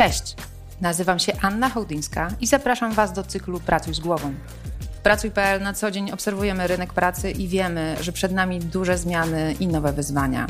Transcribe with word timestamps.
Cześć! 0.00 0.34
Nazywam 0.80 1.18
się 1.18 1.32
Anna 1.42 1.68
Hołdyńska 1.68 2.28
i 2.40 2.46
zapraszam 2.46 2.92
Was 2.92 3.12
do 3.12 3.22
cyklu 3.22 3.60
Pracuj 3.60 3.94
z 3.94 4.00
głową. 4.00 4.34
W 4.80 4.98
Pracuj.pl 4.98 5.62
na 5.62 5.72
co 5.72 5.90
dzień 5.90 6.10
obserwujemy 6.10 6.66
rynek 6.66 6.92
pracy 6.92 7.30
i 7.30 7.48
wiemy, 7.48 7.96
że 8.00 8.12
przed 8.12 8.32
nami 8.32 8.60
duże 8.60 8.98
zmiany 8.98 9.54
i 9.60 9.66
nowe 9.66 9.92
wyzwania. 9.92 10.46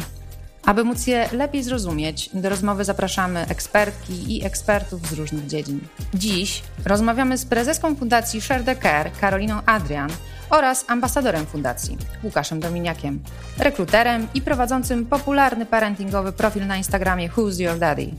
Aby 0.66 0.84
móc 0.84 1.06
je 1.06 1.28
lepiej 1.32 1.62
zrozumieć, 1.62 2.30
do 2.34 2.48
rozmowy 2.48 2.84
zapraszamy 2.84 3.46
ekspertki 3.48 4.36
i 4.36 4.44
ekspertów 4.44 5.06
z 5.06 5.12
różnych 5.12 5.46
dziedzin. 5.46 5.80
Dziś 6.14 6.62
rozmawiamy 6.84 7.38
z 7.38 7.44
prezeską 7.44 7.96
Fundacji 7.96 8.40
Share 8.40 8.64
the 8.64 8.76
Care, 8.76 9.12
Karoliną 9.20 9.62
Adrian, 9.66 10.10
oraz 10.50 10.84
ambasadorem 10.88 11.46
fundacji, 11.46 11.98
Łukaszem 12.22 12.60
Dominiakiem, 12.60 13.20
rekruterem 13.58 14.26
i 14.34 14.42
prowadzącym 14.42 15.06
popularny 15.06 15.66
parentingowy 15.66 16.32
profil 16.32 16.66
na 16.66 16.76
Instagramie 16.76 17.28
Who's 17.30 17.60
Your 17.60 17.78
Daddy. 17.78 18.10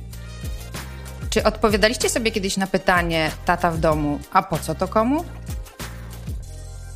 Czy 1.32 1.44
odpowiadaliście 1.44 2.10
sobie 2.10 2.32
kiedyś 2.32 2.58
na 2.58 2.68
pytanie 2.68 3.32
tata 3.46 3.72
w 3.72 3.80
domu, 3.80 4.20
a 4.32 4.44
po 4.44 4.58
co 4.58 4.76
to 4.76 4.88
komu? 4.88 5.24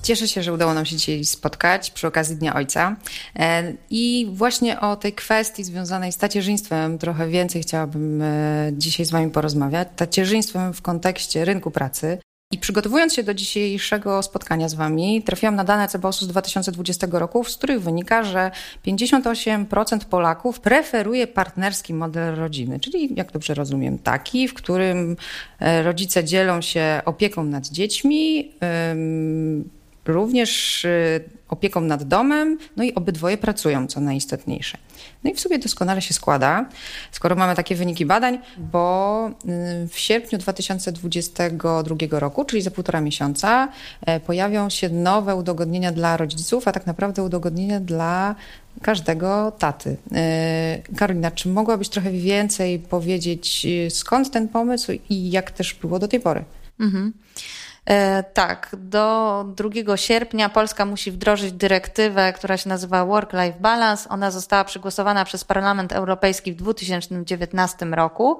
Cieszę 0.03 0.27
się, 0.27 0.43
że 0.43 0.53
udało 0.53 0.73
nam 0.73 0.85
się 0.85 0.95
dzisiaj 0.95 1.25
spotkać 1.25 1.91
przy 1.91 2.07
okazji 2.07 2.35
Dnia 2.35 2.55
Ojca. 2.55 2.95
E, 3.35 3.73
I 3.89 4.27
właśnie 4.33 4.79
o 4.79 4.95
tej 4.95 5.13
kwestii 5.13 5.63
związanej 5.63 6.11
z 6.11 6.17
tacierzyństwem 6.17 6.97
trochę 6.97 7.27
więcej 7.27 7.61
chciałabym 7.61 8.21
e, 8.21 8.71
dzisiaj 8.73 9.05
z 9.05 9.11
Wami 9.11 9.31
porozmawiać. 9.31 9.87
Tacierzyństwem 9.95 10.73
w 10.73 10.81
kontekście 10.81 11.45
rynku 11.45 11.71
pracy. 11.71 12.17
I 12.51 12.57
przygotowując 12.57 13.13
się 13.13 13.23
do 13.23 13.33
dzisiejszego 13.33 14.23
spotkania 14.23 14.69
z 14.69 14.73
Wami, 14.73 15.23
trafiłam 15.23 15.55
na 15.55 15.63
dane 15.63 15.87
CBOS-u 15.87 16.25
z 16.25 16.27
2020 16.27 17.07
roku, 17.11 17.43
z 17.43 17.57
których 17.57 17.81
wynika, 17.81 18.23
że 18.23 18.51
58% 18.87 19.99
Polaków 19.99 20.59
preferuje 20.59 21.27
partnerski 21.27 21.93
model 21.93 22.35
rodziny, 22.35 22.79
czyli, 22.79 23.09
jak 23.15 23.31
dobrze 23.31 23.53
rozumiem, 23.53 23.99
taki, 23.99 24.47
w 24.47 24.53
którym 24.53 25.17
e, 25.59 25.83
rodzice 25.83 26.23
dzielą 26.23 26.61
się 26.61 27.01
opieką 27.05 27.43
nad 27.43 27.67
dziećmi, 27.67 28.51
również 30.07 30.85
y, 30.85 31.23
opieką 31.49 31.81
nad 31.81 32.03
domem, 32.03 32.57
no 32.75 32.83
i 32.83 32.95
obydwoje 32.95 33.37
pracują, 33.37 33.87
co 33.87 33.99
najistotniejsze. 33.99 34.77
No 35.25 35.31
i 35.31 35.33
w 35.33 35.39
sobie 35.39 35.59
doskonale 35.59 36.01
się 36.01 36.13
składa, 36.13 36.65
skoro 37.11 37.35
mamy 37.35 37.55
takie 37.55 37.75
wyniki 37.75 38.05
badań, 38.05 38.39
bo 38.57 39.29
y, 39.29 39.87
w 39.87 39.99
sierpniu 39.99 40.39
2022 40.39 42.19
roku, 42.19 42.45
czyli 42.45 42.61
za 42.61 42.71
półtora 42.71 43.01
miesiąca, 43.01 43.67
e, 44.05 44.19
pojawią 44.19 44.69
się 44.69 44.89
nowe 44.89 45.35
udogodnienia 45.35 45.91
dla 45.91 46.17
rodziców, 46.17 46.67
a 46.67 46.71
tak 46.71 46.85
naprawdę 46.85 47.23
udogodnienia 47.23 47.79
dla 47.79 48.35
każdego 48.81 49.51
taty. 49.51 49.97
E, 50.15 50.81
Karolina, 50.97 51.31
czy 51.31 51.49
mogłabyś 51.49 51.89
trochę 51.89 52.11
więcej 52.11 52.79
powiedzieć, 52.79 53.65
y, 53.87 53.89
skąd 53.89 54.31
ten 54.31 54.47
pomysł 54.47 54.91
i 55.09 55.31
jak 55.31 55.51
też 55.51 55.73
było 55.73 55.99
do 55.99 56.07
tej 56.07 56.19
pory? 56.19 56.43
Mhm. 56.79 57.13
E, 57.89 58.23
tak, 58.23 58.75
do 58.77 59.45
2 59.55 59.97
sierpnia 59.97 60.49
Polska 60.49 60.85
musi 60.85 61.11
wdrożyć 61.11 61.51
dyrektywę, 61.51 62.33
która 62.33 62.57
się 62.57 62.69
nazywa 62.69 63.05
Work-Life 63.05 63.59
Balance. 63.59 64.09
Ona 64.09 64.31
została 64.31 64.63
przegłosowana 64.63 65.25
przez 65.25 65.43
Parlament 65.43 65.93
Europejski 65.93 66.53
w 66.53 66.55
2019 66.55 67.85
roku. 67.85 68.39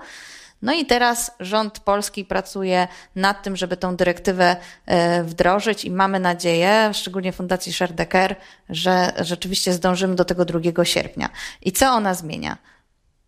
No 0.61 0.73
i 0.73 0.85
teraz 0.85 1.31
rząd 1.39 1.79
polski 1.79 2.25
pracuje 2.25 2.87
nad 3.15 3.43
tym, 3.43 3.55
żeby 3.55 3.77
tą 3.77 3.95
dyrektywę 3.95 4.55
e, 4.85 5.23
wdrożyć 5.23 5.85
i 5.85 5.91
mamy 5.91 6.19
nadzieję, 6.19 6.91
szczególnie 6.93 7.31
Fundacji 7.31 7.73
Sherdecker, 7.73 8.35
że 8.69 9.13
rzeczywiście 9.21 9.73
zdążymy 9.73 10.15
do 10.15 10.25
tego 10.25 10.45
2 10.45 10.85
sierpnia. 10.85 11.29
I 11.61 11.71
co 11.71 11.87
ona 11.91 12.13
zmienia? 12.13 12.57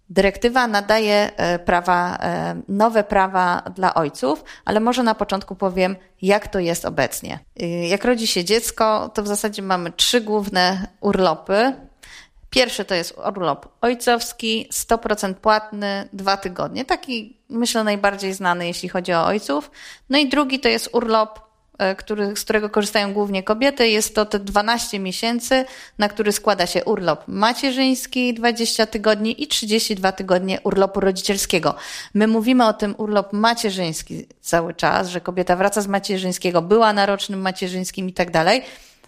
Dyrektywa 0.09 0.67
nadaje 0.67 1.31
e, 1.37 1.59
prawa, 1.59 2.17
e, 2.21 2.61
nowe 2.67 3.03
prawa 3.03 3.63
dla 3.75 3.93
ojców, 3.93 4.43
ale 4.65 4.79
może 4.79 5.03
na 5.03 5.15
początku 5.15 5.55
powiem, 5.55 5.95
jak 6.21 6.47
to 6.47 6.59
jest 6.59 6.85
obecnie. 6.85 7.39
E, 7.59 7.87
jak 7.87 8.05
rodzi 8.05 8.27
się 8.27 8.43
dziecko, 8.43 9.09
to 9.13 9.23
w 9.23 9.27
zasadzie 9.27 9.61
mamy 9.61 9.91
trzy 9.91 10.21
główne 10.21 10.87
urlopy. 11.01 11.73
Pierwszy 12.49 12.85
to 12.85 12.95
jest 12.95 13.17
urlop 13.27 13.67
ojcowski, 13.81 14.69
100% 14.73 15.33
płatny, 15.33 16.09
dwa 16.13 16.37
tygodnie. 16.37 16.85
Taki, 16.85 17.37
myślę, 17.49 17.83
najbardziej 17.83 18.33
znany, 18.33 18.67
jeśli 18.67 18.89
chodzi 18.89 19.13
o 19.13 19.25
ojców. 19.25 19.71
No 20.09 20.17
i 20.17 20.29
drugi 20.29 20.59
to 20.59 20.69
jest 20.69 20.89
urlop 20.93 21.46
który, 21.97 22.35
z 22.35 22.43
którego 22.43 22.69
korzystają 22.69 23.13
głównie 23.13 23.43
kobiety. 23.43 23.89
Jest 23.89 24.15
to 24.15 24.25
te 24.25 24.39
12 24.39 24.99
miesięcy, 24.99 25.65
na 25.97 26.09
który 26.09 26.31
składa 26.31 26.65
się 26.65 26.85
urlop 26.85 27.23
macierzyński 27.27 28.33
20 28.33 28.85
tygodni 28.85 29.43
i 29.43 29.47
32 29.47 30.11
tygodnie 30.11 30.59
urlopu 30.63 30.99
rodzicielskiego. 30.99 31.75
My 32.13 32.27
mówimy 32.27 32.67
o 32.67 32.73
tym 32.73 32.95
urlop 32.97 33.33
macierzyński 33.33 34.27
cały 34.41 34.73
czas, 34.73 35.07
że 35.09 35.21
kobieta 35.21 35.55
wraca 35.55 35.81
z 35.81 35.87
macierzyńskiego, 35.87 36.61
była 36.61 36.93
na 36.93 37.05
rocznym 37.05 37.41
macierzyńskim 37.41 38.09
i 38.09 38.13
tak 38.13 38.31
dalej. 38.31 38.61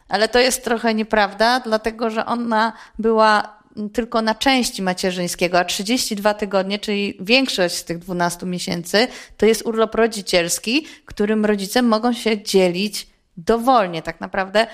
Ale 0.10 0.28
to 0.28 0.40
jest 0.40 0.64
trochę 0.64 0.94
nieprawda, 0.94 1.60
dlatego 1.60 2.10
że 2.10 2.26
ona 2.26 2.74
była 3.00 3.59
tylko 3.94 4.22
na 4.22 4.36
części 4.36 4.82
macierzyńskiego, 4.82 5.60
a 5.60 5.66
32 5.66 6.34
tygodnie, 6.34 6.80
czyli 6.80 7.18
większość 7.20 7.76
z 7.76 7.84
tych 7.84 7.98
12 8.00 8.46
miesięcy, 8.46 9.08
to 9.38 9.46
jest 9.46 9.66
urlop 9.66 9.96
rodzicielski, 9.96 10.88
którym 11.06 11.46
rodzice 11.46 11.82
mogą 11.82 12.14
się 12.14 12.44
dzielić 12.44 13.08
dowolnie. 13.38 14.02
Tak 14.02 14.22
naprawdę 14.22 14.68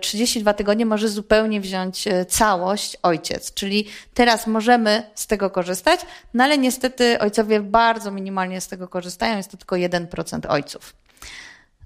32 0.00 0.50
e, 0.50 0.54
tygodnie 0.54 0.86
może 0.86 1.08
zupełnie 1.08 1.60
wziąć 1.60 2.06
e, 2.06 2.24
całość 2.24 2.96
ojciec. 3.02 3.54
Czyli 3.54 3.86
teraz 4.14 4.46
możemy 4.46 5.02
z 5.14 5.26
tego 5.26 5.50
korzystać, 5.50 6.00
no 6.34 6.44
ale 6.44 6.58
niestety 6.58 7.18
ojcowie 7.18 7.60
bardzo 7.60 8.10
minimalnie 8.10 8.60
z 8.60 8.68
tego 8.68 8.88
korzystają, 8.88 9.36
jest 9.36 9.50
to 9.50 9.56
tylko 9.56 9.76
1% 9.76 10.40
ojców. 10.48 10.94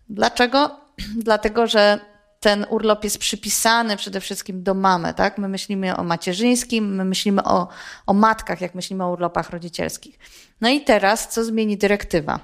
Dlaczego? 0.09 0.81
Dlatego, 1.25 1.67
że 1.67 2.14
ten 2.45 2.67
urlop 2.71 3.05
jest 3.05 3.19
przypisany 3.19 3.97
przede 3.97 4.21
wszystkim 4.21 4.63
do 4.63 4.75
mamy, 4.75 5.15
tak? 5.15 5.39
My 5.39 5.49
myślimy 5.49 5.97
o 5.97 6.05
macierzyńskim, 6.05 6.95
my 6.95 7.05
myślimy 7.05 7.45
o, 7.45 7.69
o 8.07 8.15
matkach, 8.15 8.61
jak 8.61 8.75
myślimy 8.75 9.05
o 9.05 9.13
urlopach 9.13 9.51
rodzicielskich. 9.51 10.19
No 10.61 10.69
i 10.69 10.81
teraz, 10.81 11.29
co 11.29 11.45
zmieni 11.45 11.77
dyrektywa? 11.77 12.41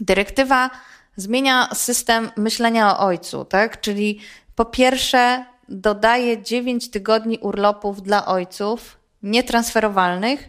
Dyrektywa 0.00 0.70
zmienia 1.16 1.68
system 1.74 2.30
myślenia 2.36 2.98
o 2.98 2.98
ojcu, 2.98 3.44
tak? 3.44 3.80
Czyli 3.80 4.20
po 4.54 4.64
pierwsze 4.64 5.44
dodaje 5.68 6.42
9 6.42 6.90
tygodni 6.90 7.38
urlopów 7.38 8.02
dla 8.02 8.26
ojców 8.26 8.98
nietransferowalnych, 9.22 10.48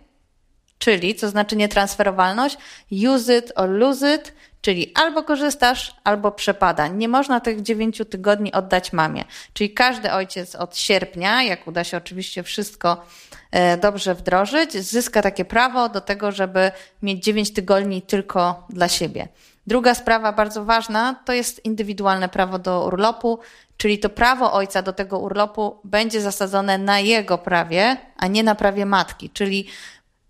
czyli, 0.78 1.16
co 1.16 1.30
znaczy 1.30 1.56
nietransferowalność, 1.56 2.58
use 2.92 3.38
it 3.38 3.52
or 3.56 3.70
lose 3.70 4.16
it, 4.16 4.34
Czyli 4.62 4.92
albo 4.96 5.24
korzystasz, 5.24 5.96
albo 6.04 6.32
przepada. 6.32 6.88
Nie 6.88 7.08
można 7.08 7.40
tych 7.40 7.62
dziewięciu 7.62 8.06
tygodni 8.06 8.54
oddać 8.54 8.94
mamie. 8.94 9.24
Czyli 9.54 9.74
każdy 9.74 10.12
ojciec 10.12 10.56
od 10.56 10.78
sierpnia, 10.78 11.44
jak 11.44 11.68
uda 11.68 11.84
się 11.84 11.98
oczywiście 11.98 12.44
wszystko 12.44 13.06
e, 13.52 13.78
dobrze 13.78 14.16
wdrożyć, 14.16 14.74
zyska 14.74 15.22
takie 15.22 15.46
prawo 15.46 15.90
do 15.90 16.02
tego, 16.02 16.32
żeby 16.32 16.72
mieć 17.02 17.24
dziewięć 17.24 17.54
tygodni 17.54 18.02
tylko 18.02 18.68
dla 18.70 18.88
siebie. 18.88 19.28
Druga 19.68 19.96
sprawa 19.96 20.32
bardzo 20.32 20.66
ważna 20.66 21.16
to 21.26 21.34
jest 21.34 21.66
indywidualne 21.66 22.30
prawo 22.30 22.60
do 22.60 22.86
urlopu, 22.86 23.40
czyli 23.78 24.00
to 24.00 24.10
prawo 24.10 24.54
ojca 24.54 24.82
do 24.82 24.94
tego 24.94 25.20
urlopu 25.20 25.80
będzie 25.84 26.22
zasadzone 26.22 26.78
na 26.78 27.00
jego 27.00 27.38
prawie, 27.38 27.98
a 28.18 28.28
nie 28.28 28.44
na 28.44 28.56
prawie 28.56 28.86
matki. 28.86 29.30
Czyli 29.30 29.68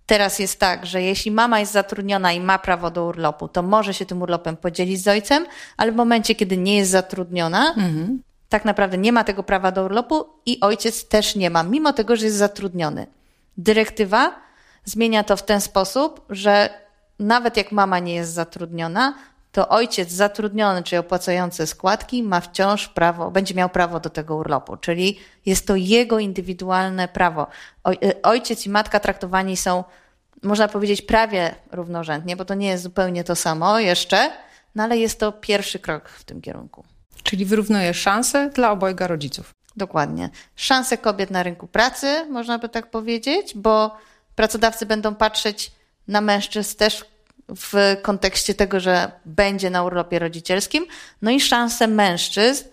Teraz 0.09 0.39
jest 0.39 0.59
tak, 0.59 0.85
że 0.85 1.01
jeśli 1.01 1.31
mama 1.31 1.59
jest 1.59 1.71
zatrudniona 1.71 2.31
i 2.33 2.39
ma 2.39 2.59
prawo 2.59 2.91
do 2.91 3.05
urlopu, 3.05 3.47
to 3.47 3.63
może 3.63 3.93
się 3.93 4.05
tym 4.05 4.21
urlopem 4.21 4.57
podzielić 4.57 5.03
z 5.03 5.07
ojcem, 5.07 5.45
ale 5.77 5.91
w 5.91 5.95
momencie, 5.95 6.35
kiedy 6.35 6.57
nie 6.57 6.77
jest 6.77 6.91
zatrudniona, 6.91 7.69
mhm. 7.69 8.21
tak 8.49 8.65
naprawdę 8.65 8.97
nie 8.97 9.11
ma 9.11 9.23
tego 9.23 9.43
prawa 9.43 9.71
do 9.71 9.83
urlopu 9.83 10.25
i 10.45 10.59
ojciec 10.59 11.07
też 11.07 11.35
nie 11.35 11.49
ma, 11.49 11.63
mimo 11.63 11.93
tego, 11.93 12.15
że 12.15 12.25
jest 12.25 12.37
zatrudniony. 12.37 13.07
Dyrektywa 13.57 14.35
zmienia 14.85 15.23
to 15.23 15.37
w 15.37 15.43
ten 15.43 15.61
sposób, 15.61 16.25
że 16.29 16.69
nawet 17.19 17.57
jak 17.57 17.71
mama 17.71 17.99
nie 17.99 18.15
jest 18.15 18.33
zatrudniona, 18.33 19.13
to 19.51 19.69
ojciec 19.69 20.11
zatrudniony, 20.11 20.83
czyli 20.83 20.99
opłacający 20.99 21.67
składki, 21.67 22.23
ma 22.23 22.41
wciąż 22.41 22.87
prawo, 22.87 23.31
będzie 23.31 23.55
miał 23.55 23.69
prawo 23.69 23.99
do 23.99 24.09
tego 24.09 24.35
urlopu, 24.35 24.77
czyli 24.77 25.19
jest 25.45 25.67
to 25.67 25.75
jego 25.75 26.19
indywidualne 26.19 27.07
prawo. 27.07 27.47
E, 27.87 28.21
ojciec 28.23 28.65
i 28.65 28.69
matka 28.69 28.99
traktowani 28.99 29.57
są, 29.57 29.83
można 30.43 30.67
powiedzieć, 30.67 31.01
prawie 31.01 31.55
równorzędnie, 31.71 32.35
bo 32.35 32.45
to 32.45 32.53
nie 32.53 32.67
jest 32.67 32.83
zupełnie 32.83 33.23
to 33.23 33.35
samo 33.35 33.79
jeszcze, 33.79 34.31
no 34.75 34.83
ale 34.83 34.97
jest 34.97 35.19
to 35.19 35.31
pierwszy 35.31 35.79
krok 35.79 36.09
w 36.09 36.23
tym 36.23 36.41
kierunku. 36.41 36.83
Czyli 37.23 37.45
wyrównuje 37.45 37.93
szanse 37.93 38.49
dla 38.49 38.71
obojga 38.71 39.07
rodziców. 39.07 39.55
Dokładnie. 39.75 40.29
Szanse 40.55 40.97
kobiet 40.97 41.31
na 41.31 41.43
rynku 41.43 41.67
pracy, 41.67 42.25
można 42.29 42.59
by 42.59 42.69
tak 42.69 42.91
powiedzieć, 42.91 43.53
bo 43.55 43.97
pracodawcy 44.35 44.85
będą 44.85 45.15
patrzeć 45.15 45.71
na 46.07 46.21
mężczyzn 46.21 46.77
też 46.77 47.05
w 47.55 47.97
kontekście 48.01 48.53
tego, 48.53 48.79
że 48.79 49.11
będzie 49.25 49.69
na 49.69 49.83
urlopie 49.83 50.19
rodzicielskim, 50.19 50.85
no 51.21 51.31
i 51.31 51.39
szanse 51.39 51.87
mężczyzn 51.87 52.63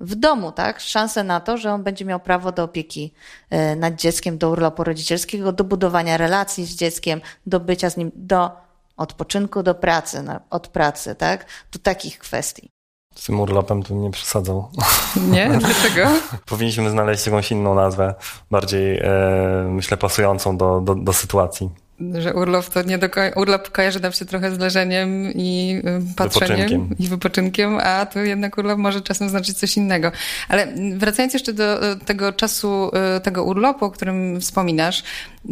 w 0.00 0.14
domu, 0.14 0.52
tak? 0.52 0.80
Szanse 0.80 1.24
na 1.24 1.40
to, 1.40 1.56
że 1.56 1.72
on 1.72 1.82
będzie 1.82 2.04
miał 2.04 2.20
prawo 2.20 2.52
do 2.52 2.64
opieki 2.64 3.12
e, 3.50 3.76
nad 3.76 3.94
dzieckiem, 3.94 4.38
do 4.38 4.50
urlopu 4.50 4.84
rodzicielskiego, 4.84 5.52
do 5.52 5.64
budowania 5.64 6.16
relacji 6.16 6.66
z 6.66 6.76
dzieckiem, 6.76 7.20
do 7.46 7.60
bycia 7.60 7.90
z 7.90 7.96
nim, 7.96 8.10
do 8.14 8.50
odpoczynku 8.96 9.62
do 9.62 9.74
pracy, 9.74 10.24
od 10.50 10.68
pracy, 10.68 11.14
tak? 11.14 11.46
Do 11.72 11.78
takich 11.78 12.18
kwestii. 12.18 12.68
Z 13.14 13.24
tym 13.24 13.40
urlopem 13.40 13.82
to 13.82 13.94
nie 13.94 14.10
przesadzał. 14.10 14.68
Nie? 15.16 15.48
Dlaczego? 15.58 16.10
Powinniśmy 16.46 16.90
znaleźć 16.90 17.26
jakąś 17.26 17.50
inną 17.50 17.74
nazwę, 17.74 18.14
bardziej, 18.50 18.98
e, 18.98 19.66
myślę, 19.68 19.96
pasującą 19.96 20.56
do, 20.56 20.80
do, 20.80 20.94
do 20.94 21.12
sytuacji 21.12 21.70
że 22.00 22.34
urlop 22.34 22.68
to 22.68 22.82
nie 22.82 22.98
do 22.98 23.10
końca, 23.10 23.40
urlop 23.40 23.70
kojarzy 23.70 24.00
nam 24.00 24.12
się 24.12 24.24
trochę 24.24 24.54
z 24.54 24.58
leżeniem 24.58 25.32
i 25.34 25.80
y, 26.10 26.16
patrzeniem 26.16 26.56
wypoczynkiem. 26.56 26.96
i 26.98 27.08
wypoczynkiem, 27.08 27.78
a 27.78 28.06
tu 28.06 28.18
jednak 28.18 28.58
urlop 28.58 28.78
może 28.78 29.00
czasem 29.00 29.28
znaczyć 29.28 29.58
coś 29.58 29.76
innego. 29.76 30.12
Ale 30.48 30.68
wracając 30.96 31.34
jeszcze 31.34 31.52
do 31.52 31.96
tego 31.96 32.32
czasu, 32.32 32.90
y, 33.16 33.20
tego 33.20 33.44
urlopu, 33.44 33.84
o 33.84 33.90
którym 33.90 34.40
wspominasz, 34.40 35.02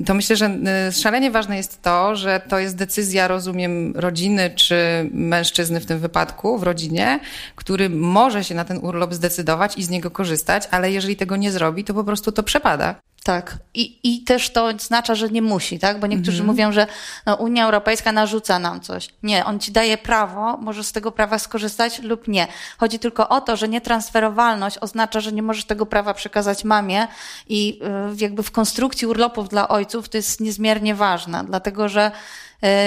to 0.06 0.14
myślę, 0.14 0.36
że 0.36 0.58
y, 0.88 0.92
szalenie 0.92 1.30
ważne 1.30 1.56
jest 1.56 1.82
to, 1.82 2.16
że 2.16 2.40
to 2.48 2.58
jest 2.58 2.76
decyzja, 2.76 3.28
rozumiem, 3.28 3.92
rodziny 3.96 4.50
czy 4.50 5.10
mężczyzny 5.12 5.80
w 5.80 5.86
tym 5.86 5.98
wypadku, 5.98 6.58
w 6.58 6.62
rodzinie, 6.62 7.20
który 7.56 7.90
może 7.90 8.44
się 8.44 8.54
na 8.54 8.64
ten 8.64 8.78
urlop 8.82 9.14
zdecydować 9.14 9.78
i 9.78 9.82
z 9.82 9.90
niego 9.90 10.10
korzystać, 10.10 10.68
ale 10.70 10.92
jeżeli 10.92 11.16
tego 11.16 11.36
nie 11.36 11.52
zrobi, 11.52 11.84
to 11.84 11.94
po 11.94 12.04
prostu 12.04 12.32
to 12.32 12.42
przepada. 12.42 12.94
Tak. 13.24 13.58
I, 13.74 13.98
I 14.02 14.24
też 14.24 14.50
to 14.50 14.64
oznacza, 14.64 15.14
że 15.14 15.28
nie 15.28 15.42
musi, 15.42 15.78
tak? 15.78 16.00
Bo 16.00 16.06
niektórzy 16.06 16.38
mhm. 16.38 16.46
mówią, 16.46 16.72
że 16.72 16.86
no, 17.26 17.34
Unia 17.34 17.64
Europejska 17.64 18.12
narzuca 18.12 18.58
nam 18.58 18.80
coś. 18.80 19.08
Nie, 19.22 19.44
on 19.44 19.60
ci 19.60 19.72
daje 19.72 19.98
prawo, 19.98 20.56
możesz 20.56 20.86
z 20.86 20.92
tego 20.92 21.12
prawa 21.12 21.38
skorzystać 21.38 21.98
lub 21.98 22.28
nie. 22.28 22.46
Chodzi 22.78 22.98
tylko 22.98 23.28
o 23.28 23.40
to, 23.40 23.56
że 23.56 23.68
nietransferowalność 23.68 24.78
oznacza, 24.80 25.20
że 25.20 25.32
nie 25.32 25.42
możesz 25.42 25.64
tego 25.64 25.86
prawa 25.86 26.14
przekazać 26.14 26.64
mamie 26.64 27.06
i 27.48 27.80
y, 28.12 28.22
jakby 28.22 28.42
w 28.42 28.50
konstrukcji 28.50 29.06
urlopów 29.06 29.48
dla 29.48 29.68
ojców 29.68 30.08
to 30.08 30.16
jest 30.16 30.40
niezmiernie 30.40 30.94
ważne, 30.94 31.44
dlatego 31.44 31.88
że 31.88 32.10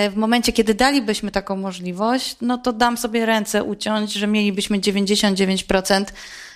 y, 0.07 0.09
w 0.09 0.15
momencie, 0.15 0.53
kiedy 0.53 0.73
dalibyśmy 0.73 1.31
taką 1.31 1.55
możliwość, 1.55 2.35
no 2.41 2.57
to 2.57 2.73
dam 2.73 2.97
sobie 2.97 3.25
ręce 3.25 3.63
uciąć, 3.63 4.13
że 4.13 4.27
mielibyśmy 4.27 4.79
99% 4.79 6.05
Y, 6.05 6.52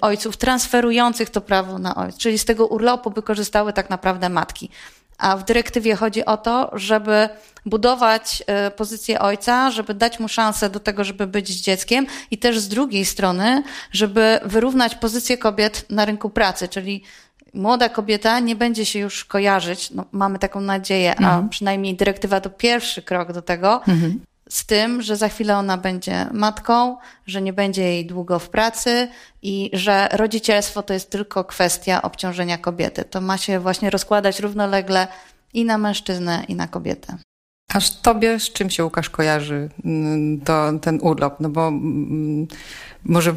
ojców 0.00 0.36
transferujących 0.36 1.30
to 1.30 1.40
prawo 1.40 1.78
na 1.78 1.94
ojca, 1.94 2.18
czyli 2.18 2.38
z 2.38 2.44
tego 2.44 2.66
urlopu 2.66 3.10
by 3.10 3.22
korzystały 3.22 3.72
tak 3.72 3.90
naprawdę 3.90 4.28
matki. 4.28 4.70
A 5.18 5.36
w 5.36 5.44
dyrektywie 5.44 5.96
chodzi 5.96 6.24
o 6.24 6.36
to, 6.36 6.70
żeby 6.72 7.28
budować 7.66 8.42
y, 8.68 8.70
pozycję 8.70 9.20
ojca, 9.20 9.70
żeby 9.70 9.94
dać 9.94 10.20
mu 10.20 10.28
szansę 10.28 10.70
do 10.70 10.80
tego, 10.80 11.04
żeby 11.04 11.26
być 11.26 11.48
z 11.48 11.60
dzieckiem 11.60 12.06
i 12.30 12.38
też 12.38 12.58
z 12.58 12.68
drugiej 12.68 13.04
strony, 13.04 13.62
żeby 13.92 14.40
wyrównać 14.44 14.94
pozycję 14.94 15.38
kobiet 15.38 15.86
na 15.90 16.04
rynku 16.04 16.30
pracy, 16.30 16.68
czyli 16.68 17.02
młoda 17.54 17.88
kobieta 17.88 18.40
nie 18.40 18.56
będzie 18.56 18.86
się 18.86 18.98
już 18.98 19.24
kojarzyć, 19.24 19.90
no, 19.90 20.04
mamy 20.12 20.38
taką 20.38 20.60
nadzieję, 20.60 21.10
mhm. 21.16 21.44
a 21.44 21.48
przynajmniej 21.48 21.94
dyrektywa 21.94 22.40
to 22.40 22.50
pierwszy 22.50 23.02
krok 23.02 23.32
do 23.32 23.42
tego, 23.42 23.82
mhm 23.88 24.20
z 24.50 24.66
tym, 24.66 25.02
że 25.02 25.16
za 25.16 25.28
chwilę 25.28 25.56
ona 25.56 25.76
będzie 25.76 26.26
matką, 26.32 26.96
że 27.26 27.42
nie 27.42 27.52
będzie 27.52 27.82
jej 27.82 28.06
długo 28.06 28.38
w 28.38 28.48
pracy 28.48 29.08
i 29.42 29.70
że 29.72 30.08
rodzicielstwo 30.12 30.82
to 30.82 30.94
jest 30.94 31.10
tylko 31.10 31.44
kwestia 31.44 32.02
obciążenia 32.02 32.58
kobiety. 32.58 33.04
To 33.04 33.20
ma 33.20 33.38
się 33.38 33.60
właśnie 33.60 33.90
rozkładać 33.90 34.40
równolegle 34.40 35.08
i 35.54 35.64
na 35.64 35.78
mężczyznę, 35.78 36.44
i 36.48 36.54
na 36.54 36.68
kobietę. 36.68 37.16
Aż 37.74 37.90
tobie 37.90 38.40
z 38.40 38.52
czym 38.52 38.70
się 38.70 38.84
Łukasz 38.84 39.10
kojarzy 39.10 39.68
mm, 39.84 40.40
to, 40.40 40.72
ten 40.80 40.98
urlop? 41.02 41.40
No 41.40 41.48
bo 41.48 41.68
mm, 41.68 42.46
może 43.04 43.34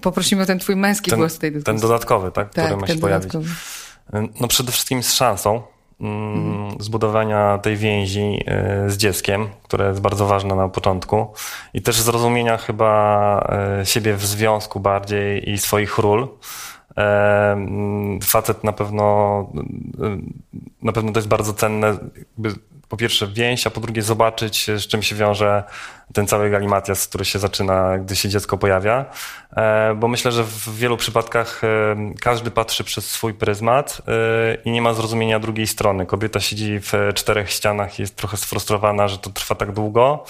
poprosimy 0.00 0.42
o 0.42 0.46
ten 0.46 0.58
twój 0.58 0.76
męski 0.76 1.10
ten, 1.10 1.18
głos 1.18 1.36
w 1.36 1.38
tej 1.38 1.52
dyskusji. 1.52 1.80
Ten 1.80 1.88
dodatkowy, 1.88 2.32
tak? 2.32 2.54
tak 2.54 2.64
Który 2.64 2.80
ma 2.80 2.86
się 2.86 2.98
pojawić. 2.98 3.32
No 4.40 4.48
przede 4.48 4.72
wszystkim 4.72 5.02
z 5.02 5.12
szansą. 5.12 5.62
Zbudowania 6.78 7.58
tej 7.58 7.76
więzi 7.76 8.44
e, 8.46 8.90
z 8.90 8.96
dzieckiem, 8.96 9.48
które 9.62 9.88
jest 9.88 10.00
bardzo 10.00 10.26
ważne 10.26 10.54
na 10.54 10.68
początku 10.68 11.26
i 11.74 11.82
też 11.82 12.00
zrozumienia 12.00 12.56
chyba 12.56 13.40
e, 13.80 13.86
siebie 13.86 14.14
w 14.14 14.26
związku 14.26 14.80
bardziej 14.80 15.50
i 15.50 15.58
swoich 15.58 15.98
ról. 15.98 16.28
E, 16.96 17.66
facet 18.22 18.64
na 18.64 18.72
pewno 18.72 19.46
na 20.82 20.92
pewno 20.92 21.12
to 21.12 21.18
jest 21.18 21.28
bardzo 21.28 21.52
cenne, 21.52 21.98
po 22.88 22.96
pierwsze 22.96 23.26
więź, 23.26 23.66
a 23.66 23.70
po 23.70 23.80
drugie 23.80 24.02
zobaczyć, 24.02 24.66
z 24.66 24.86
czym 24.86 25.02
się 25.02 25.16
wiąże 25.16 25.64
ten 26.14 26.26
cały 26.26 26.50
galimatias, 26.50 27.08
który 27.08 27.24
się 27.24 27.38
zaczyna, 27.38 27.98
gdy 27.98 28.16
się 28.16 28.28
dziecko 28.28 28.58
pojawia. 28.58 29.04
E, 29.56 29.94
bo 29.94 30.08
myślę, 30.08 30.32
że 30.32 30.44
w 30.44 30.76
wielu 30.78 30.96
przypadkach 30.96 31.64
e, 31.64 31.96
każdy 32.20 32.50
patrzy 32.50 32.84
przez 32.84 33.10
swój 33.10 33.34
pryzmat 33.34 34.02
e, 34.08 34.54
i 34.64 34.70
nie 34.70 34.82
ma 34.82 34.94
zrozumienia 34.94 35.38
drugiej 35.38 35.66
strony. 35.66 36.06
Kobieta 36.06 36.40
siedzi 36.40 36.80
w 36.80 36.92
czterech 37.14 37.50
ścianach 37.50 37.98
i 37.98 38.02
jest 38.02 38.16
trochę 38.16 38.36
sfrustrowana, 38.36 39.08
że 39.08 39.18
to 39.18 39.30
trwa 39.30 39.54
tak 39.54 39.72
długo, 39.72 40.24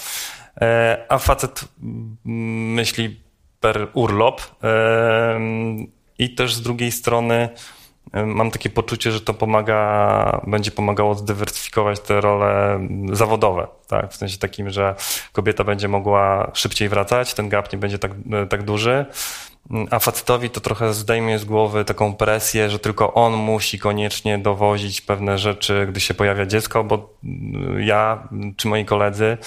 a 1.08 1.19
facet 1.19 1.64
myśli 2.25 3.20
per 3.61 3.88
urlop. 3.94 4.43
I 6.19 6.35
też 6.35 6.55
z 6.55 6.62
drugiej 6.62 6.93
strony 6.93 7.49
Mam 8.25 8.51
takie 8.51 8.71
poczucie, 8.71 9.13
że 9.13 9.21
to 9.21 9.35
pomaga, 9.35 10.41
będzie 10.47 10.71
pomagało 10.71 11.15
zdywersyfikować 11.15 12.01
te 12.01 12.21
role 12.21 12.81
zawodowe, 13.13 13.67
tak? 13.87 14.13
W 14.13 14.17
sensie 14.17 14.39
takim, 14.39 14.71
że 14.71 14.95
kobieta 15.33 15.65
będzie 15.65 15.89
mogła 15.89 16.51
szybciej 16.55 16.89
wracać, 16.89 17.35
ten 17.35 17.49
gap 17.49 17.73
nie 17.73 17.79
będzie 17.79 17.99
tak, 17.99 18.11
tak 18.49 18.63
duży, 18.63 19.07
a 19.91 19.99
facetowi 19.99 20.51
to 20.51 20.61
trochę 20.61 20.95
zdejmie 20.95 21.39
z 21.39 21.45
głowy 21.45 21.85
taką 21.85 22.15
presję, 22.15 22.71
że 22.71 22.79
tylko 22.79 23.15
on 23.15 23.33
musi 23.33 23.79
koniecznie 23.79 24.39
dowozić 24.39 25.01
pewne 25.01 25.39
rzeczy, 25.39 25.87
gdy 25.91 26.01
się 26.01 26.15
pojawia 26.15 26.47
dziecko, 26.47 26.85
bo 26.85 27.15
ja 27.79 28.29
czy 28.57 28.69
moi 28.69 28.85
koledzy 28.85 29.39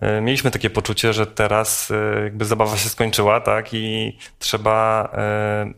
e, 0.00 0.20
mieliśmy 0.20 0.50
takie 0.50 0.70
poczucie, 0.70 1.12
że 1.12 1.26
teraz 1.26 1.90
e, 1.90 2.22
jakby 2.24 2.44
zabawa 2.44 2.76
się 2.76 2.88
skończyła, 2.88 3.40
tak? 3.40 3.74
I 3.74 4.18
trzeba 4.38 5.08
e, 5.14 5.72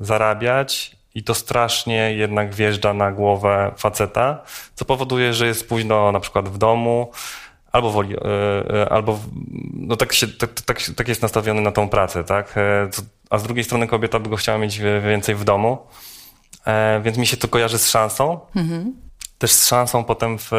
zarabiać 0.00 0.95
i 1.16 1.22
to 1.22 1.34
strasznie 1.34 2.14
jednak 2.14 2.54
wjeżdża 2.54 2.94
na 2.94 3.12
głowę 3.12 3.72
faceta, 3.76 4.42
co 4.74 4.84
powoduje, 4.84 5.34
że 5.34 5.46
jest 5.46 5.68
późno 5.68 6.12
na 6.12 6.20
przykład 6.20 6.48
w 6.48 6.58
domu, 6.58 7.10
albo 7.72 7.90
woli, 7.90 8.16
e, 8.16 8.20
e, 8.82 8.88
albo 8.88 9.18
no 9.72 9.96
tak, 9.96 10.12
się, 10.12 10.28
tak, 10.28 10.60
tak, 10.60 10.82
tak 10.96 11.08
jest 11.08 11.22
nastawiony 11.22 11.60
na 11.60 11.72
tą 11.72 11.88
pracę, 11.88 12.24
tak? 12.24 12.58
E, 12.58 12.88
a 13.30 13.38
z 13.38 13.42
drugiej 13.42 13.64
strony 13.64 13.86
kobieta 13.86 14.18
by 14.18 14.30
go 14.30 14.36
chciała 14.36 14.58
mieć 14.58 14.78
więcej 14.78 15.34
w 15.34 15.44
domu, 15.44 15.78
więc 17.02 17.18
mi 17.18 17.26
się 17.26 17.36
to 17.36 17.48
kojarzy 17.48 17.78
z 17.78 17.90
szansą. 17.90 18.40
Mhm. 18.56 18.94
Też 19.38 19.52
z 19.52 19.66
szansą 19.66 20.04
potem 20.04 20.38
w 20.38 20.50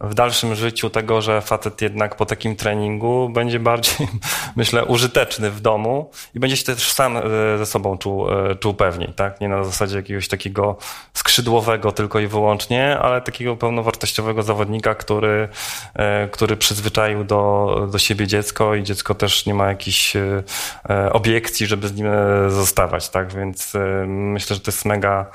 w 0.00 0.14
dalszym 0.14 0.54
życiu 0.54 0.90
tego, 0.90 1.22
że 1.22 1.40
facet 1.40 1.82
jednak 1.82 2.16
po 2.16 2.26
takim 2.26 2.56
treningu 2.56 3.28
będzie 3.28 3.60
bardziej, 3.60 4.08
myślę, 4.56 4.84
użyteczny 4.84 5.50
w 5.50 5.60
domu 5.60 6.10
i 6.34 6.40
będzie 6.40 6.56
się 6.56 6.64
też 6.64 6.92
sam 6.92 7.16
e, 7.16 7.20
ze 7.58 7.66
sobą 7.66 7.98
czuł, 7.98 8.30
e, 8.30 8.56
czuł 8.56 8.74
pewniej, 8.74 9.12
tak? 9.12 9.40
Nie 9.40 9.48
na 9.48 9.64
zasadzie 9.64 9.96
jakiegoś 9.96 10.28
takiego 10.28 10.76
skrzydłowego 11.14 11.92
tylko 11.92 12.20
i 12.20 12.26
wyłącznie, 12.26 12.98
ale 12.98 13.20
takiego 13.20 13.56
pełnowartościowego 13.56 14.42
zawodnika, 14.42 14.94
który, 14.94 15.48
e, 15.94 16.28
który 16.28 16.56
przyzwyczaił 16.56 17.24
do, 17.24 17.88
do 17.92 17.98
siebie 17.98 18.26
dziecko 18.26 18.74
i 18.74 18.82
dziecko 18.82 19.14
też 19.14 19.46
nie 19.46 19.54
ma 19.54 19.68
jakichś 19.68 20.16
obiekcji, 21.12 21.66
żeby 21.66 21.88
z 21.88 21.94
nim 21.94 22.06
zostawać, 22.48 23.08
tak? 23.08 23.34
Więc 23.34 23.72
myślę, 24.06 24.56
że 24.56 24.62
to 24.62 24.70
jest 24.70 24.84
mega 24.84 25.26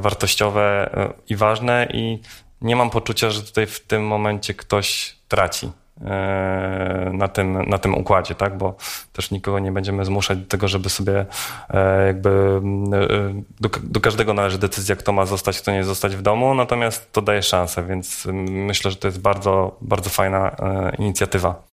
wartościowe 0.00 0.90
i 1.28 1.36
ważne 1.36 1.88
i 1.92 2.18
nie 2.62 2.76
mam 2.76 2.90
poczucia, 2.90 3.30
że 3.30 3.42
tutaj 3.42 3.66
w 3.66 3.80
tym 3.80 4.06
momencie 4.06 4.54
ktoś 4.54 5.16
traci 5.28 5.70
e, 6.00 7.10
na 7.12 7.28
tym, 7.28 7.62
na 7.68 7.78
tym 7.78 7.94
układzie, 7.94 8.34
tak? 8.34 8.58
Bo 8.58 8.76
też 9.12 9.30
nikogo 9.30 9.58
nie 9.58 9.72
będziemy 9.72 10.04
zmuszać 10.04 10.38
do 10.38 10.46
tego, 10.46 10.68
żeby 10.68 10.88
sobie 10.88 11.26
e, 11.70 12.06
jakby 12.06 12.30
e, 12.30 13.42
do, 13.60 13.68
do, 13.82 14.00
każdego 14.00 14.34
należy 14.34 14.58
decyzja, 14.58 14.96
kto 14.96 15.12
ma 15.12 15.26
zostać, 15.26 15.60
kto 15.60 15.72
nie 15.72 15.84
zostać 15.84 16.16
w 16.16 16.22
domu, 16.22 16.54
natomiast 16.54 17.12
to 17.12 17.22
daje 17.22 17.42
szansę, 17.42 17.84
więc 17.84 18.26
myślę, 18.48 18.90
że 18.90 18.96
to 18.96 19.08
jest 19.08 19.20
bardzo, 19.20 19.76
bardzo 19.80 20.10
fajna 20.10 20.56
inicjatywa. 20.98 21.68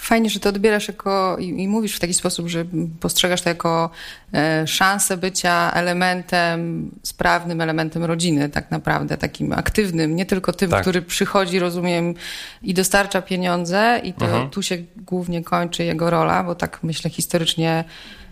Fajnie, 0.00 0.30
że 0.30 0.40
to 0.40 0.48
odbierasz 0.48 0.88
jako 0.88 1.36
i, 1.40 1.62
i, 1.62 1.68
mówisz 1.68 1.96
w 1.96 2.00
taki 2.00 2.14
sposób, 2.14 2.48
że 2.48 2.64
postrzegasz 3.00 3.42
to 3.42 3.48
jako 3.48 3.90
e, 4.34 4.66
szansę 4.66 5.16
bycia 5.16 5.72
elementem, 5.74 6.90
sprawnym 7.02 7.60
elementem 7.60 8.04
rodziny, 8.04 8.48
tak 8.48 8.70
naprawdę, 8.70 9.16
takim 9.16 9.52
aktywnym, 9.52 10.16
nie 10.16 10.26
tylko 10.26 10.52
tym, 10.52 10.70
tak. 10.70 10.80
który 10.80 11.02
przychodzi, 11.02 11.58
rozumiem, 11.58 12.14
i 12.62 12.74
dostarcza 12.74 13.22
pieniądze, 13.22 14.00
i 14.04 14.12
to 14.12 14.24
mhm. 14.24 14.50
tu 14.50 14.62
się 14.62 14.78
głównie 14.96 15.44
kończy 15.44 15.84
jego 15.84 16.10
rola, 16.10 16.44
bo 16.44 16.54
tak 16.54 16.82
myślę 16.82 17.10
historycznie 17.10 17.84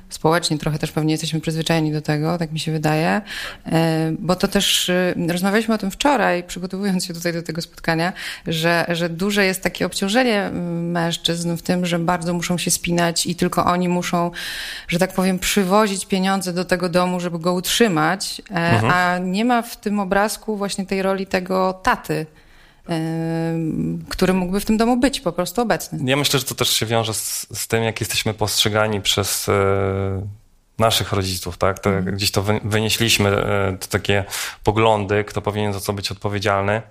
społecznie 0.09 0.59
trochę 0.59 0.79
też 0.79 0.93
pewnie 0.93 1.13
jesteśmy 1.13 1.41
przyzwyczajeni 1.41 1.93
do 1.93 2.03
tego, 2.03 2.39
tak 2.39 2.53
mi 2.53 2.61
się 2.61 2.73
wydaje, 2.73 3.21
e, 3.67 4.13
bo 4.19 4.37
to 4.37 4.49
też 4.49 4.89
e, 4.89 5.15
rozmawialiśmy 5.29 5.75
o 5.75 5.79
tym 5.79 5.91
wczoraj, 5.91 6.45
przygotowując 6.45 7.05
się 7.05 7.15
tutaj 7.15 7.33
do 7.33 7.43
tego 7.43 7.63
spotkania, 7.63 8.13
że, 8.47 8.87
że 8.89 9.09
duże 9.09 9.45
jest 9.45 9.63
takie 9.63 9.87
obciążenie 9.87 10.51
mężczyzn 10.83 11.57
w 11.57 11.63
tym, 11.63 11.87
że 11.87 11.99
bardzo 11.99 12.35
muszą 12.35 12.59
się 12.59 12.71
spinać 12.71 13.27
i 13.27 13.35
tylko 13.35 13.65
oni 13.65 13.89
muszą, 13.89 14.31
że 14.89 14.99
tak 14.99 15.13
powiem, 15.13 15.39
przywozić 15.39 16.07
pieniądze 16.07 16.53
do 16.53 16.65
tego 16.65 16.89
domu, 16.89 17.21
żeby 17.21 17.39
go 17.39 17.53
utrzymać, 17.53 18.43
e, 18.51 18.55
mhm. 18.55 18.93
a 18.93 19.19
nie 19.19 19.45
ma 19.45 19.63
w 19.63 19.77
tym 19.77 20.01
obrazku 20.01 20.57
właśnie 20.57 20.87
tej 20.87 21.03
roli 21.03 21.27
tego 21.27 21.81
taty, 21.83 22.27
który 24.09 24.33
mógłby 24.33 24.61
w 24.61 24.65
tym 24.65 24.77
domu 24.77 24.97
być 24.97 25.21
po 25.21 25.33
prostu 25.33 25.63
obecny. 25.63 25.99
Ja 26.05 26.17
myślę, 26.17 26.39
że 26.39 26.45
to 26.47 26.55
też 26.55 26.69
się 26.69 26.87
wiąże 26.87 27.15
z, 27.15 27.47
z 27.53 27.67
tym, 27.67 27.83
jak 27.83 28.01
jesteśmy 28.01 28.35
postrzegani 28.35 29.01
przez 29.01 29.47
naszych 30.79 31.13
rodziców, 31.13 31.59
tak? 31.59 31.79
To, 31.79 31.91
mm. 31.91 32.15
Gdzieś 32.15 32.31
to 32.31 32.45
wynieśliśmy, 32.65 33.31
to 33.81 33.87
takie 33.87 34.25
poglądy, 34.65 35.25
kto 35.25 35.43
powinien 35.43 35.73
za 35.73 35.81
co 35.81 35.93
być 35.93 36.11
odpowiedzialny 36.11 36.83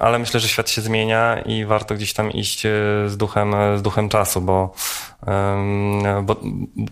ale 0.00 0.18
myślę, 0.18 0.40
że 0.40 0.48
świat 0.48 0.70
się 0.70 0.82
zmienia 0.82 1.40
i 1.40 1.64
warto 1.64 1.94
gdzieś 1.94 2.12
tam 2.12 2.32
iść 2.32 2.66
e, 2.66 2.70
z 3.06 3.16
duchem, 3.16 3.54
z 3.76 3.82
duchem 3.82 4.08
czasu, 4.08 4.40
bo, 4.40 4.74
bo, 6.22 6.36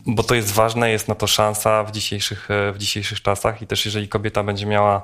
bo 0.06 0.22
to 0.22 0.34
jest 0.34 0.52
ważne, 0.52 0.90
jest 0.90 1.08
na 1.08 1.14
to 1.14 1.26
szansa 1.26 1.84
w 1.84 1.90
dzisiejszych, 1.90 2.50
e, 2.50 2.72
w 2.72 2.78
dzisiejszych 2.78 3.22
czasach 3.22 3.62
i 3.62 3.66
też 3.66 3.84
jeżeli 3.84 4.08
kobieta 4.08 4.42
będzie 4.42 4.66
miała 4.66 5.02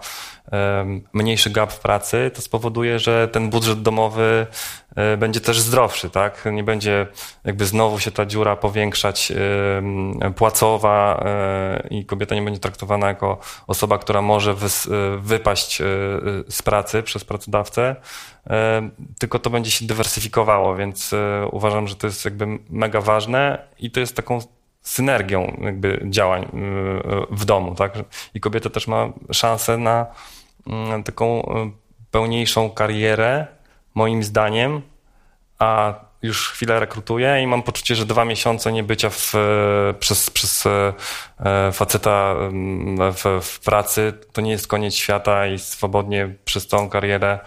mniejszy 1.12 1.50
gap 1.50 1.73
w 1.73 1.81
pracy, 1.81 2.31
to 2.35 2.43
spowoduje, 2.43 2.99
że 2.99 3.29
ten 3.29 3.50
budżet 3.50 3.83
domowy 3.83 4.47
e, 4.97 5.17
będzie 5.17 5.41
też 5.41 5.61
zdrowszy, 5.61 6.11
tak? 6.11 6.45
Nie 6.52 6.64
będzie 6.64 7.07
jakby 7.45 7.67
znowu 7.67 7.99
się 7.99 8.11
ta 8.11 8.26
dziura 8.26 8.57
powiększać 8.57 9.33
płacowa 10.37 11.25
i 11.91 12.07
kobieta 12.07 12.35
nie 12.35 12.43
będzie 12.43 12.61
traktowana 12.61 13.09
jako 13.09 13.38
osoba, 13.67 13.99
która 13.99 14.23
może 14.23 14.55
wypaść 15.19 15.83
z 16.49 16.62
pracy 16.62 17.02
przez 17.02 17.25
pracodawcę, 17.25 17.97
e, 18.50 18.91
tylko 19.19 19.38
to 19.38 19.50
będzie 19.50 19.71
się 19.71 19.87
dywersyfikowało, 19.87 20.76
więc 20.76 21.12
e, 21.12 21.47
uważam, 21.52 21.88
że 21.88 21.97
to 21.97 22.07
jest 22.07 22.25
jakby 22.25 22.47
mega 22.71 23.00
ważne 23.00 23.12
i 23.78 23.90
to 23.90 24.00
jest 24.00 24.16
taką 24.16 24.38
synergią 24.83 25.57
jakby 25.61 26.07
działań 26.11 26.42
e, 26.42 26.49
w 27.31 27.45
domu, 27.45 27.75
tak? 27.75 27.95
I 28.35 28.40
kobieta 28.40 28.71
też 28.71 28.87
ma 28.87 29.09
szansę 29.33 29.78
na 29.78 30.07
mm, 30.66 31.02
taką 31.02 31.54
pełniejszą 32.11 32.71
karierę, 32.71 33.47
moim 33.95 34.23
zdaniem, 34.23 34.83
a 35.59 35.95
już 36.23 36.50
chwilę 36.50 36.81
rekrutuję 36.81 37.42
i 37.42 37.47
mam 37.47 37.62
poczucie, 37.62 37.95
że 37.95 38.07
dwa 38.07 38.25
miesiące 38.25 38.73
niebycia 38.73 39.11
w, 39.11 39.33
przez, 39.99 40.31
przez 40.31 40.64
faceta 41.73 42.35
w, 43.12 43.40
w 43.42 43.61
pracy 43.61 44.12
to 44.33 44.40
nie 44.40 44.50
jest 44.50 44.66
koniec 44.66 44.95
świata 44.95 45.47
i 45.47 45.59
swobodnie 45.59 46.35
przez 46.45 46.66
całą 46.66 46.88
karierę 46.88 47.38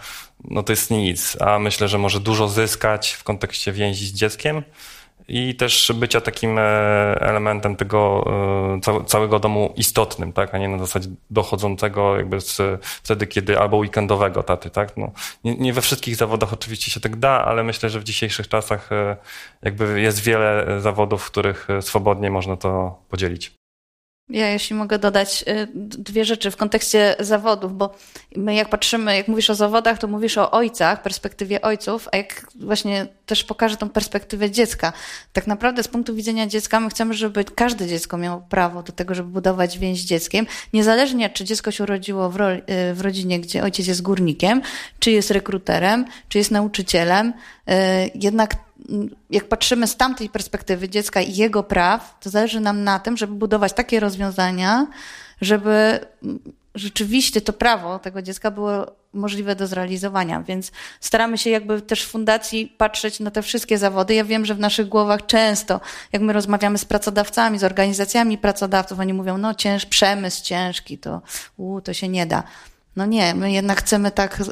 no 0.44 0.62
to 0.62 0.72
jest 0.72 0.90
nic, 0.90 1.36
a 1.40 1.58
myślę, 1.58 1.88
że 1.88 1.98
może 1.98 2.20
dużo 2.20 2.48
zyskać 2.48 3.12
w 3.12 3.24
kontekście 3.24 3.72
więzi 3.72 4.06
z 4.06 4.12
dzieckiem 4.12 4.62
i 5.28 5.54
też 5.54 5.92
bycia 5.94 6.20
takim 6.20 6.58
e, 6.58 6.62
elementem 7.20 7.76
tego 7.76 8.24
e, 8.86 9.04
całego 9.06 9.38
domu 9.38 9.72
istotnym, 9.76 10.32
tak, 10.32 10.54
a 10.54 10.58
nie 10.58 10.68
na 10.68 10.78
zasadzie 10.78 11.08
dochodzącego 11.30 12.16
jakby 12.16 12.40
z, 12.40 12.62
wtedy, 12.84 13.26
kiedy 13.26 13.58
albo 13.58 13.76
weekendowego 13.76 14.42
taty, 14.42 14.70
tak. 14.70 14.96
No, 14.96 15.12
nie, 15.44 15.54
nie, 15.54 15.72
we 15.72 15.80
wszystkich 15.80 16.16
zawodach 16.16 16.52
oczywiście 16.52 16.90
się 16.90 17.00
tak 17.00 17.16
da, 17.16 17.44
ale 17.44 17.64
myślę, 17.64 17.90
że 17.90 18.00
w 18.00 18.04
dzisiejszych 18.04 18.48
czasach 18.48 18.92
e, 18.92 19.16
jakby 19.62 20.00
jest 20.00 20.22
wiele 20.22 20.80
zawodów, 20.80 21.22
w 21.22 21.30
których 21.30 21.68
swobodnie 21.80 22.30
można 22.30 22.56
to 22.56 22.98
podzielić. 23.08 23.55
Ja, 24.28 24.50
jeśli 24.50 24.76
mogę 24.76 24.98
dodać 24.98 25.44
y, 25.48 25.68
dwie 25.74 26.24
rzeczy 26.24 26.50
w 26.50 26.56
kontekście 26.56 27.16
zawodów, 27.20 27.76
bo 27.76 27.94
my 28.36 28.54
jak 28.54 28.68
patrzymy, 28.68 29.16
jak 29.16 29.28
mówisz 29.28 29.50
o 29.50 29.54
zawodach, 29.54 29.98
to 29.98 30.08
mówisz 30.08 30.38
o 30.38 30.50
ojcach, 30.50 31.02
perspektywie 31.02 31.62
ojców, 31.62 32.08
a 32.12 32.16
jak 32.16 32.46
właśnie 32.60 33.06
też 33.26 33.44
pokażę 33.44 33.76
tą 33.76 33.88
perspektywę 33.88 34.50
dziecka. 34.50 34.92
Tak 35.32 35.46
naprawdę 35.46 35.82
z 35.82 35.88
punktu 35.88 36.14
widzenia 36.14 36.46
dziecka 36.46 36.80
my 36.80 36.90
chcemy, 36.90 37.14
żeby 37.14 37.44
każde 37.44 37.86
dziecko 37.86 38.18
miało 38.18 38.40
prawo 38.40 38.82
do 38.82 38.92
tego, 38.92 39.14
żeby 39.14 39.28
budować 39.28 39.78
więź 39.78 40.02
z 40.02 40.04
dzieckiem, 40.04 40.46
niezależnie 40.72 41.30
czy 41.30 41.44
dziecko 41.44 41.70
się 41.70 41.84
urodziło 41.84 42.30
w, 42.30 42.36
ro 42.36 42.52
y, 42.52 42.60
w 42.94 43.00
rodzinie, 43.00 43.40
gdzie 43.40 43.62
ojciec 43.62 43.86
jest 43.86 44.02
górnikiem, 44.02 44.62
czy 44.98 45.10
jest 45.10 45.30
rekruterem, 45.30 46.04
czy 46.28 46.38
jest 46.38 46.50
nauczycielem, 46.50 47.28
y, 47.28 47.72
jednak 48.14 48.65
jak 49.30 49.48
patrzymy 49.48 49.86
z 49.86 49.96
tamtej 49.96 50.28
perspektywy 50.28 50.88
dziecka 50.88 51.20
i 51.20 51.36
jego 51.36 51.62
praw, 51.62 52.16
to 52.20 52.30
zależy 52.30 52.60
nam 52.60 52.84
na 52.84 52.98
tym, 52.98 53.16
żeby 53.16 53.34
budować 53.34 53.72
takie 53.72 54.00
rozwiązania, 54.00 54.86
żeby 55.40 56.00
rzeczywiście 56.74 57.40
to 57.40 57.52
prawo 57.52 57.98
tego 57.98 58.22
dziecka 58.22 58.50
było 58.50 58.86
możliwe 59.12 59.56
do 59.56 59.66
zrealizowania. 59.66 60.42
Więc 60.42 60.72
staramy 61.00 61.38
się 61.38 61.50
jakby 61.50 61.82
też 61.82 62.04
w 62.04 62.10
fundacji 62.10 62.74
patrzeć 62.78 63.20
na 63.20 63.30
te 63.30 63.42
wszystkie 63.42 63.78
zawody. 63.78 64.14
Ja 64.14 64.24
wiem, 64.24 64.44
że 64.44 64.54
w 64.54 64.58
naszych 64.58 64.88
głowach 64.88 65.26
często, 65.26 65.80
jak 66.12 66.22
my 66.22 66.32
rozmawiamy 66.32 66.78
z 66.78 66.84
pracodawcami, 66.84 67.58
z 67.58 67.64
organizacjami 67.64 68.38
pracodawców, 68.38 69.00
oni 69.00 69.14
mówią, 69.14 69.38
no 69.38 69.54
cięż, 69.54 69.86
przemysł 69.86 70.44
ciężki, 70.44 70.98
to, 70.98 71.22
u, 71.56 71.80
to 71.80 71.92
się 71.92 72.08
nie 72.08 72.26
da. 72.26 72.42
No 72.96 73.06
nie, 73.06 73.34
my 73.34 73.52
jednak 73.52 73.78
chcemy 73.78 74.10
tak 74.10 74.40
y, 74.40 74.44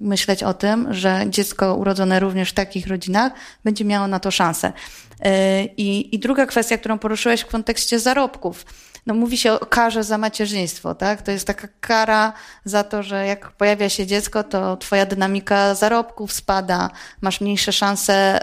myśleć 0.00 0.42
o 0.42 0.54
tym, 0.54 0.94
że 0.94 1.24
dziecko 1.28 1.74
urodzone 1.74 2.20
również 2.20 2.50
w 2.50 2.54
takich 2.54 2.86
rodzinach 2.86 3.32
będzie 3.64 3.84
miało 3.84 4.06
na 4.06 4.20
to 4.20 4.30
szansę. 4.30 4.72
Y, 4.72 5.28
I, 5.76 6.14
i 6.14 6.18
druga 6.18 6.46
kwestia, 6.46 6.78
którą 6.78 6.98
poruszyłeś 6.98 7.40
w 7.40 7.46
kontekście 7.46 7.98
zarobków 7.98 8.64
no 9.06 9.14
mówi 9.14 9.38
się 9.38 9.52
o 9.52 9.66
karze 9.66 10.04
za 10.04 10.18
macierzyństwo, 10.18 10.94
tak? 10.94 11.22
To 11.22 11.30
jest 11.30 11.46
taka 11.46 11.68
kara 11.80 12.32
za 12.64 12.84
to, 12.84 13.02
że 13.02 13.26
jak 13.26 13.52
pojawia 13.52 13.88
się 13.88 14.06
dziecko, 14.06 14.44
to 14.44 14.76
twoja 14.76 15.06
dynamika 15.06 15.74
zarobków 15.74 16.32
spada, 16.32 16.90
masz 17.20 17.40
mniejsze 17.40 17.72
szanse 17.72 18.40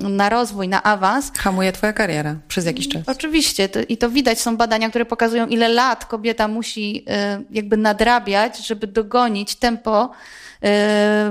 na 0.00 0.28
rozwój, 0.28 0.68
na 0.68 0.82
awans. 0.82 1.32
Hamuje 1.38 1.72
twoja 1.72 1.92
kariera 1.92 2.36
przez 2.48 2.66
jakiś 2.66 2.88
czas. 2.88 3.02
Oczywiście 3.06 3.68
to, 3.68 3.80
i 3.88 3.96
to 3.96 4.10
widać, 4.10 4.40
są 4.40 4.56
badania, 4.56 4.88
które 4.90 5.04
pokazują, 5.04 5.46
ile 5.46 5.68
lat 5.68 6.04
kobieta 6.04 6.48
musi 6.48 7.04
y, 7.40 7.44
jakby 7.50 7.76
nadrabiać, 7.76 8.66
żeby 8.66 8.86
dogonić 8.86 9.54
tempo 9.54 10.10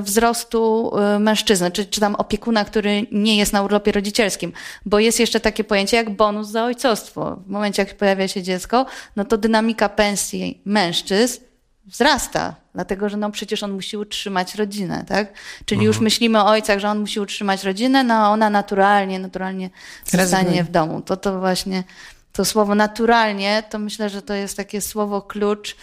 wzrostu 0.01 0.91
y, 1.15 1.19
mężczyzny, 1.19 1.71
czy, 1.71 1.85
czy 1.85 1.99
tam 1.99 2.15
opiekuna, 2.15 2.65
który 2.65 3.07
nie 3.11 3.37
jest 3.37 3.53
na 3.53 3.61
urlopie 3.61 3.91
rodzicielskim, 3.91 4.51
bo 4.85 4.99
jest 4.99 5.19
jeszcze 5.19 5.39
takie 5.39 5.63
pojęcie 5.63 5.97
jak 5.97 6.09
bonus 6.09 6.47
za 6.47 6.63
ojcostwo. 6.63 7.35
W 7.47 7.49
momencie, 7.49 7.81
jak 7.81 7.97
pojawia 7.97 8.27
się 8.27 8.43
dziecko, 8.43 8.85
no 9.15 9.25
to 9.25 9.37
dynamika 9.37 9.89
pensji 9.89 10.61
mężczyzn 10.65 11.47
wzrasta, 11.87 12.55
dlatego 12.73 13.09
że 13.09 13.17
no 13.17 13.31
przecież 13.31 13.63
on 13.63 13.71
musi 13.71 13.97
utrzymać 13.97 14.55
rodzinę, 14.55 15.05
tak? 15.07 15.33
Czyli 15.65 15.79
mhm. 15.79 15.87
już 15.87 15.99
myślimy 15.99 16.39
o 16.39 16.47
ojcach, 16.47 16.79
że 16.79 16.89
on 16.89 16.99
musi 16.99 17.19
utrzymać 17.19 17.63
rodzinę, 17.63 18.03
no 18.03 18.13
a 18.13 18.29
ona 18.29 18.49
naturalnie, 18.49 19.19
naturalnie 19.19 19.69
zostanie 20.05 20.63
w 20.63 20.71
domu. 20.71 21.01
To 21.01 21.17
to 21.17 21.39
właśnie, 21.39 21.83
to 22.31 22.45
słowo 22.45 22.75
naturalnie, 22.75 23.63
to 23.69 23.79
myślę, 23.79 24.09
że 24.09 24.21
to 24.21 24.33
jest 24.33 24.57
takie 24.57 24.81
słowo 24.81 25.21
klucz, 25.21 25.75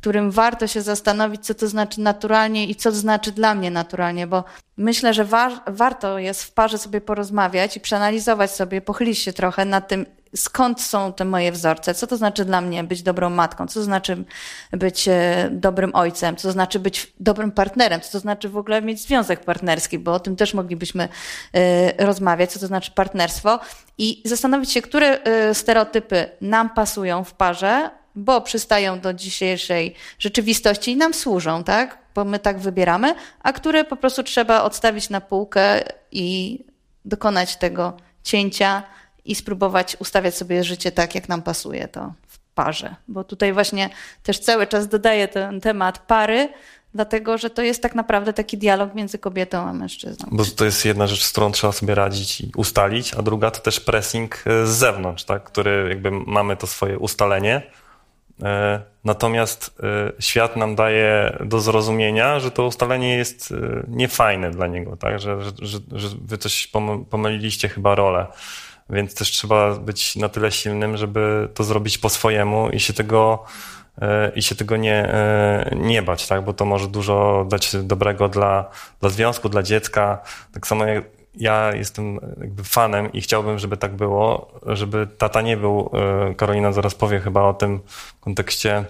którym 0.00 0.30
warto 0.30 0.66
się 0.66 0.82
zastanowić, 0.82 1.46
co 1.46 1.54
to 1.54 1.68
znaczy 1.68 2.00
naturalnie 2.00 2.66
i 2.66 2.74
co 2.74 2.90
to 2.90 2.96
znaczy 2.96 3.32
dla 3.32 3.54
mnie 3.54 3.70
naturalnie, 3.70 4.26
bo 4.26 4.44
myślę, 4.76 5.14
że 5.14 5.24
wa 5.24 5.50
warto 5.66 6.18
jest 6.18 6.44
w 6.44 6.52
parze 6.52 6.78
sobie 6.78 7.00
porozmawiać 7.00 7.76
i 7.76 7.80
przeanalizować 7.80 8.50
sobie, 8.50 8.80
pochylić 8.80 9.18
się 9.18 9.32
trochę 9.32 9.64
nad 9.64 9.88
tym, 9.88 10.06
skąd 10.36 10.80
są 10.80 11.12
te 11.12 11.24
moje 11.24 11.52
wzorce, 11.52 11.94
co 11.94 12.06
to 12.06 12.16
znaczy 12.16 12.44
dla 12.44 12.60
mnie 12.60 12.84
być 12.84 13.02
dobrą 13.02 13.30
matką, 13.30 13.66
co 13.66 13.74
to 13.74 13.84
znaczy 13.84 14.24
być 14.72 15.08
e, 15.08 15.48
dobrym 15.52 15.94
ojcem, 15.94 16.36
co 16.36 16.48
to 16.48 16.52
znaczy 16.52 16.78
być 16.78 17.12
dobrym 17.20 17.52
partnerem, 17.52 18.00
co 18.00 18.12
to 18.12 18.18
znaczy 18.20 18.48
w 18.48 18.56
ogóle 18.56 18.82
mieć 18.82 19.00
związek 19.00 19.40
partnerski, 19.40 19.98
bo 19.98 20.12
o 20.12 20.20
tym 20.20 20.36
też 20.36 20.54
moglibyśmy 20.54 21.08
e, 21.54 22.04
rozmawiać, 22.06 22.52
co 22.52 22.60
to 22.60 22.66
znaczy 22.66 22.90
partnerstwo. 22.90 23.60
I 23.98 24.22
zastanowić 24.24 24.72
się, 24.72 24.82
które 24.82 25.22
e, 25.22 25.54
stereotypy 25.54 26.30
nam 26.40 26.70
pasują 26.70 27.24
w 27.24 27.34
parze, 27.34 27.90
bo 28.18 28.40
przystają 28.40 29.00
do 29.00 29.14
dzisiejszej 29.14 29.94
rzeczywistości 30.18 30.92
i 30.92 30.96
nam 30.96 31.14
służą, 31.14 31.64
tak? 31.64 31.98
Bo 32.14 32.24
my 32.24 32.38
tak 32.38 32.58
wybieramy, 32.58 33.14
a 33.42 33.52
które 33.52 33.84
po 33.84 33.96
prostu 33.96 34.22
trzeba 34.22 34.62
odstawić 34.62 35.10
na 35.10 35.20
półkę 35.20 35.82
i 36.12 36.58
dokonać 37.04 37.56
tego 37.56 37.96
cięcia 38.22 38.82
i 39.24 39.34
spróbować 39.34 39.96
ustawiać 40.00 40.36
sobie 40.36 40.64
życie 40.64 40.92
tak, 40.92 41.14
jak 41.14 41.28
nam 41.28 41.42
pasuje 41.42 41.88
to 41.88 42.12
w 42.28 42.38
parze. 42.38 42.96
Bo 43.08 43.24
tutaj 43.24 43.52
właśnie 43.52 43.90
też 44.22 44.38
cały 44.38 44.66
czas 44.66 44.88
dodaję 44.88 45.28
ten 45.28 45.60
temat 45.60 45.98
pary, 45.98 46.48
dlatego 46.94 47.38
że 47.38 47.50
to 47.50 47.62
jest 47.62 47.82
tak 47.82 47.94
naprawdę 47.94 48.32
taki 48.32 48.58
dialog 48.58 48.94
między 48.94 49.18
kobietą 49.18 49.58
a 49.58 49.72
mężczyzną. 49.72 50.28
Bo 50.32 50.44
to 50.44 50.64
jest 50.64 50.84
jedna 50.84 51.06
rzecz, 51.06 51.24
z 51.24 51.32
którą 51.32 51.52
trzeba 51.52 51.72
sobie 51.72 51.94
radzić 51.94 52.40
i 52.40 52.52
ustalić, 52.56 53.14
a 53.14 53.22
druga 53.22 53.50
to 53.50 53.60
też 53.60 53.80
pressing 53.80 54.44
z 54.64 54.68
zewnątrz, 54.68 55.24
tak? 55.24 55.44
który 55.44 55.86
jakby 55.88 56.10
mamy 56.10 56.56
to 56.56 56.66
swoje 56.66 56.98
ustalenie, 56.98 57.62
natomiast 59.04 59.80
e, 59.82 60.12
świat 60.22 60.56
nam 60.56 60.74
daje 60.74 61.38
do 61.44 61.60
zrozumienia, 61.60 62.40
że 62.40 62.50
to 62.50 62.66
ustalenie 62.66 63.16
jest 63.16 63.52
e, 63.52 63.84
niefajne 63.88 64.50
dla 64.50 64.66
niego, 64.66 64.96
tak? 64.96 65.20
że, 65.20 65.42
że, 65.42 65.78
że 65.92 66.08
wy 66.20 66.38
coś 66.38 66.72
pomyliliście 67.10 67.68
chyba 67.68 67.94
rolę. 67.94 68.26
Więc 68.90 69.14
też 69.14 69.30
trzeba 69.30 69.74
być 69.74 70.16
na 70.16 70.28
tyle 70.28 70.52
silnym, 70.52 70.96
żeby 70.96 71.48
to 71.54 71.64
zrobić 71.64 71.98
po 71.98 72.08
swojemu 72.08 72.70
i 72.70 72.80
się 72.80 72.92
tego, 72.92 73.44
i 74.34 74.42
się 74.42 74.54
tego 74.54 74.76
nie, 74.76 75.14
nie 75.76 76.02
bać, 76.02 76.26
tak? 76.26 76.44
bo 76.44 76.52
to 76.52 76.64
może 76.64 76.88
dużo 76.88 77.46
dać 77.48 77.76
dobrego 77.76 78.28
dla, 78.28 78.70
dla 79.00 79.10
związku, 79.10 79.48
dla 79.48 79.62
dziecka. 79.62 80.22
Tak 80.52 80.66
samo 80.66 80.84
jak 80.84 81.17
ja 81.38 81.74
jestem 81.74 82.18
jakby 82.40 82.64
fanem 82.64 83.12
i 83.12 83.20
chciałbym, 83.20 83.58
żeby 83.58 83.76
tak 83.76 83.96
było, 83.96 84.52
żeby 84.66 85.06
tata 85.18 85.40
nie 85.40 85.56
był, 85.56 85.90
e, 86.30 86.34
Karolina 86.34 86.72
zaraz 86.72 86.94
powie 86.94 87.20
chyba 87.20 87.42
o 87.42 87.54
tym 87.54 87.80
w 87.86 88.20
kontekście 88.20 88.84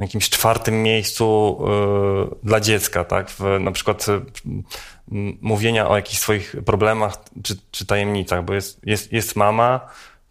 jakimś 0.00 0.30
czwartym 0.30 0.82
miejscu 0.82 1.58
y, 2.32 2.46
dla 2.46 2.60
dziecka, 2.60 3.04
tak? 3.04 3.30
W, 3.30 3.40
na 3.60 3.72
przykład 3.72 4.06
y, 4.08 4.20
mówienia 5.40 5.88
o 5.88 5.96
jakichś 5.96 6.18
swoich 6.18 6.56
problemach 6.66 7.16
czy, 7.42 7.56
czy 7.70 7.86
tajemnicach, 7.86 8.44
bo 8.44 8.54
jest, 8.54 8.86
jest, 8.86 9.12
jest 9.12 9.36
mama, 9.36 9.80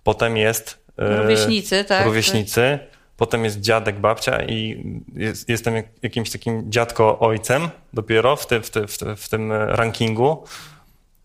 potem 0.03 0.37
jest 0.37 0.85
rówieśnicy, 0.97 1.83
tak? 1.83 2.05
Rówieśnicy, 2.05 2.79
potem 3.17 3.43
jest 3.43 3.59
dziadek, 3.59 3.99
babcia 3.99 4.43
i 4.43 4.83
jest, 5.15 5.49
jestem 5.49 5.73
jakimś 6.01 6.29
takim 6.29 6.71
dziadko 6.71 7.19
ojcem 7.19 7.69
dopiero 7.93 8.35
w, 8.35 8.47
ty, 8.47 8.61
w, 8.61 8.69
ty, 8.69 8.87
w, 8.87 8.97
ty, 8.97 9.15
w 9.15 9.29
tym 9.29 9.51
rankingu. 9.51 10.43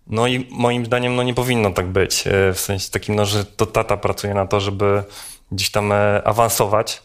No 0.07 0.27
i 0.27 0.49
moim 0.51 0.87
zdaniem 0.87 1.17
no 1.17 1.23
nie 1.23 1.35
powinno 1.35 1.71
tak 1.71 1.87
być. 1.87 2.25
W 2.55 2.61
sensie 2.61 2.91
takim, 2.91 3.15
no, 3.15 3.27
że 3.27 3.45
to 3.45 3.67
tata 3.67 3.97
pracuje 3.97 4.35
na 4.35 4.47
to, 4.47 4.61
żeby 4.61 5.03
gdzieś 5.53 5.71
tam 5.71 5.93
e, 5.93 6.23
awansować 6.25 7.03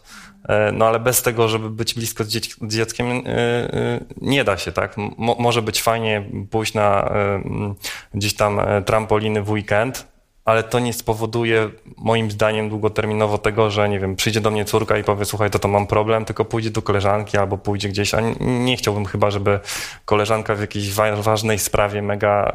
E, 0.48 0.72
no 0.72 0.86
ale 0.86 1.00
bez 1.00 1.22
tego, 1.22 1.48
żeby 1.48 1.70
być 1.70 1.94
blisko 1.94 2.24
z, 2.24 2.28
dzieckiem, 2.62 3.06
e, 3.06 3.20
e, 3.26 4.00
nie 4.20 4.44
da 4.44 4.56
się, 4.56 4.72
tak? 4.72 4.96
Mo 4.96 5.36
może 5.38 5.62
być 5.62 5.82
fajnie 5.82 6.30
pójść 6.50 6.74
na 6.74 7.10
gdzieś 8.14 8.34
tam 8.34 8.60
trampoliny 8.86 9.42
w 9.42 9.50
weekend, 9.50 10.06
ale 10.46 10.62
to 10.62 10.78
nie 10.78 10.92
spowoduje 10.92 11.70
moim 11.96 12.30
zdaniem 12.30 12.68
długoterminowo 12.68 13.38
tego, 13.38 13.70
że 13.70 13.88
nie 13.88 14.00
wiem, 14.00 14.16
przyjdzie 14.16 14.40
do 14.40 14.50
mnie 14.50 14.64
córka 14.64 14.98
i 14.98 15.04
powie, 15.04 15.24
słuchaj, 15.24 15.50
to 15.50 15.58
to 15.58 15.68
mam 15.68 15.86
problem, 15.86 16.24
tylko 16.24 16.44
pójdzie 16.44 16.70
do 16.70 16.82
koleżanki 16.82 17.38
albo 17.38 17.58
pójdzie 17.58 17.88
gdzieś, 17.88 18.14
a 18.14 18.20
nie 18.40 18.76
chciałbym 18.76 19.04
chyba, 19.04 19.30
żeby 19.30 19.60
koleżanka 20.04 20.54
w 20.54 20.60
jakiejś 20.60 20.92
ważnej 21.20 21.58
sprawie 21.58 22.02
mega 22.02 22.52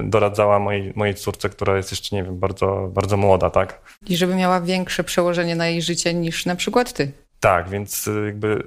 doradzała 0.00 0.58
mojej, 0.58 0.92
mojej 0.96 1.14
córce, 1.14 1.48
która 1.48 1.76
jest 1.76 1.90
jeszcze, 1.90 2.16
nie 2.16 2.22
wiem, 2.22 2.38
bardzo, 2.38 2.90
bardzo 2.92 3.16
młoda, 3.16 3.50
tak? 3.50 3.80
I 4.06 4.16
żeby 4.16 4.34
miała 4.34 4.60
większe 4.60 5.04
przełożenie 5.04 5.56
na 5.56 5.66
jej 5.68 5.82
życie 5.82 6.14
niż 6.14 6.46
na 6.46 6.56
przykład 6.56 6.92
ty. 6.92 7.12
Tak, 7.40 7.68
więc 7.68 8.06
y, 8.06 8.26
jakby 8.26 8.48
y, 8.48 8.64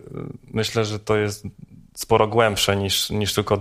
myślę, 0.53 0.85
że 0.85 0.99
to 0.99 1.17
jest 1.17 1.45
sporo 1.95 2.27
głębsze 2.27 2.75
niż, 2.75 3.09
niż 3.09 3.33
tylko 3.33 3.57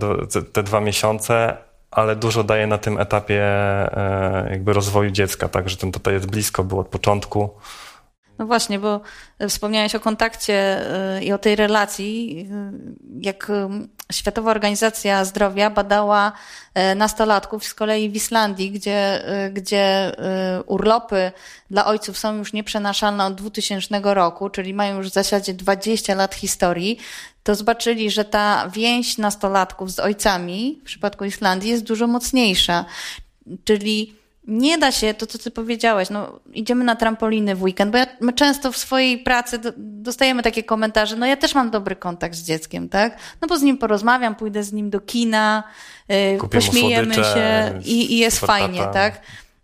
te 0.53 0.63
dwa 0.63 0.81
miesiące, 0.81 1.57
ale 1.91 2.17
dużo 2.17 2.45
daje 2.45 2.67
na 2.67 2.79
tym 2.79 2.99
etapie 2.99 3.43
e, 3.43 4.47
jakby 4.51 4.73
rozwoju 4.73 5.11
dziecka, 5.11 5.49
tak, 5.49 5.69
że 5.69 5.77
ten 5.77 5.93
tutaj 5.93 6.15
jest 6.15 6.31
blisko, 6.31 6.65
był 6.65 6.81
od 6.81 6.89
początku. 6.89 7.51
No 8.39 8.47
właśnie, 8.47 8.79
bo 8.79 9.01
wspomniałeś 9.49 9.95
o 9.95 10.01
kontakcie 10.01 10.87
y, 11.19 11.25
i 11.25 11.33
o 11.33 11.39
tej 11.39 11.57
relacji. 11.57 12.49
Jak 13.21 13.51
Światowa 14.13 14.51
Organizacja 14.51 15.25
Zdrowia 15.25 15.71
badała 15.71 16.33
e, 16.75 16.95
nastolatków 16.95 17.65
z 17.65 17.75
kolei 17.75 18.11
w 18.11 18.17
Islandii, 18.17 18.71
gdzie, 18.71 19.29
e, 19.29 19.51
gdzie 19.51 19.79
e, 19.79 20.63
urlopy 20.63 21.33
dla 21.71 21.87
ojców 21.87 22.19
są 22.19 22.37
już 22.37 22.53
nieprzenaszalne 22.53 23.25
od 23.25 23.35
2000 23.35 24.01
roku, 24.03 24.51
czyli 24.51 24.75
mają 24.75 24.97
już 24.97 25.11
w 25.11 25.13
zasadzie 25.13 25.55
20 25.55 26.15
lat 26.15 26.35
historii, 26.35 26.99
to 27.43 27.55
zobaczyli, 27.55 28.11
że 28.11 28.25
ta 28.25 28.69
więź 28.69 29.19
nastolatków 29.19 29.93
z 29.93 29.99
ojcami 29.99 30.79
w 30.83 30.85
przypadku 30.85 31.25
Islandii 31.25 31.71
jest 31.71 31.85
dużo 31.85 32.07
mocniejsza. 32.07 32.85
Czyli 33.65 34.15
nie 34.47 34.79
da 34.79 34.93
się, 34.93 35.15
to 35.15 35.27
co 35.27 35.39
ty 35.39 35.51
powiedziałeś, 35.51 36.11
no 36.11 36.41
idziemy 36.53 36.85
na 36.85 36.97
trampoliny 36.97 37.55
w 37.55 37.63
weekend, 37.63 37.93
bo 37.93 37.99
ja, 37.99 38.07
my 38.21 38.33
często 38.33 38.73
w 38.73 38.77
swojej 38.77 39.19
pracy 39.19 39.59
do, 39.59 39.73
dostajemy 39.77 40.43
takie 40.43 40.63
komentarze, 40.63 41.17
no 41.17 41.27
ja 41.27 41.37
też 41.37 41.55
mam 41.55 41.71
dobry 41.71 41.97
kontakt 41.97 42.35
z 42.35 42.43
dzieckiem, 42.43 42.89
tak? 42.89 43.19
No 43.41 43.49
bo 43.49 43.59
z 43.59 43.63
nim 43.63 43.79
porozmawiam, 43.79 44.35
pójdę 44.35 44.63
z 44.63 44.73
nim 44.73 44.91
do 44.91 45.01
kina, 45.01 45.63
yy, 46.09 46.39
pośmiejemy 46.51 47.15
się 47.15 47.81
i, 47.85 48.15
i 48.15 48.19
jest 48.19 48.39
fajnie, 48.39 48.87
tak? 48.93 49.21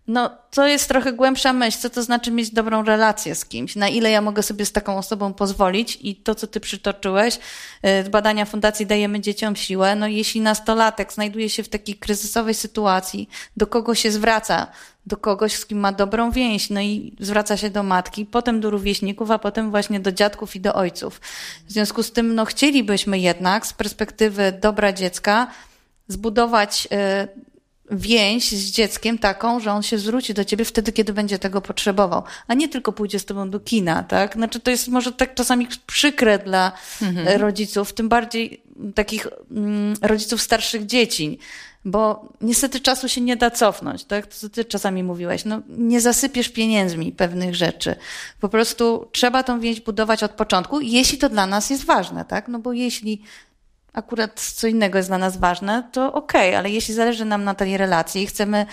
No, 0.07 0.29
to 0.51 0.67
jest 0.67 0.87
trochę 0.87 1.13
głębsza 1.13 1.53
myśl, 1.53 1.79
co 1.79 1.89
to 1.89 2.03
znaczy 2.03 2.31
mieć 2.31 2.49
dobrą 2.49 2.83
relację 2.83 3.35
z 3.35 3.45
kimś, 3.45 3.75
na 3.75 3.89
ile 3.89 4.11
ja 4.11 4.21
mogę 4.21 4.43
sobie 4.43 4.65
z 4.65 4.71
taką 4.71 4.97
osobą 4.97 5.33
pozwolić 5.33 5.99
i 6.01 6.15
to, 6.15 6.35
co 6.35 6.47
ty 6.47 6.59
przytoczyłeś, 6.59 7.39
z 7.83 8.09
badania 8.09 8.45
Fundacji 8.45 8.85
Dajemy 8.85 9.19
Dzieciom 9.19 9.55
Siłę, 9.55 9.95
no 9.95 10.07
jeśli 10.07 10.41
nastolatek 10.41 11.13
znajduje 11.13 11.49
się 11.49 11.63
w 11.63 11.69
takiej 11.69 11.95
kryzysowej 11.95 12.53
sytuacji, 12.53 13.29
do 13.57 13.67
kogo 13.67 13.95
się 13.95 14.11
zwraca? 14.11 14.67
Do 15.05 15.17
kogoś, 15.17 15.55
z 15.55 15.65
kim 15.65 15.79
ma 15.79 15.91
dobrą 15.91 16.31
więź, 16.31 16.69
no 16.69 16.81
i 16.81 17.15
zwraca 17.19 17.57
się 17.57 17.69
do 17.69 17.83
matki, 17.83 18.25
potem 18.25 18.61
do 18.61 18.69
rówieśników, 18.69 19.31
a 19.31 19.39
potem 19.39 19.71
właśnie 19.71 19.99
do 19.99 20.11
dziadków 20.11 20.55
i 20.55 20.59
do 20.59 20.73
ojców. 20.73 21.21
W 21.67 21.71
związku 21.71 22.03
z 22.03 22.11
tym, 22.11 22.35
no 22.35 22.45
chcielibyśmy 22.45 23.19
jednak 23.19 23.67
z 23.67 23.73
perspektywy 23.73 24.53
dobra 24.61 24.93
dziecka 24.93 25.47
zbudować 26.07 26.87
y, 26.91 27.52
więź 27.93 28.51
z 28.51 28.71
dzieckiem 28.71 29.17
taką, 29.17 29.59
że 29.59 29.71
on 29.71 29.83
się 29.83 29.97
zwróci 29.97 30.33
do 30.33 30.45
ciebie 30.45 30.65
wtedy, 30.65 30.91
kiedy 30.91 31.13
będzie 31.13 31.39
tego 31.39 31.61
potrzebował, 31.61 32.23
a 32.47 32.53
nie 32.53 32.69
tylko 32.69 32.91
pójdzie 32.91 33.19
z 33.19 33.25
tobą 33.25 33.49
do 33.49 33.59
kina, 33.59 34.03
tak? 34.03 34.33
Znaczy 34.33 34.59
to 34.59 34.71
jest 34.71 34.87
może 34.87 35.11
tak 35.11 35.35
czasami 35.35 35.67
przykre 35.87 36.39
dla 36.39 36.71
mhm. 37.01 37.41
rodziców, 37.41 37.93
tym 37.93 38.09
bardziej 38.09 38.61
takich 38.95 39.27
mm, 39.51 39.93
rodziców 40.01 40.41
starszych 40.41 40.85
dzieci, 40.85 41.39
bo 41.85 42.29
niestety 42.41 42.79
czasu 42.79 43.09
się 43.09 43.21
nie 43.21 43.35
da 43.35 43.51
cofnąć, 43.51 44.03
tak? 44.03 44.27
To 44.27 44.49
ty 44.49 44.65
czasami 44.65 45.03
mówiłeś, 45.03 45.45
no 45.45 45.61
nie 45.69 46.01
zasypiesz 46.01 46.49
pieniędzmi 46.49 47.11
pewnych 47.11 47.55
rzeczy. 47.55 47.95
Po 48.39 48.49
prostu 48.49 49.09
trzeba 49.11 49.43
tą 49.43 49.59
więź 49.59 49.81
budować 49.81 50.23
od 50.23 50.31
początku, 50.31 50.81
jeśli 50.81 51.17
to 51.17 51.29
dla 51.29 51.47
nas 51.47 51.69
jest 51.69 51.85
ważne, 51.85 52.25
tak? 52.25 52.47
No 52.47 52.59
bo 52.59 52.73
jeśli 52.73 53.21
akurat 53.93 54.41
co 54.41 54.67
innego 54.67 54.97
jest 54.97 55.09
dla 55.09 55.17
nas 55.17 55.37
ważne, 55.37 55.89
to 55.91 56.13
okej, 56.13 56.49
okay, 56.49 56.57
ale 56.57 56.69
jeśli 56.69 56.93
zależy 56.93 57.25
nam 57.25 57.43
na 57.43 57.53
tej 57.53 57.77
relacji 57.77 58.23
i 58.23 58.27
chcemy, 58.27 58.65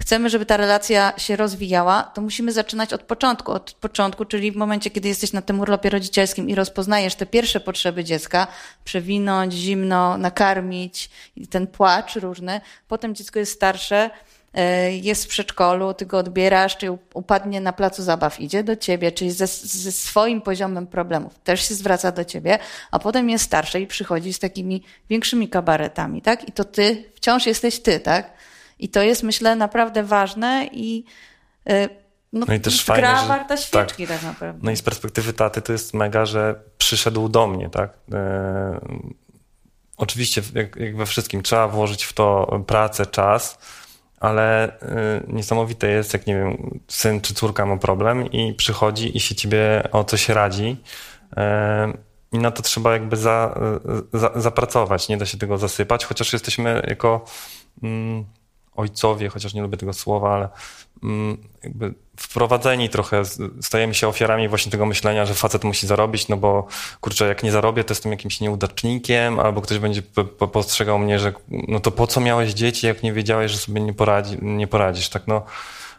chcemy, 0.00 0.30
żeby 0.30 0.46
ta 0.46 0.56
relacja 0.56 1.12
się 1.16 1.36
rozwijała, 1.36 2.02
to 2.02 2.20
musimy 2.20 2.52
zaczynać 2.52 2.92
od 2.92 3.02
początku. 3.02 3.52
Od 3.52 3.72
początku, 3.72 4.24
czyli 4.24 4.52
w 4.52 4.56
momencie, 4.56 4.90
kiedy 4.90 5.08
jesteś 5.08 5.32
na 5.32 5.42
tym 5.42 5.60
urlopie 5.60 5.90
rodzicielskim 5.90 6.48
i 6.48 6.54
rozpoznajesz 6.54 7.14
te 7.14 7.26
pierwsze 7.26 7.60
potrzeby 7.60 8.04
dziecka, 8.04 8.46
przewinąć, 8.84 9.52
zimno, 9.52 10.18
nakarmić, 10.18 11.10
i 11.36 11.46
ten 11.46 11.66
płacz 11.66 12.16
różny, 12.16 12.60
potem 12.88 13.14
dziecko 13.14 13.38
jest 13.38 13.52
starsze, 13.52 14.10
jest 15.02 15.24
w 15.24 15.28
przedszkolu, 15.28 15.94
ty 15.94 16.06
go 16.06 16.18
odbierasz, 16.18 16.76
czy 16.76 16.98
upadnie 17.14 17.60
na 17.60 17.72
placu 17.72 18.02
zabaw, 18.02 18.40
idzie 18.40 18.64
do 18.64 18.76
ciebie, 18.76 19.12
czyli 19.12 19.30
ze, 19.30 19.46
ze 19.46 19.92
swoim 19.92 20.40
poziomem 20.40 20.86
problemów, 20.86 21.38
też 21.44 21.68
się 21.68 21.74
zwraca 21.74 22.12
do 22.12 22.24
ciebie, 22.24 22.58
a 22.90 22.98
potem 22.98 23.30
jest 23.30 23.44
starszy 23.44 23.80
i 23.80 23.86
przychodzi 23.86 24.32
z 24.32 24.38
takimi 24.38 24.82
większymi 25.10 25.48
kabaretami, 25.48 26.22
tak? 26.22 26.48
I 26.48 26.52
to 26.52 26.64
ty 26.64 27.04
wciąż 27.14 27.46
jesteś 27.46 27.80
ty, 27.80 28.00
tak? 28.00 28.32
I 28.78 28.88
to 28.88 29.02
jest, 29.02 29.22
myślę, 29.22 29.56
naprawdę 29.56 30.02
ważne 30.02 30.68
i 30.72 31.04
e, 31.68 31.88
no, 32.32 32.46
no 32.48 32.54
i 32.54 32.60
też 32.60 32.84
gra 32.86 33.20
że, 33.20 33.28
warta 33.28 33.56
świeczki 33.56 34.06
tak. 34.06 34.16
tak. 34.16 34.26
naprawdę. 34.26 34.60
No 34.62 34.70
i 34.70 34.76
z 34.76 34.82
perspektywy 34.82 35.32
taty 35.32 35.62
to 35.62 35.72
jest 35.72 35.94
mega, 35.94 36.26
że 36.26 36.60
przyszedł 36.78 37.28
do 37.28 37.46
mnie, 37.46 37.70
tak? 37.70 37.90
E, 38.12 38.80
oczywiście, 39.96 40.42
jak, 40.54 40.76
jak 40.76 40.96
we 40.96 41.06
wszystkim, 41.06 41.42
trzeba 41.42 41.68
włożyć 41.68 42.04
w 42.04 42.12
to 42.12 42.60
pracę, 42.66 43.06
czas, 43.06 43.58
ale 44.20 44.68
y, 44.68 45.24
niesamowite 45.28 45.90
jest, 45.90 46.12
jak 46.12 46.26
nie 46.26 46.34
wiem, 46.34 46.80
syn 46.88 47.20
czy 47.20 47.34
córka 47.34 47.66
ma 47.66 47.76
problem 47.76 48.32
i 48.32 48.54
przychodzi 48.54 49.16
i 49.16 49.20
się 49.20 49.34
ciebie 49.34 49.88
o 49.92 50.04
coś 50.04 50.28
radzi. 50.28 50.76
Y, 51.32 51.36
I 52.32 52.38
na 52.38 52.50
to 52.50 52.62
trzeba 52.62 52.92
jakby 52.92 53.16
za, 53.16 53.60
y, 54.14 54.18
za, 54.18 54.32
zapracować, 54.34 55.08
nie 55.08 55.16
da 55.16 55.26
się 55.26 55.38
tego 55.38 55.58
zasypać, 55.58 56.04
chociaż 56.04 56.32
jesteśmy 56.32 56.82
jako 56.88 57.24
mm, 57.82 58.24
ojcowie, 58.76 59.28
chociaż 59.28 59.54
nie 59.54 59.62
lubię 59.62 59.76
tego 59.76 59.92
słowa, 59.92 60.34
ale 60.34 60.48
mm, 61.02 61.38
jakby 61.62 61.94
wprowadzeni 62.16 62.88
trochę, 62.88 63.22
stajemy 63.60 63.94
się 63.94 64.08
ofiarami 64.08 64.48
właśnie 64.48 64.72
tego 64.72 64.86
myślenia, 64.86 65.26
że 65.26 65.34
facet 65.34 65.64
musi 65.64 65.86
zarobić, 65.86 66.28
no 66.28 66.36
bo 66.36 66.66
kurczę, 67.00 67.28
jak 67.28 67.42
nie 67.42 67.52
zarobię, 67.52 67.84
to 67.84 67.92
jestem 67.92 68.12
jakimś 68.12 68.40
nieudacznikiem, 68.40 69.40
albo 69.40 69.60
ktoś 69.60 69.78
będzie 69.78 70.02
postrzegał 70.52 70.98
mnie, 70.98 71.18
że 71.18 71.32
no 71.48 71.80
to 71.80 71.90
po 71.90 72.06
co 72.06 72.20
miałeś 72.20 72.52
dzieci, 72.52 72.86
jak 72.86 73.02
nie 73.02 73.12
wiedziałeś, 73.12 73.52
że 73.52 73.58
sobie 73.58 73.80
nie, 73.80 73.94
poradzi, 73.94 74.36
nie 74.42 74.66
poradzisz, 74.66 75.08
tak 75.08 75.26
no. 75.26 75.42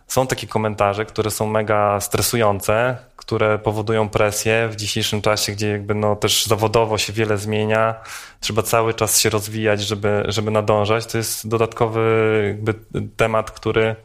Są 0.07 0.27
takie 0.27 0.47
komentarze, 0.47 1.05
które 1.05 1.31
są 1.31 1.47
mega 1.47 1.99
stresujące, 1.99 2.97
które 3.15 3.59
powodują 3.59 4.09
presję 4.09 4.69
w 4.71 4.75
dzisiejszym 4.75 5.21
czasie, 5.21 5.51
gdzie 5.51 5.69
jakby 5.69 5.95
no 5.95 6.15
też 6.15 6.45
zawodowo 6.45 6.97
się 6.97 7.13
wiele 7.13 7.37
zmienia, 7.37 7.95
trzeba 8.39 8.61
cały 8.61 8.93
czas 8.93 9.19
się 9.19 9.29
rozwijać, 9.29 9.81
żeby, 9.81 10.23
żeby 10.27 10.51
nadążać. 10.51 11.05
To 11.05 11.17
jest 11.17 11.47
dodatkowy 11.47 12.43
jakby 12.47 12.73
temat, 13.17 13.51
który 13.51 13.95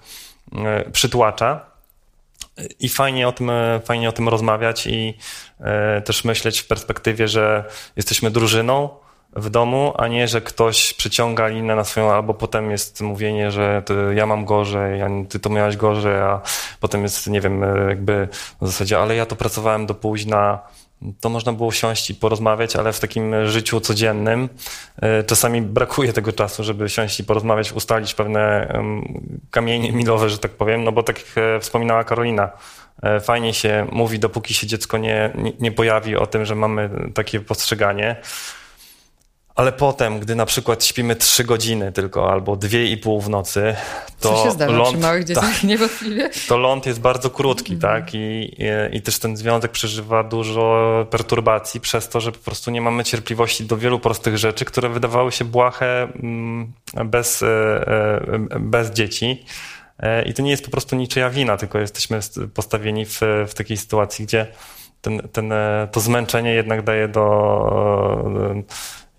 e, 0.54 0.90
przytłacza. 0.90 1.69
I 2.80 2.88
fajnie 2.88 3.28
o 3.28 3.32
tym, 3.32 3.50
e, 3.50 3.80
fajnie 3.84 4.08
o 4.08 4.12
tym 4.12 4.28
rozmawiać 4.28 4.86
i 4.86 5.14
e, 5.60 6.02
też 6.02 6.24
myśleć 6.24 6.60
w 6.60 6.66
perspektywie, 6.66 7.28
że 7.28 7.64
jesteśmy 7.96 8.30
drużyną 8.30 8.88
w 9.36 9.50
domu, 9.50 9.92
a 9.98 10.08
nie, 10.08 10.28
że 10.28 10.40
ktoś 10.40 10.94
przyciąga 10.94 11.48
linę 11.48 11.76
na 11.76 11.84
swoją, 11.84 12.12
albo 12.12 12.34
potem 12.34 12.70
jest 12.70 13.00
mówienie, 13.00 13.50
że 13.50 13.82
ja 14.14 14.26
mam 14.26 14.44
gorzej, 14.44 15.02
a 15.02 15.08
ty 15.28 15.40
to 15.40 15.50
miałeś 15.50 15.76
gorzej, 15.76 16.20
a 16.20 16.40
potem 16.80 17.02
jest, 17.02 17.26
nie 17.26 17.40
wiem, 17.40 17.64
e, 17.64 17.88
jakby 17.88 18.28
w 18.60 18.66
zasadzie, 18.66 18.98
ale 18.98 19.16
ja 19.16 19.26
to 19.26 19.36
pracowałem 19.36 19.86
do 19.86 19.94
późna, 19.94 20.58
to 21.20 21.28
można 21.28 21.52
było 21.52 21.72
siąść 21.72 22.10
i 22.10 22.14
porozmawiać, 22.14 22.76
ale 22.76 22.92
w 22.92 23.00
takim 23.00 23.46
życiu 23.46 23.80
codziennym 23.80 24.48
czasami 25.26 25.62
brakuje 25.62 26.12
tego 26.12 26.32
czasu, 26.32 26.64
żeby 26.64 26.88
siąść 26.88 27.20
i 27.20 27.24
porozmawiać, 27.24 27.72
ustalić 27.72 28.14
pewne 28.14 28.72
kamienie 29.50 29.92
milowe, 29.92 30.30
że 30.30 30.38
tak 30.38 30.50
powiem, 30.50 30.84
no 30.84 30.92
bo 30.92 31.02
tak 31.02 31.16
jak 31.18 31.60
wspominała 31.62 32.04
Karolina, 32.04 32.50
fajnie 33.20 33.54
się 33.54 33.86
mówi, 33.92 34.18
dopóki 34.18 34.54
się 34.54 34.66
dziecko 34.66 34.98
nie, 34.98 35.30
nie, 35.34 35.52
nie 35.60 35.72
pojawi 35.72 36.16
o 36.16 36.26
tym, 36.26 36.44
że 36.44 36.54
mamy 36.54 36.90
takie 37.14 37.40
postrzeganie. 37.40 38.16
Ale 39.60 39.72
potem, 39.72 40.20
gdy 40.20 40.34
na 40.34 40.46
przykład 40.46 40.84
śpimy 40.84 41.16
trzy 41.16 41.44
godziny 41.44 41.92
tylko 41.92 42.32
albo 42.32 42.56
dwie 42.56 42.86
i 42.86 42.96
pół 42.96 43.20
w 43.20 43.28
nocy, 43.28 43.76
to 44.20 44.34
Co 44.34 44.44
się 44.44 44.50
zdarza 44.50 44.72
ląd, 44.72 44.88
przy 44.88 44.98
małych 44.98 45.24
dzieciach 45.24 45.44
tak, 45.44 45.62
niewątpliwie? 45.70 46.30
To 46.48 46.56
ląd 46.56 46.86
jest 46.86 47.00
bardzo 47.00 47.30
krótki, 47.30 47.72
mm. 47.72 47.80
tak? 47.80 48.14
I, 48.14 48.18
i, 48.18 48.96
I 48.96 49.02
też 49.02 49.18
ten 49.18 49.36
związek 49.36 49.70
przeżywa 49.70 50.24
dużo 50.24 51.06
perturbacji 51.10 51.80
przez 51.80 52.08
to, 52.08 52.20
że 52.20 52.32
po 52.32 52.38
prostu 52.38 52.70
nie 52.70 52.80
mamy 52.80 53.04
cierpliwości 53.04 53.64
do 53.64 53.76
wielu 53.76 53.98
prostych 53.98 54.38
rzeczy, 54.38 54.64
które 54.64 54.88
wydawały 54.88 55.32
się 55.32 55.44
błahe 55.44 56.08
mm, 56.22 56.72
bez, 57.04 57.42
e, 57.42 57.46
e, 57.46 58.58
bez 58.60 58.90
dzieci. 58.90 59.44
E, 59.98 60.22
I 60.22 60.34
to 60.34 60.42
nie 60.42 60.50
jest 60.50 60.64
po 60.64 60.70
prostu 60.70 60.96
niczyja 60.96 61.30
wina, 61.30 61.56
tylko 61.56 61.78
jesteśmy 61.78 62.20
postawieni 62.54 63.06
w, 63.06 63.20
w 63.48 63.54
takiej 63.54 63.76
sytuacji, 63.76 64.26
gdzie 64.26 64.46
ten, 65.00 65.28
ten, 65.32 65.52
to 65.92 66.00
zmęczenie 66.00 66.52
jednak 66.52 66.82
daje 66.82 67.08
do 67.08 67.30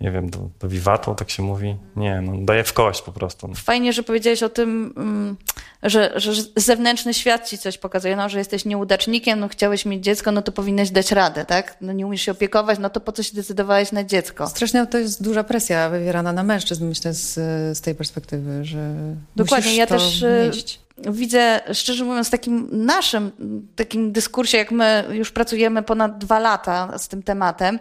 nie 0.02 0.10
wiem, 0.10 0.30
do, 0.30 0.38
do 0.60 0.68
wiwatu, 0.68 1.14
tak 1.14 1.30
się 1.30 1.42
mówi. 1.42 1.76
Nie, 1.96 2.20
no, 2.20 2.32
daje 2.38 2.64
w 2.64 2.72
kość 2.72 3.02
po 3.02 3.12
prostu. 3.12 3.54
Fajnie, 3.54 3.92
że 3.92 4.02
powiedziałeś 4.02 4.42
o 4.42 4.48
tym, 4.48 4.94
mm, 4.96 5.36
że, 5.82 6.12
że 6.16 6.32
zewnętrzny 6.56 7.14
świat 7.14 7.48
ci 7.48 7.58
coś 7.58 7.78
pokazuje, 7.78 8.16
no, 8.16 8.28
że 8.28 8.38
jesteś 8.38 8.64
nieudacznikiem, 8.64 9.40
no 9.40 9.48
chciałeś 9.48 9.86
mieć 9.86 10.04
dziecko, 10.04 10.32
no 10.32 10.42
to 10.42 10.52
powinnaś 10.52 10.90
dać 10.90 11.12
radę, 11.12 11.44
tak? 11.44 11.76
No 11.80 11.92
nie 11.92 12.06
umiesz 12.06 12.22
się 12.22 12.32
opiekować, 12.32 12.78
no 12.78 12.90
to 12.90 13.00
po 13.00 13.12
co 13.12 13.22
się 13.22 13.34
decydowałeś 13.34 13.92
na 13.92 14.04
dziecko? 14.04 14.46
Strasznie 14.46 14.86
to 14.86 14.98
jest 14.98 15.22
duża 15.22 15.44
presja 15.44 15.88
wywierana 15.88 16.32
na 16.32 16.42
mężczyzn, 16.42 16.86
myślę, 16.86 17.14
z, 17.14 17.34
z 17.78 17.80
tej 17.80 17.94
perspektywy, 17.94 18.64
że 18.64 18.94
Dokładnie, 19.36 19.76
ja 19.76 19.86
też 19.86 20.24
nieść 20.46 20.80
widzę, 20.98 21.60
szczerze 21.72 22.04
mówiąc, 22.04 22.28
w 22.28 22.30
takim 22.30 22.68
naszym 22.72 23.32
takim 23.76 24.12
dyskursie, 24.12 24.58
jak 24.58 24.70
my 24.70 25.04
już 25.10 25.30
pracujemy 25.30 25.82
ponad 25.82 26.18
dwa 26.18 26.38
lata 26.38 26.98
z 26.98 27.08
tym 27.08 27.22
tematem 27.22 27.78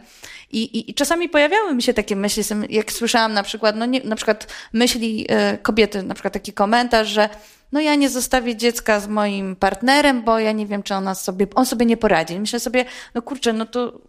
i, 0.51 0.63
i, 0.63 0.91
i 0.91 0.93
czasami 0.93 1.29
pojawiały 1.29 1.75
mi 1.75 1.83
się 1.83 1.93
takie 1.93 2.15
myśli, 2.15 2.43
jak 2.69 2.91
słyszałam 2.91 3.33
na 3.33 3.43
przykład, 3.43 3.75
no 3.75 3.85
nie, 3.85 4.01
na 4.03 4.15
przykład 4.15 4.47
myśli 4.73 5.25
e, 5.29 5.57
kobiety, 5.57 6.03
na 6.03 6.13
przykład 6.13 6.33
taki 6.33 6.53
komentarz, 6.53 7.07
że 7.07 7.29
no 7.71 7.79
ja 7.79 7.95
nie 7.95 8.09
zostawię 8.09 8.55
dziecka 8.55 8.99
z 8.99 9.07
moim 9.07 9.55
partnerem, 9.55 10.23
bo 10.23 10.39
ja 10.39 10.51
nie 10.51 10.65
wiem, 10.65 10.83
czy 10.83 10.95
ona 10.95 11.15
sobie, 11.15 11.47
on 11.55 11.65
sobie 11.65 11.85
nie 11.85 11.97
poradzi. 11.97 12.39
Myślę 12.39 12.59
sobie, 12.59 12.85
no 13.15 13.21
kurczę, 13.21 13.53
no 13.53 13.65
to 13.65 14.01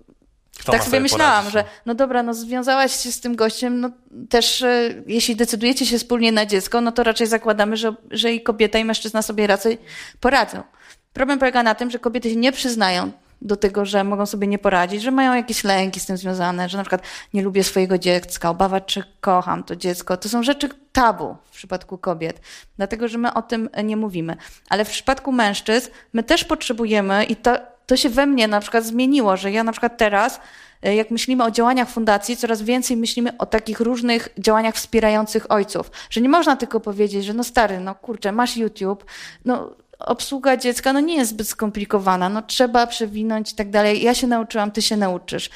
kto 0.61 0.73
tak 0.73 0.85
sobie 0.85 1.01
myślałam, 1.01 1.45
poradzić? 1.45 1.53
że 1.53 1.65
no 1.87 1.95
dobra, 1.95 2.23
no 2.23 2.35
związałaś 2.35 2.97
się 3.01 3.13
z 3.13 3.21
tym 3.21 3.37
gościem, 3.37 3.81
no 3.81 3.91
też 4.29 4.63
e, 4.63 4.95
jeśli 5.07 5.37
decydujecie 5.37 5.87
się 5.87 5.99
wspólnie 5.99 6.33
na 6.33 6.47
dziecko, 6.47 6.81
no 6.81 6.93
to 6.93 7.03
raczej 7.03 7.27
zakładamy, 7.27 7.77
że, 7.77 7.95
że 8.11 8.33
i 8.33 8.41
kobieta 8.41 8.79
i 8.79 8.85
mężczyzna 8.85 9.23
sobie 9.23 9.47
raczej 9.47 9.79
poradzą. 10.21 10.63
Problem 11.13 11.39
polega 11.39 11.63
na 11.63 11.75
tym, 11.75 11.91
że 11.91 11.99
kobiety 11.99 12.31
się 12.31 12.37
nie 12.37 12.53
przyznają 12.53 13.13
do 13.43 13.57
tego, 13.57 13.85
że 13.85 14.05
mogą 14.05 14.27
sobie 14.27 14.47
nie 14.47 14.59
poradzić, 14.59 15.03
że 15.03 15.11
mają 15.11 15.35
jakieś 15.35 15.65
lęki 15.65 16.01
z 16.01 16.07
tym 16.07 16.17
związane, 16.17 16.69
że 16.69 16.79
na 16.79 16.85
przykład 16.85 17.03
nie 17.35 17.43
lubię 17.43 17.65
swojego 17.65 17.99
dziecka, 17.99 18.51
obawa, 18.51 18.81
czy 18.81 19.05
kocham 19.21 19.65
to 19.65 19.77
dziecko. 19.77 20.17
To 20.17 20.29
są 20.29 20.43
rzeczy 20.43 20.69
tabu 20.93 21.37
w 21.51 21.55
przypadku 21.55 21.99
kobiet, 21.99 22.41
dlatego 22.77 23.09
że 23.09 23.19
my 23.19 23.35
o 23.35 23.43
tym 23.43 23.69
nie 23.85 23.97
mówimy. 23.97 24.37
Ale 24.69 24.85
w 24.85 24.91
przypadku 24.91 25.33
mężczyzn 25.33 25.91
my 26.13 26.23
też 26.23 26.45
potrzebujemy 26.45 27.25
i 27.25 27.37
to, 27.37 27.59
to 27.87 27.97
się 27.97 28.09
we 28.09 28.27
mnie 28.27 28.49
na 28.49 28.61
przykład 28.61 28.85
zmieniło, 28.85 29.37
że 29.37 29.53
ja 29.53 29.65
na 29.65 29.73
przykład 29.73 29.99
teraz 29.99 30.41
e, 30.83 30.95
jak 30.95 31.11
myślimy 31.11 31.45
o 31.45 31.51
działaniach 31.51 31.89
fundacji, 31.89 32.37
coraz 32.37 32.63
więcej 32.63 32.97
myślimy 32.97 33.37
o 33.39 33.47
takich 33.47 33.81
różnych 33.81 34.29
działaniach 34.39 34.75
wspierających 34.75 35.51
ojców. 35.51 35.91
Że 36.11 36.21
nie 36.21 36.29
można 36.29 36.57
tylko 36.57 36.81
powiedzieć, 36.81 37.25
że 37.25 37.35
no 37.35 37.45
stary, 37.45 37.81
no 37.81 37.95
kurczę, 37.95 38.33
masz 38.33 38.57
YouTube, 38.57 39.05
no 39.45 39.71
obsługa 39.99 40.57
dziecka 40.57 40.93
no 40.93 41.01
nie 41.01 41.17
jest 41.17 41.31
zbyt 41.31 41.49
skomplikowana, 41.49 42.29
no 42.29 42.43
trzeba 42.43 42.87
przewinąć 42.87 43.53
i 43.53 43.55
tak 43.55 43.71
dalej. 43.71 44.03
Ja 44.03 44.15
się 44.15 44.27
nauczyłam, 44.27 44.71
ty 44.71 44.83
się 44.83 44.97
nauczysz. 44.97 45.51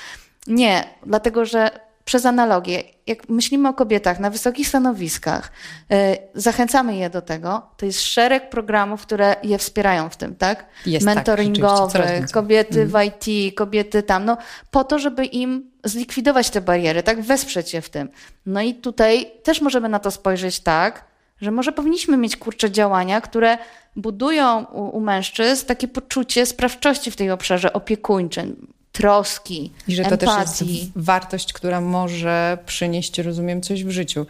Nie, 0.47 0.85
dlatego 1.07 1.45
że 1.45 1.86
przez 2.07 2.27
analogię, 2.27 2.83
jak 3.07 3.29
myślimy 3.29 3.69
o 3.69 3.75
kobietach 3.75 4.21
na 4.21 4.31
wysokich 4.31 4.69
stanowiskach, 4.69 5.53
yy, 5.91 5.97
zachęcamy 6.35 6.97
je 6.97 7.11
do 7.11 7.23
tego, 7.23 7.63
to 7.77 7.87
jest 7.87 8.01
szereg 8.01 8.51
programów, 8.51 9.03
które 9.03 9.37
je 9.43 9.59
wspierają 9.59 10.09
w 10.09 10.17
tym, 10.17 10.37
tak? 10.37 10.67
Jest, 10.87 11.07
Mentoringowych, 11.07 12.21
tak, 12.21 12.31
kobiety 12.31 12.83
mm. 12.83 12.89
w 12.89 13.27
IT, 13.27 13.55
kobiety 13.55 14.03
tam, 14.03 14.25
no 14.25 14.37
po 14.71 14.85
to, 14.85 14.99
żeby 14.99 15.25
im 15.25 15.71
zlikwidować 15.85 16.51
te 16.51 16.61
bariery, 16.61 17.03
tak? 17.03 17.23
Wesprzeć 17.23 17.75
je 17.75 17.83
w 17.83 17.91
tym. 17.91 18.09
No 18.47 18.61
i 18.61 18.75
tutaj 18.75 19.31
też 19.43 19.61
możemy 19.61 19.89
na 19.89 19.99
to 19.99 20.11
spojrzeć 20.11 20.61
tak, 20.61 21.05
że 21.41 21.51
może 21.51 21.73
powinniśmy 21.73 22.17
mieć 22.17 22.37
kurcze 22.37 22.71
działania, 22.71 23.21
które 23.21 23.59
budują 23.97 24.65
u, 24.65 24.97
u 24.97 25.01
mężczyzn 25.01 25.67
takie 25.67 25.89
poczucie 25.89 26.47
sprawczości 26.47 27.11
w 27.11 27.17
tej 27.17 27.31
obszarze 27.31 27.73
opiekuńczym, 27.73 28.67
troski, 28.97 29.73
I 29.89 29.95
że 29.95 30.03
to 30.03 30.11
empatii. 30.11 30.59
też 30.59 30.69
jest 30.69 30.91
wartość, 30.97 31.53
która 31.53 31.81
może 31.81 32.59
przynieść, 32.67 33.19
rozumiem, 33.19 33.63
coś 33.63 33.85
w 33.85 33.91
życiu. 33.91 34.27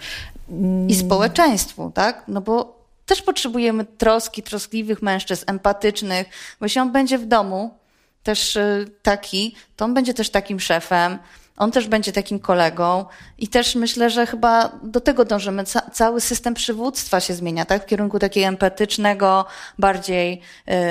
I 0.89 0.95
społeczeństwu, 0.95 1.93
tak? 1.95 2.25
No 2.29 2.41
bo 2.41 2.77
też 3.07 3.23
potrzebujemy 3.23 3.85
troski, 3.85 4.43
troskliwych 4.43 5.03
mężczyzn, 5.03 5.45
empatycznych, 5.47 6.27
bo 6.61 6.67
jeśli 6.67 6.81
on 6.81 6.93
będzie 6.93 7.19
w 7.19 7.27
domu 7.27 7.75
też 8.23 8.57
y, 8.57 8.91
taki, 9.03 9.55
to 9.77 9.85
on 9.85 9.95
będzie 9.95 10.15
też 10.15 10.31
takim 10.31 10.61
szefem, 10.61 11.19
on 11.57 11.71
też 11.71 11.89
będzie 11.89 12.13
takim 12.13 12.39
kolegą 12.39 13.05
i 13.39 13.49
też 13.49 13.75
myślę, 13.75 14.11
że 14.11 14.27
chyba 14.27 14.73
do 14.83 15.01
tego 15.01 15.25
dążymy. 15.25 15.65
Ca 15.65 15.81
cały 15.93 16.21
system 16.21 16.55
przywództwa 16.55 17.21
się 17.21 17.35
zmienia, 17.35 17.65
tak? 17.65 17.83
W 17.83 17.87
kierunku 17.87 18.19
takiego 18.19 18.47
empatycznego, 18.47 19.45
bardziej, 19.79 20.41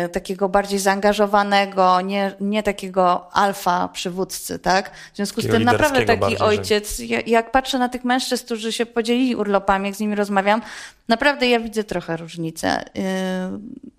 y, 0.06 0.10
takiego 0.10 0.50
bardziej 0.50 0.80
zaangażowanego, 0.80 2.02
nie, 2.02 2.32
nie 2.42 2.64
takiego 2.64 3.30
alfa 3.34 3.88
przywódcy, 3.88 4.60
tak? 4.60 4.92
W 5.14 5.16
związku 5.16 5.42
z 5.42 5.48
tym 5.48 5.64
naprawdę 5.64 6.06
taki 6.06 6.20
bardziej, 6.20 6.40
ojciec, 6.40 6.98
że... 6.98 7.06
jak 7.06 7.52
patrzę 7.52 7.80
na 7.80 7.90
tych 7.90 8.04
mężczyzn, 8.04 8.46
którzy 8.46 8.74
się 8.74 8.86
podzielili 8.86 9.36
urlopami, 9.36 9.86
jak 9.86 9.96
z 9.96 10.00
nimi 10.00 10.16
rozmawiam, 10.16 10.62
naprawdę 11.08 11.50
ja 11.50 11.60
widzę 11.60 11.84
trochę 11.84 12.18
różnicę. 12.18 12.84
Y 12.98 13.95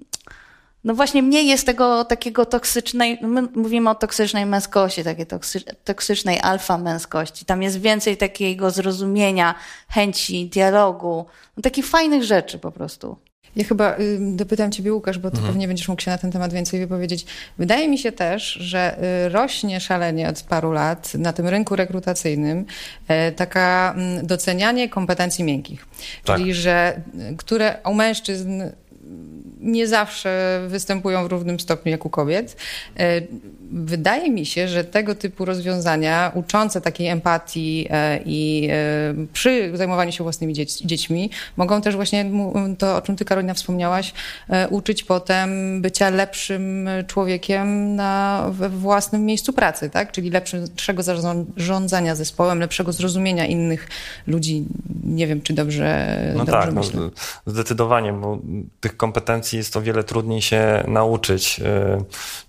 no 0.87 0.95
właśnie 0.95 1.23
mniej 1.23 1.47
jest 1.47 1.67
tego 1.67 2.05
takiego 2.05 2.47
toksycznej, 2.47 3.19
my 3.23 3.43
mówimy 3.43 3.91
o 3.91 3.95
toksycznej 3.95 4.47
męskości, 4.47 5.05
takiej 5.05 5.27
toksycznej 5.85 6.41
alfa 6.41 6.79
męskości. 6.79 7.45
Tam 7.45 7.63
jest 7.63 7.81
więcej 7.81 8.17
takiego 8.17 8.71
zrozumienia, 8.71 9.55
chęci, 9.89 10.47
dialogu, 10.47 11.27
no 11.57 11.63
takich 11.63 11.87
fajnych 11.87 12.25
rzeczy 12.25 12.59
po 12.59 12.73
prostu. 12.73 13.17
Ja 13.57 13.65
chyba 13.65 13.99
y, 13.99 14.19
dopytam 14.21 14.73
Ciebie, 14.73 14.93
Łukasz, 14.93 15.19
bo 15.19 15.31
Ty 15.31 15.37
mhm. 15.37 15.53
pewnie 15.53 15.69
będziesz 15.69 15.89
mógł 15.89 16.03
się 16.03 16.11
na 16.11 16.19
ten 16.19 16.33
temat 16.33 16.53
więcej 16.53 16.81
wypowiedzieć. 16.81 17.27
Wydaje 17.59 17.89
mi 17.89 17.99
się 17.99 18.13
też, 18.13 18.53
że 18.53 18.99
y, 19.27 19.29
rośnie 19.29 19.81
szalenie 19.81 20.29
od 20.29 20.43
paru 20.43 20.73
lat 20.73 21.15
na 21.15 21.33
tym 21.33 21.49
rynku 21.49 21.77
rekrutacyjnym 21.77 22.59
y, 22.59 23.33
taka 23.33 23.95
mm, 23.97 24.27
docenianie 24.27 24.89
kompetencji 24.89 25.45
miękkich. 25.45 25.87
Tak. 26.25 26.37
Czyli, 26.37 26.55
że 26.55 27.01
które 27.37 27.79
u 27.85 27.95
mężczyzn 27.95 28.63
nie 29.67 29.87
zawsze 29.89 30.61
występują 30.69 31.29
w 31.29 31.31
równym 31.31 31.61
stopniu 31.61 31.93
jak 31.93 32.07
u 32.07 32.11
kobiet. 32.11 32.57
E, 32.99 33.21
wydaje 33.73 34.31
mi 34.31 34.47
się, 34.47 34.69
że 34.69 34.85
tego 34.85 35.15
typu 35.15 35.45
rozwiązania 35.45 36.33
uczące 36.35 36.81
takiej 36.81 37.07
empatii 37.07 37.89
e, 37.91 38.21
i 38.25 38.69
e, 38.71 39.27
przy 39.33 39.71
zajmowaniu 39.75 40.13
się 40.13 40.25
własnymi 40.25 40.55
dziećmi 40.85 41.31
mogą 41.57 41.81
też 41.81 41.97
właśnie 41.97 42.31
to, 42.79 42.97
o 42.97 43.03
czym 43.03 43.17
ty 43.17 43.25
Karolina 43.25 43.55
wspomniałaś, 43.55 44.13
uczyć 44.71 45.05
potem 45.05 45.83
bycia 45.83 46.11
lepszym 46.11 46.89
człowiekiem 47.07 47.97
na, 47.97 48.47
we 48.53 48.69
własnym 48.69 49.25
miejscu 49.25 49.53
pracy, 49.53 49.91
tak? 49.91 50.13
Czyli 50.13 50.31
lepszego 50.31 51.03
zarządzania 51.03 52.15
zespołem, 52.15 52.59
lepszego 52.59 52.93
zrozumienia 52.93 53.47
innych 53.47 53.89
ludzi. 54.27 54.65
Nie 55.05 55.27
wiem, 55.27 55.43
czy 55.43 55.53
dobrze, 55.53 56.19
no 56.33 56.39
dobrze 56.39 56.53
tak, 56.53 56.73
no, 56.75 56.81
myślę. 56.81 57.01
No, 57.01 57.11
zdecydowanie, 57.47 58.13
bo 58.13 58.39
tych 58.81 58.97
kompetencji 58.97 59.56
jest 59.57 59.77
o 59.77 59.83
wiele 59.83 60.05
trudniej 60.05 60.43
się 60.43 60.85
nauczyć, 60.89 61.61
y, 61.61 61.65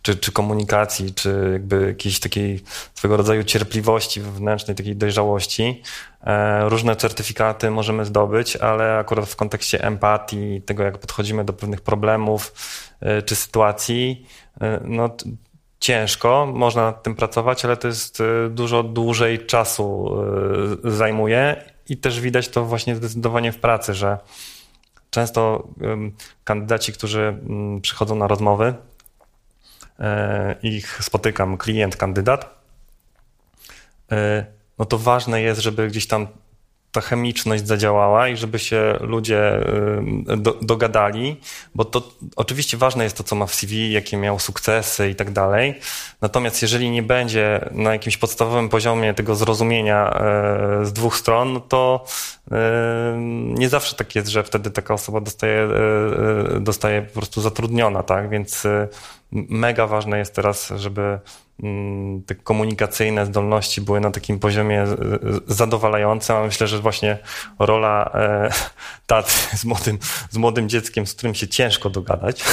czy, 0.02 0.16
czy 0.16 0.32
komunikacji, 0.32 1.14
czy 1.14 1.50
jakby 1.54 1.88
jakiejś 1.88 2.20
takiej 2.20 2.64
swego 2.96 3.18
rodzaju 3.18 3.44
cierpliwości 3.44 4.22
wewnętrznej, 4.22 4.76
takiej 4.76 4.96
dojrzałości. 4.96 5.82
E, 6.24 6.70
różne 6.70 6.96
certyfikaty 6.96 7.72
możemy 7.72 8.06
zdobyć, 8.06 8.56
ale 8.56 8.98
akurat 8.98 9.30
w 9.30 9.36
kontekście 9.36 9.84
empatii, 9.84 10.62
tego 10.66 10.84
jak 10.84 10.98
podchodzimy 10.98 11.46
do 11.46 11.54
pewnych 11.54 11.82
problemów 11.82 12.54
y, 13.20 13.22
czy 13.22 13.36
sytuacji, 13.36 14.26
y, 14.56 14.66
no 14.84 15.10
ciężko, 15.80 16.52
można 16.54 16.82
nad 16.82 17.04
tym 17.04 17.16
pracować, 17.16 17.66
ale 17.66 17.78
to 17.78 17.88
jest 17.88 18.24
dużo 18.50 18.84
dłużej 18.84 19.46
czasu 19.46 20.16
zajmuje 20.84 21.64
i 21.90 21.98
też 21.98 22.22
widać 22.22 22.50
to 22.50 22.66
właśnie 22.66 22.96
zdecydowanie 22.96 23.52
w 23.52 23.58
pracy, 23.58 23.94
że 23.94 24.18
często 25.10 25.68
kandydaci, 26.44 26.94
którzy 26.94 27.22
mm, 27.22 27.82
przychodzą 27.82 28.16
na 28.16 28.28
rozmowy, 28.28 28.74
e, 30.00 30.56
ich 30.64 31.04
spotykam, 31.04 31.58
klient, 31.58 31.96
kandydat, 31.96 32.60
e, 34.12 34.46
no 34.80 34.86
to 34.86 34.98
ważne 34.98 35.42
jest, 35.42 35.62
żeby 35.62 35.88
gdzieś 35.88 36.08
tam 36.08 36.28
ta 36.98 37.02
chemiczność 37.02 37.68
zadziałała 37.68 38.28
i 38.28 38.38
żeby 38.38 38.60
się 38.60 38.98
ludzie 39.00 39.66
do, 40.38 40.58
dogadali, 40.62 41.36
bo 41.76 41.86
to 41.86 42.12
oczywiście 42.36 42.78
ważne 42.78 43.04
jest 43.04 43.18
to, 43.18 43.24
co 43.24 43.36
ma 43.36 43.46
w 43.46 43.56
CV, 43.56 43.92
jakie 43.92 44.18
miał 44.18 44.40
sukcesy 44.40 45.10
i 45.10 45.16
tak 45.16 45.32
dalej. 45.32 45.80
Natomiast 46.22 46.62
jeżeli 46.62 46.90
nie 46.90 47.04
będzie 47.04 47.70
na 47.72 47.94
jakimś 47.94 48.18
podstawowym 48.18 48.70
poziomie 48.70 49.14
tego 49.14 49.36
zrozumienia 49.36 50.22
y, 50.82 50.86
z 50.86 50.94
dwóch 50.94 51.18
stron, 51.18 51.54
no 51.54 51.60
to 51.60 52.06
nie 53.54 53.70
zawsze 53.70 53.96
tak 53.96 54.16
jest, 54.16 54.28
że 54.28 54.44
wtedy 54.44 54.72
taka 54.72 54.94
osoba 54.94 55.22
dostaje, 55.22 55.68
dostaje 56.60 57.02
po 57.02 57.14
prostu 57.14 57.42
zatrudniona, 57.42 58.04
tak? 58.04 58.30
Więc 58.30 58.68
mega 59.32 59.88
ważne 59.88 60.20
jest 60.20 60.36
teraz, 60.36 60.74
żeby 60.76 61.20
Mm, 61.64 62.24
te 62.24 62.36
komunikacyjne 62.36 63.26
zdolności 63.26 63.82
były 63.82 64.00
na 64.00 64.12
takim 64.12 64.40
poziomie 64.40 64.86
zadowalającym, 65.48 66.36
a 66.36 66.44
myślę, 66.44 66.68
że 66.68 66.80
właśnie 66.80 67.18
rola 67.60 68.12
e, 68.14 68.50
taty 69.06 69.32
z 69.58 69.66
młodym, 69.66 70.00
z 70.30 70.38
młodym 70.38 70.70
dzieckiem, 70.70 71.08
z 71.08 71.14
którym 71.14 71.36
się 71.36 71.48
ciężko 71.48 71.90
dogadać, 71.90 72.44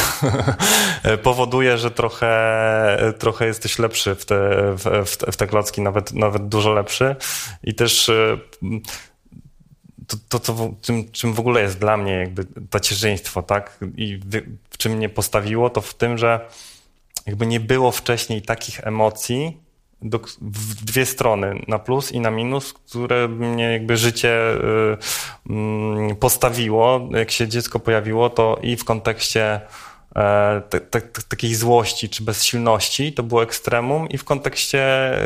powoduje, 1.23 1.79
że 1.79 1.91
trochę, 1.91 3.15
trochę 3.19 3.47
jesteś 3.47 3.79
lepszy 3.79 4.15
w 4.15 4.25
te, 4.25 4.37
w, 4.77 5.07
w 5.33 5.37
te 5.37 5.47
klocki, 5.47 5.83
nawet, 5.83 6.13
nawet 6.13 6.49
dużo 6.49 6.73
lepszy. 6.73 7.17
I 7.63 7.75
też 7.75 8.09
e, 8.09 8.39
to, 10.07 10.17
to, 10.29 10.39
to 10.39 10.71
czym, 10.83 11.11
czym 11.13 11.35
w 11.35 11.41
ogóle 11.41 11.61
jest 11.61 11.79
dla 11.79 11.97
mnie 11.97 12.13
jakby 12.13 12.47
tacierzyństwo, 12.71 13.43
tak? 13.43 13.79
I 13.97 14.21
w 14.71 14.79
czym 14.79 14.93
mnie 14.93 15.09
postawiło, 15.09 15.71
to 15.71 15.81
w 15.81 15.95
tym, 15.95 16.19
że 16.19 16.49
jakby 17.27 17.47
nie 17.47 17.61
było 17.61 17.91
wcześniej 17.91 18.43
takich 18.43 18.87
emocji 18.87 19.57
do, 20.03 20.21
w 20.41 20.85
dwie 20.85 21.07
strony, 21.07 21.65
na 21.69 21.79
plus 21.79 22.13
i 22.13 22.21
na 22.21 22.31
minus, 22.31 22.73
które 22.73 23.29
mnie 23.29 23.65
jakby 23.65 23.97
życie 23.97 24.39
y, 24.51 26.13
y, 26.13 26.15
postawiło. 26.15 27.09
Jak 27.11 27.31
się 27.31 27.49
dziecko 27.49 27.81
pojawiło, 27.81 28.31
to 28.31 28.59
i 28.63 28.77
w 28.77 28.85
kontekście 28.85 29.61
E, 30.17 30.63
takiej 31.29 31.55
złości 31.55 32.09
czy 32.09 32.23
bezsilności, 32.23 33.13
to 33.13 33.23
było 33.23 33.43
ekstremum 33.43 34.09
i 34.09 34.19
w 34.19 34.25
kontekście 34.25 34.81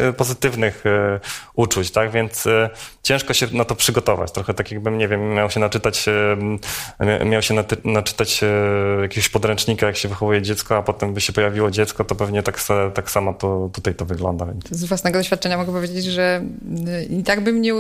e, 0.09 0.13
pozytywnych 0.13 0.87
e, 0.87 1.21
uczuć, 1.55 1.91
tak? 1.91 2.11
Więc 2.11 2.45
ciężko 3.03 3.35
się 3.35 3.47
na 3.53 3.65
to 3.65 3.75
przygotować. 3.75 4.33
Trochę 4.33 4.55
tak 4.55 4.73
jakbym, 4.73 4.99
nie 4.99 5.09
wiem, 5.09 5.35
miał 5.35 5.51
się 5.51 5.61
naczytać, 5.61 6.07
miał 7.25 7.43
się 7.43 7.65
naczytać 7.85 8.41
jakiegoś 9.03 9.29
podręcznika, 9.29 9.87
jak 9.87 9.97
się 9.97 10.09
wychowuje 10.09 10.43
dziecko, 10.43 10.77
a 10.77 10.83
potem 10.83 11.15
by 11.15 11.21
się 11.21 11.33
pojawiło 11.33 11.71
dziecko, 11.71 12.05
to 12.05 12.15
pewnie 12.15 12.43
tak, 12.43 12.61
tak 12.95 13.11
samo 13.11 13.35
to, 13.35 13.71
tutaj 13.73 13.95
to 13.95 14.05
wygląda. 14.05 14.47
Więc. 14.47 14.69
Z 14.71 14.85
własnego 14.85 15.19
doświadczenia 15.19 15.57
mogę 15.57 15.73
powiedzieć, 15.73 16.05
że 16.05 16.43
i 17.11 17.23
tak 17.23 17.41
bym, 17.41 17.61
nie 17.63 17.73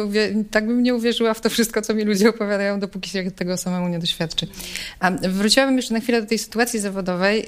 tak 0.50 0.66
bym 0.66 0.82
nie 0.82 0.94
uwierzyła 0.94 1.34
w 1.34 1.40
to 1.40 1.50
wszystko, 1.50 1.82
co 1.82 1.94
mi 1.94 2.04
ludzie 2.04 2.28
opowiadają, 2.28 2.80
dopóki 2.80 3.10
się 3.10 3.30
tego 3.30 3.56
samemu 3.56 3.88
nie 3.88 3.98
doświadczy. 3.98 4.46
A 5.00 5.10
wróciłabym 5.10 5.76
jeszcze 5.76 5.94
na 5.94 6.00
chwilę 6.00 6.22
do 6.22 6.28
tej 6.28 6.38
sytuacji 6.38 6.80
zawodowej, 6.80 6.97
zawodowej, 6.98 7.44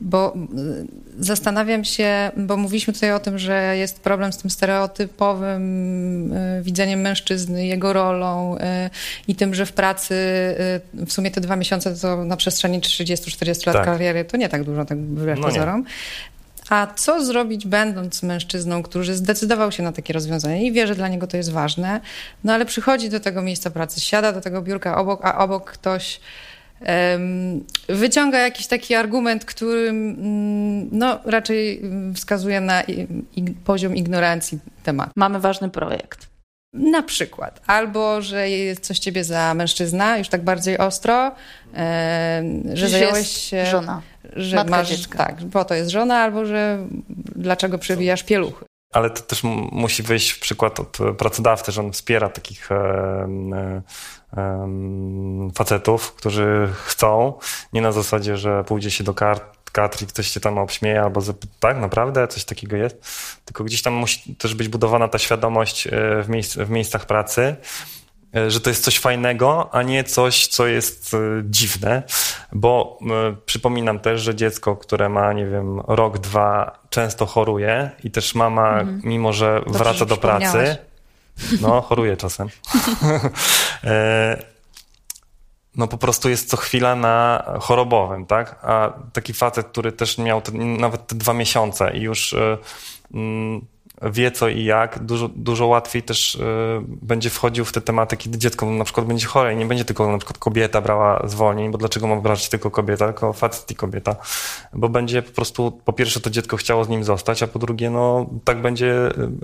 bo 0.00 0.34
zastanawiam 1.18 1.84
się, 1.84 2.30
bo 2.36 2.56
mówiliśmy 2.56 2.92
tutaj 2.92 3.12
o 3.12 3.20
tym, 3.20 3.38
że 3.38 3.76
jest 3.76 4.00
problem 4.00 4.32
z 4.32 4.38
tym 4.38 4.50
stereotypowym 4.50 6.32
e, 6.32 6.62
widzeniem 6.62 7.00
mężczyzny, 7.00 7.66
jego 7.66 7.92
rolą 7.92 8.58
e, 8.58 8.90
i 9.28 9.34
tym, 9.34 9.54
że 9.54 9.66
w 9.66 9.72
pracy 9.72 10.14
w 11.06 11.12
sumie 11.12 11.30
te 11.30 11.40
dwa 11.40 11.56
miesiące 11.56 11.96
to 11.96 12.24
na 12.24 12.36
przestrzeni 12.36 12.80
30-40 12.80 13.66
lat 13.66 13.76
tak. 13.76 13.84
kariery 13.84 14.24
to 14.24 14.36
nie 14.36 14.48
tak 14.48 14.64
dużo, 14.64 14.84
tak 14.84 14.98
wbrew 14.98 15.38
no 15.38 15.46
pozorom. 15.46 15.84
A 16.70 16.86
co 16.96 17.24
zrobić, 17.24 17.66
będąc 17.66 18.22
mężczyzną, 18.22 18.82
który 18.82 19.14
zdecydował 19.14 19.72
się 19.72 19.82
na 19.82 19.92
takie 19.92 20.12
rozwiązanie 20.12 20.66
i 20.66 20.72
wie, 20.72 20.86
że 20.86 20.94
dla 20.94 21.08
niego 21.08 21.26
to 21.26 21.36
jest 21.36 21.52
ważne, 21.52 22.00
no 22.44 22.52
ale 22.52 22.64
przychodzi 22.66 23.08
do 23.08 23.20
tego 23.20 23.42
miejsca 23.42 23.70
pracy, 23.70 24.00
siada 24.00 24.32
do 24.32 24.40
tego 24.40 24.62
biurka 24.62 24.96
obok, 24.96 25.24
a 25.24 25.38
obok 25.38 25.70
ktoś 25.72 26.20
wyciąga 27.88 28.38
jakiś 28.38 28.66
taki 28.66 28.94
argument, 28.94 29.44
który 29.44 29.88
mm, 29.88 30.88
no, 30.92 31.20
raczej 31.24 31.82
wskazuje 32.14 32.60
na 32.60 32.82
poziom 33.64 33.96
ignorancji 33.96 34.58
tematu. 34.82 35.12
Mamy 35.16 35.40
ważny 35.40 35.70
projekt. 35.70 36.26
Na 36.72 37.02
przykład. 37.02 37.60
Albo, 37.66 38.22
że 38.22 38.50
jest 38.50 38.80
coś 38.80 38.98
ciebie 38.98 39.24
za 39.24 39.54
mężczyzna, 39.54 40.18
już 40.18 40.28
tak 40.28 40.44
bardziej 40.44 40.78
ostro, 40.78 41.32
że 42.74 42.88
zająłeś 42.88 43.28
się... 43.28 43.66
żona. 43.66 44.02
Że 44.36 44.56
Matka 44.56 44.70
masz, 44.70 44.88
dziecka. 44.88 45.18
tak, 45.18 45.44
bo 45.44 45.64
to 45.64 45.74
jest 45.74 45.90
żona, 45.90 46.18
albo 46.18 46.46
że 46.46 46.86
dlaczego 47.36 47.78
przewijasz 47.78 48.22
pieluchy. 48.22 48.64
Ale 48.94 49.10
to 49.10 49.22
też 49.22 49.42
musi 49.72 50.02
wyjść 50.02 50.30
w 50.30 50.40
przykład 50.40 50.80
od 50.80 50.98
pracodawcy, 51.18 51.72
że 51.72 51.80
on 51.80 51.92
wspiera 51.92 52.28
takich 52.28 52.68
facetów, 55.54 56.12
którzy 56.12 56.68
chcą, 56.84 57.38
nie 57.72 57.80
na 57.80 57.92
zasadzie, 57.92 58.36
że 58.36 58.64
pójdzie 58.64 58.90
się 58.90 59.04
do 59.04 59.14
kart 59.14 59.54
Katri 59.74 60.06
ktoś 60.06 60.28
się 60.28 60.40
tam 60.40 60.58
obśmieje 60.58 61.02
albo 61.02 61.20
tak 61.60 61.78
naprawdę 61.78 62.28
coś 62.28 62.44
takiego 62.44 62.76
jest, 62.76 63.02
tylko 63.44 63.64
gdzieś 63.64 63.82
tam 63.82 63.92
musi 63.92 64.34
też 64.34 64.54
być 64.54 64.68
budowana 64.68 65.08
ta 65.08 65.18
świadomość 65.18 65.86
e, 65.86 65.90
w, 66.22 66.28
miejsc 66.28 66.56
w 66.56 66.70
miejscach 66.70 67.06
pracy, 67.06 67.56
że 68.48 68.60
to 68.60 68.70
jest 68.70 68.84
coś 68.84 68.98
fajnego, 68.98 69.74
a 69.74 69.82
nie 69.82 70.04
coś, 70.04 70.46
co 70.46 70.66
jest 70.66 71.14
e, 71.14 71.18
dziwne, 71.44 72.02
bo 72.52 72.98
przypominam 73.46 73.98
też, 74.00 74.22
że 74.22 74.34
dziecko, 74.34 74.76
które 74.76 75.08
ma, 75.08 75.32
nie 75.32 75.46
wiem, 75.46 75.80
rok, 75.80 76.18
dwa, 76.18 76.78
często 76.90 77.26
choruje 77.26 77.90
i 78.04 78.10
też 78.10 78.34
mama, 78.34 78.80
mhm. 78.80 79.00
mimo 79.04 79.32
że 79.32 79.60
Dobrze, 79.64 79.78
wraca 79.78 80.06
do 80.06 80.16
pracy, 80.16 80.76
no, 81.60 81.80
choruje 81.80 82.16
czasem. 82.16 82.48
E, 83.84 84.54
no 85.76 85.88
po 85.88 85.98
prostu 85.98 86.28
jest 86.28 86.48
co 86.48 86.56
chwila 86.56 86.96
na 86.96 87.44
chorobowym, 87.60 88.26
tak? 88.26 88.58
A 88.62 88.92
taki 89.12 89.32
facet, 89.32 89.66
który 89.66 89.92
też 89.92 90.18
miał 90.18 90.42
te, 90.42 90.52
nawet 90.52 91.06
te 91.06 91.14
dwa 91.14 91.32
miesiące 91.32 91.96
i 91.96 92.00
już 92.00 92.32
y, 92.32 92.58
wie 94.02 94.30
co 94.30 94.48
i 94.48 94.64
jak, 94.64 94.98
dużo, 94.98 95.28
dużo 95.28 95.66
łatwiej 95.66 96.02
też 96.02 96.34
y, 96.34 96.40
będzie 96.86 97.30
wchodził 97.30 97.64
w 97.64 97.72
te 97.72 97.80
tematy, 97.80 98.16
kiedy 98.16 98.38
dziecko 98.38 98.70
na 98.70 98.84
przykład 98.84 99.06
będzie 99.06 99.26
chore 99.26 99.54
i 99.54 99.56
nie 99.56 99.66
będzie 99.66 99.84
tylko 99.84 100.12
na 100.12 100.18
przykład 100.18 100.38
kobieta 100.38 100.80
brała 100.80 101.28
zwolnień, 101.28 101.70
bo 101.70 101.78
dlaczego 101.78 102.06
ma 102.06 102.16
brać 102.16 102.48
tylko 102.48 102.70
kobieta, 102.70 103.06
tylko 103.06 103.32
facet 103.32 103.70
i 103.70 103.74
kobieta, 103.74 104.16
bo 104.72 104.88
będzie 104.88 105.22
po 105.22 105.32
prostu, 105.32 105.80
po 105.84 105.92
pierwsze 105.92 106.20
to 106.20 106.30
dziecko 106.30 106.56
chciało 106.56 106.84
z 106.84 106.88
nim 106.88 107.04
zostać, 107.04 107.42
a 107.42 107.46
po 107.46 107.58
drugie, 107.58 107.90
no 107.90 108.26
tak 108.44 108.62
będzie, 108.62 108.94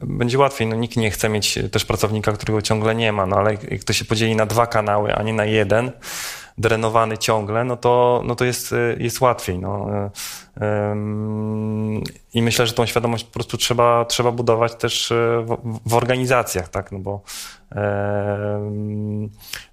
będzie 0.02 0.38
łatwiej, 0.38 0.68
no 0.68 0.76
nikt 0.76 0.96
nie 0.96 1.10
chce 1.10 1.28
mieć 1.28 1.58
też 1.72 1.84
pracownika, 1.84 2.32
którego 2.32 2.62
ciągle 2.62 2.94
nie 2.94 3.12
ma, 3.12 3.26
no 3.26 3.36
ale 3.36 3.54
jak 3.70 3.84
to 3.84 3.92
się 3.92 4.04
podzieli 4.04 4.36
na 4.36 4.46
dwa 4.46 4.66
kanały, 4.66 5.14
a 5.14 5.22
nie 5.22 5.32
na 5.32 5.44
jeden, 5.44 5.92
drenowany 6.58 7.18
ciągle, 7.18 7.64
no 7.64 7.76
to, 7.76 8.22
no 8.24 8.34
to 8.34 8.44
jest, 8.44 8.74
jest 8.98 9.20
łatwiej. 9.20 9.58
No. 9.58 9.88
I 12.34 12.42
myślę, 12.42 12.66
że 12.66 12.72
tą 12.72 12.86
świadomość 12.86 13.24
po 13.24 13.32
prostu 13.32 13.56
trzeba, 13.56 14.04
trzeba 14.04 14.32
budować 14.32 14.74
też 14.74 15.12
e, 15.12 15.44
w, 15.46 15.80
w 15.86 15.94
organizacjach, 15.94 16.68
tak? 16.68 16.92
no, 16.92 16.98
bo, 16.98 17.22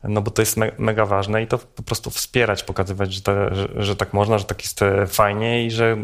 no 0.04 0.21
bo 0.21 0.32
to 0.32 0.41
jest 0.41 0.58
me, 0.58 0.71
mega 0.78 1.06
ważne 1.06 1.43
i 1.43 1.47
to 1.47 1.58
po 1.58 1.84
prostu 1.84 2.10
wspierać, 2.10 2.63
pokazywać, 2.63 3.13
że, 3.13 3.21
te, 3.21 3.56
że, 3.56 3.67
że, 3.76 3.95
tak 3.95 4.13
można, 4.13 4.38
że 4.38 4.45
tak 4.45 4.62
jest 4.62 4.82
e, 4.82 5.08
fajnie 5.08 5.65
i 5.65 5.71
że 5.71 5.86
e, 5.86 5.97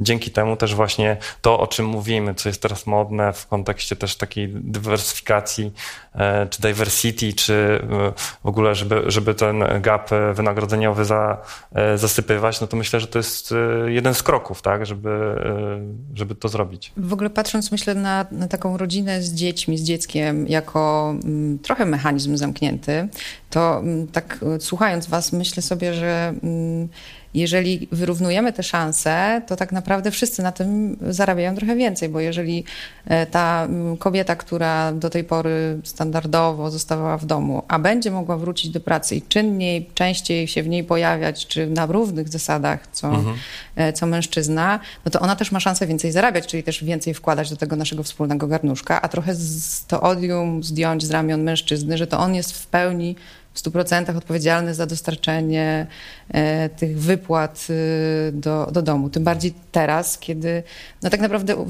dzięki 0.00 0.30
temu 0.30 0.56
też 0.56 0.74
właśnie 0.74 1.16
to, 1.42 1.60
o 1.60 1.66
czym 1.66 1.86
mówimy, 1.86 2.34
co 2.34 2.48
jest 2.48 2.62
teraz 2.62 2.86
modne 2.86 3.32
w 3.32 3.46
kontekście 3.46 3.96
też 3.96 4.16
takiej 4.16 4.48
dywersyfikacji, 4.54 5.72
czy 6.50 6.62
diversity, 6.62 7.32
czy 7.32 7.82
w 8.44 8.46
ogóle, 8.46 8.74
żeby, 8.74 9.02
żeby 9.06 9.34
ten 9.34 9.64
gap 9.80 10.10
wynagrodzeniowy 10.32 11.04
za, 11.04 11.36
zasypywać, 11.96 12.60
no 12.60 12.66
to 12.66 12.76
myślę, 12.76 13.00
że 13.00 13.06
to 13.06 13.18
jest 13.18 13.54
jeden 13.86 14.14
z 14.14 14.22
kroków, 14.28 14.62
tak, 14.62 14.86
żeby, 14.86 15.10
e, 15.10 15.80
żeby 16.14 16.34
to 16.34 16.48
zrobić. 16.48 16.92
W 16.96 17.12
ogóle 17.12 17.30
patrząc, 17.30 17.72
myślę, 17.72 17.94
na, 17.94 18.26
na 18.30 18.48
taką 18.48 18.76
rodzinę 18.76 19.22
z 19.22 19.34
dziećmi, 19.34 19.78
z 19.78 19.82
dzieckiem, 19.82 20.46
jako 20.46 21.14
mm, 21.24 21.58
trochę 21.58 21.86
mechanizm 21.86 22.36
zamknięty, 22.36 23.08
to 23.50 23.78
mm, 23.78 24.06
tak 24.06 24.38
e, 24.56 24.60
słuchając 24.60 25.06
was, 25.06 25.32
myślę 25.32 25.62
sobie, 25.62 25.94
że 25.94 26.34
mm, 26.42 26.88
jeżeli 27.34 27.88
wyrównujemy 27.92 28.52
te 28.52 28.62
szanse, 28.62 29.42
to 29.46 29.56
tak 29.56 29.72
naprawdę 29.72 30.10
wszyscy 30.10 30.42
na 30.42 30.52
tym 30.52 30.96
zarabiają 31.08 31.54
trochę 31.54 31.76
więcej, 31.76 32.08
bo 32.08 32.20
jeżeli 32.20 32.64
e, 33.06 33.26
ta 33.26 33.64
mm, 33.64 33.96
kobieta, 33.96 34.36
która 34.36 34.92
do 34.92 35.10
tej 35.10 35.24
pory 35.24 35.80
standardowo 35.84 36.70
zostawała 36.70 37.18
w 37.18 37.26
domu, 37.26 37.62
a 37.68 37.78
będzie 37.78 38.10
mogła 38.10 38.36
wrócić 38.36 38.70
do 38.70 38.80
pracy 38.80 39.16
i 39.16 39.22
czynniej, 39.22 39.90
częściej 39.94 40.48
się 40.48 40.62
w 40.62 40.68
niej 40.68 40.84
pojawiać, 40.84 41.46
czy 41.46 41.66
na 41.66 41.86
równych 41.86 42.28
zasadach, 42.28 42.86
co, 42.92 43.08
mhm. 43.08 43.36
E, 43.76 43.92
co 43.92 44.06
mężczyzna, 44.06 44.80
no 45.04 45.10
to 45.10 45.20
ona 45.20 45.36
też 45.36 45.52
ma 45.52 45.60
szansę 45.60 45.86
więcej 45.86 46.12
zarabiać, 46.12 46.46
czyli 46.46 46.62
też 46.62 46.84
więcej 46.84 47.14
wkładać 47.14 47.50
do 47.50 47.56
tego 47.56 47.76
naszego 47.76 48.02
wspólnego 48.02 48.46
garnuszka, 48.46 49.02
a 49.02 49.08
trochę 49.08 49.34
z, 49.34 49.86
to 49.86 50.00
odium 50.00 50.62
zdjąć 50.62 51.04
z 51.04 51.10
ramion 51.10 51.42
mężczyzny, 51.42 51.98
że 51.98 52.06
to 52.06 52.18
on 52.18 52.34
jest 52.34 52.52
w 52.52 52.66
pełni 52.66 53.16
100% 53.58 54.16
odpowiedzialny 54.16 54.74
za 54.74 54.86
dostarczenie 54.86 55.86
e, 56.30 56.68
tych 56.68 56.98
wypłat 56.98 57.66
e, 57.70 58.32
do, 58.32 58.68
do 58.72 58.82
domu. 58.82 59.10
Tym 59.10 59.24
bardziej 59.24 59.54
teraz, 59.72 60.18
kiedy 60.18 60.62
no 61.02 61.10
tak 61.10 61.20
naprawdę, 61.20 61.66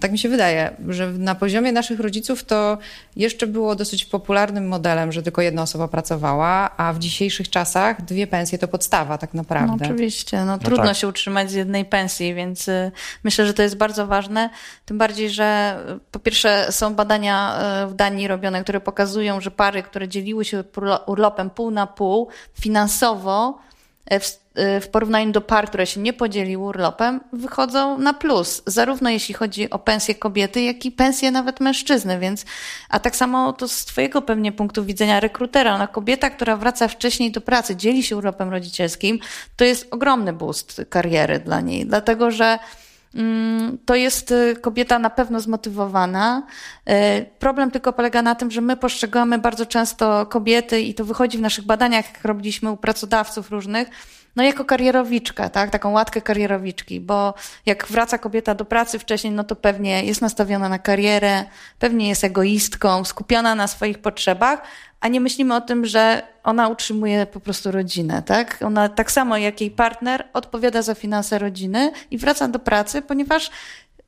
tak 0.00 0.12
mi 0.12 0.18
się 0.18 0.28
wydaje, 0.28 0.76
że 0.88 1.12
na 1.12 1.34
poziomie 1.34 1.72
naszych 1.72 2.00
rodziców 2.00 2.44
to 2.44 2.78
jeszcze 3.16 3.46
było 3.46 3.76
dosyć 3.76 4.04
popularnym 4.04 4.68
modelem, 4.68 5.12
że 5.12 5.22
tylko 5.22 5.42
jedna 5.42 5.62
osoba 5.62 5.88
pracowała, 5.88 6.76
a 6.76 6.92
w 6.92 6.98
dzisiejszych 6.98 7.50
czasach 7.50 8.04
dwie 8.04 8.26
pensje 8.26 8.58
to 8.58 8.68
podstawa 8.68 9.18
tak 9.18 9.34
naprawdę. 9.34 9.76
No 9.80 9.84
oczywiście, 9.84 10.36
no, 10.36 10.46
no 10.46 10.58
trudno 10.58 10.84
tak. 10.84 10.96
się 10.96 11.08
utrzymać 11.08 11.50
z 11.50 11.54
jednej 11.54 11.84
pensji, 11.84 12.34
więc 12.34 12.68
y, 12.68 12.92
myślę, 13.24 13.46
że 13.46 13.54
to 13.54 13.62
jest 13.62 13.76
bardzo 13.76 14.06
ważne. 14.06 14.50
Tym 14.86 14.98
bardziej, 14.98 15.30
że 15.30 15.78
y, 15.96 16.00
po 16.10 16.18
pierwsze 16.18 16.72
są 16.72 16.94
badania 16.94 17.58
y, 17.84 17.86
w 17.86 17.94
Danii 17.94 18.28
robione, 18.28 18.62
które 18.62 18.80
pokazują, 18.80 19.40
że 19.40 19.50
pary, 19.50 19.82
które 19.82 20.08
dzieliły 20.08 20.44
się 20.44 20.64
urlopem 21.12 21.50
pół 21.50 21.70
na 21.70 21.86
pół, 21.86 22.28
finansowo 22.60 23.58
E, 24.06 24.20
w, 24.20 24.40
e, 24.54 24.80
w 24.80 24.88
porównaniu 24.88 25.32
do 25.32 25.40
par, 25.40 25.66
które 25.66 25.86
się 25.86 26.00
nie 26.00 26.12
podzieliły 26.12 26.64
urlopem, 26.64 27.20
wychodzą 27.32 27.98
na 27.98 28.14
plus, 28.14 28.62
zarówno 28.66 29.10
jeśli 29.10 29.34
chodzi 29.34 29.70
o 29.70 29.78
pensję 29.78 30.14
kobiety, 30.14 30.62
jak 30.62 30.84
i 30.84 30.90
pensję 30.90 31.30
nawet 31.30 31.60
mężczyzny, 31.60 32.18
więc, 32.18 32.44
a 32.88 33.00
tak 33.00 33.16
samo 33.16 33.52
to 33.52 33.68
z 33.68 33.84
twojego 33.84 34.22
pewnie 34.22 34.52
punktu 34.52 34.84
widzenia 34.84 35.20
rekrutera, 35.20 35.74
ona 35.74 35.86
kobieta, 35.86 36.30
która 36.30 36.56
wraca 36.56 36.88
wcześniej 36.88 37.32
do 37.32 37.40
pracy, 37.40 37.76
dzieli 37.76 38.02
się 38.02 38.16
urlopem 38.16 38.50
rodzicielskim, 38.50 39.18
to 39.56 39.64
jest 39.64 39.88
ogromny 39.90 40.32
boost 40.32 40.82
kariery 40.90 41.38
dla 41.38 41.60
niej, 41.60 41.86
dlatego 41.86 42.30
że 42.30 42.58
to 43.84 43.94
jest 43.94 44.30
y, 44.30 44.56
kobieta 44.60 44.98
na 44.98 45.10
pewno 45.10 45.40
zmotywowana. 45.40 46.42
Y, 46.88 47.26
problem 47.38 47.70
tylko 47.70 47.92
polega 47.92 48.22
na 48.22 48.34
tym, 48.34 48.50
że 48.50 48.60
my 48.60 48.76
postrzegamy 48.76 49.38
bardzo 49.38 49.66
często 49.66 50.26
kobiety 50.26 50.80
i 50.80 50.94
to 50.94 51.04
wychodzi 51.04 51.38
w 51.38 51.40
naszych 51.40 51.64
badaniach, 51.64 52.14
jak 52.14 52.24
robiliśmy 52.24 52.70
u 52.70 52.76
pracodawców 52.76 53.50
różnych, 53.50 53.88
no 54.36 54.42
jako 54.42 54.64
karierowiczkę, 54.64 55.50
tak? 55.50 55.70
Taką 55.70 55.90
łatkę 55.90 56.20
karierowiczki, 56.20 57.00
bo 57.00 57.34
jak 57.66 57.86
wraca 57.86 58.18
kobieta 58.18 58.54
do 58.54 58.64
pracy 58.64 58.98
wcześniej, 58.98 59.32
no 59.32 59.44
to 59.44 59.56
pewnie 59.56 60.04
jest 60.04 60.20
nastawiona 60.20 60.68
na 60.68 60.78
karierę, 60.78 61.44
pewnie 61.78 62.08
jest 62.08 62.24
egoistką, 62.24 63.04
skupiona 63.04 63.54
na 63.54 63.66
swoich 63.66 63.98
potrzebach, 63.98 64.62
a 65.02 65.08
nie 65.08 65.20
myślimy 65.20 65.54
o 65.54 65.60
tym, 65.60 65.86
że 65.86 66.22
ona 66.44 66.68
utrzymuje 66.68 67.26
po 67.26 67.40
prostu 67.40 67.70
rodzinę, 67.70 68.22
tak? 68.22 68.58
Ona 68.66 68.88
tak 68.88 69.12
samo 69.12 69.36
jak 69.36 69.60
jej 69.60 69.70
partner 69.70 70.28
odpowiada 70.32 70.82
za 70.82 70.94
finanse 70.94 71.38
rodziny 71.38 71.92
i 72.10 72.18
wraca 72.18 72.48
do 72.48 72.58
pracy, 72.58 73.02
ponieważ 73.02 73.50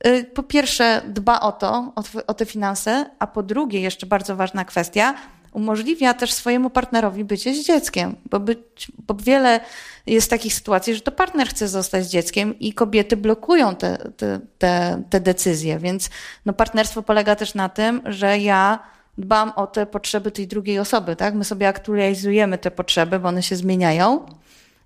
y, 0.07 0.25
po 0.25 0.43
pierwsze 0.43 1.03
dba 1.09 1.41
o 1.41 1.53
to, 1.53 1.93
o 2.27 2.35
te 2.35 2.47
finanse, 2.47 3.11
a 3.19 3.27
po 3.27 3.43
drugie, 3.43 3.81
jeszcze 3.81 4.07
bardzo 4.07 4.37
ważna 4.37 4.65
kwestia, 4.65 5.15
umożliwia 5.53 6.15
też 6.15 6.33
swojemu 6.33 6.71
partnerowi 6.71 7.25
bycie 7.25 7.55
z 7.55 7.67
dzieckiem, 7.67 8.17
bo, 8.31 8.41
być, 8.41 8.93
bo 9.07 9.15
wiele 9.15 9.61
jest 10.07 10.31
takich 10.31 10.55
sytuacji, 10.55 10.95
że 10.95 11.01
to 11.01 11.13
partner 11.13 11.49
chce 11.49 11.69
zostać 11.69 12.05
z 12.05 12.11
dzieckiem 12.11 12.59
i 12.59 12.73
kobiety 12.73 13.17
blokują 13.17 13.77
te, 13.77 13.99
te, 14.17 14.41
te, 14.59 15.03
te 15.11 15.21
decyzje, 15.21 15.79
więc 15.79 16.11
no 16.47 16.53
partnerstwo 16.53 17.03
polega 17.03 17.37
też 17.37 17.55
na 17.55 17.69
tym, 17.69 18.03
że 18.05 18.39
ja 18.39 18.95
dbam 19.19 19.53
o 19.57 19.67
te 19.67 19.87
potrzeby 19.87 20.31
tej 20.31 20.47
drugiej 20.47 20.79
osoby, 20.79 21.17
tak? 21.17 21.35
My 21.35 21.45
sobie 21.45 21.69
aktualizujemy 21.69 22.59
te 22.59 22.71
potrzeby, 22.71 23.19
bo 23.19 23.29
one 23.29 23.43
się 23.43 23.57
zmieniają. 23.57 24.27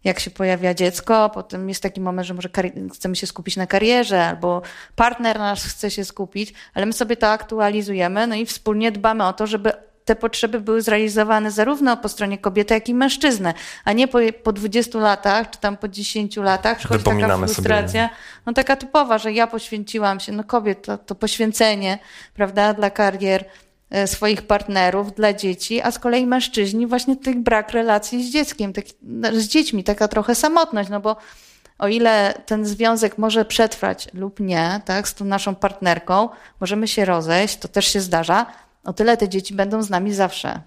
Jak 0.04 0.20
się 0.20 0.30
pojawia 0.30 0.74
dziecko, 0.74 1.30
potem 1.34 1.68
jest 1.68 1.82
taki 1.82 2.00
moment, 2.00 2.28
że 2.28 2.34
może 2.34 2.48
chcemy 2.94 3.16
się 3.16 3.26
skupić 3.26 3.56
na 3.56 3.66
karierze, 3.66 4.24
albo 4.24 4.62
partner 4.96 5.38
nasz 5.38 5.62
chce 5.62 5.90
się 5.90 6.04
skupić, 6.04 6.54
ale 6.74 6.86
my 6.86 6.92
sobie 6.92 7.16
to 7.16 7.28
aktualizujemy, 7.28 8.26
no 8.26 8.34
i 8.34 8.46
wspólnie 8.46 8.92
dbamy 8.92 9.24
o 9.24 9.32
to, 9.32 9.46
żeby 9.46 9.72
te 10.08 10.16
potrzeby 10.16 10.60
były 10.60 10.82
zrealizowane 10.82 11.50
zarówno 11.50 11.96
po 11.96 12.08
stronie 12.08 12.38
kobiety, 12.38 12.74
jak 12.74 12.88
i 12.88 12.94
mężczyzny, 12.94 13.54
a 13.84 13.92
nie 13.92 14.08
po, 14.08 14.18
po 14.42 14.52
20 14.52 14.98
latach, 14.98 15.50
czy 15.50 15.60
tam 15.60 15.76
po 15.76 15.88
10 15.88 16.36
latach 16.36 16.78
przychodzi 16.78 17.04
taka 17.04 17.36
frustracja, 17.36 18.08
sobie. 18.08 18.16
no 18.46 18.52
taka 18.52 18.76
typowa, 18.76 19.18
że 19.18 19.32
ja 19.32 19.46
poświęciłam 19.46 20.20
się, 20.20 20.32
no 20.32 20.44
kobiet, 20.44 20.82
to, 20.82 20.98
to 20.98 21.14
poświęcenie, 21.14 21.98
prawda, 22.34 22.74
dla 22.74 22.90
karier, 22.90 23.44
swoich 24.06 24.42
partnerów 24.42 25.14
dla 25.14 25.32
dzieci, 25.32 25.82
a 25.82 25.90
z 25.90 25.98
kolei 25.98 26.26
mężczyźni 26.26 26.86
właśnie 26.86 27.16
ten 27.16 27.42
brak 27.42 27.70
relacji 27.70 28.24
z 28.24 28.32
dzieckiem, 28.32 28.72
tak, 28.72 28.84
z 29.32 29.48
dziećmi, 29.48 29.84
taka 29.84 30.08
trochę 30.08 30.34
samotność, 30.34 30.90
no 30.90 31.00
bo 31.00 31.16
o 31.78 31.88
ile 31.88 32.34
ten 32.46 32.66
związek 32.66 33.18
może 33.18 33.44
przetrwać 33.44 34.08
lub 34.14 34.40
nie, 34.40 34.80
tak, 34.84 35.08
z 35.08 35.14
tą 35.14 35.24
naszą 35.24 35.54
partnerką, 35.54 36.28
możemy 36.60 36.88
się 36.88 37.04
rozejść, 37.04 37.56
to 37.56 37.68
też 37.68 37.86
się 37.92 38.00
zdarza, 38.00 38.46
o 38.84 38.92
tyle 38.92 39.16
te 39.16 39.28
dzieci 39.28 39.54
będą 39.54 39.82
z 39.82 39.90
nami 39.90 40.14
zawsze. 40.14 40.60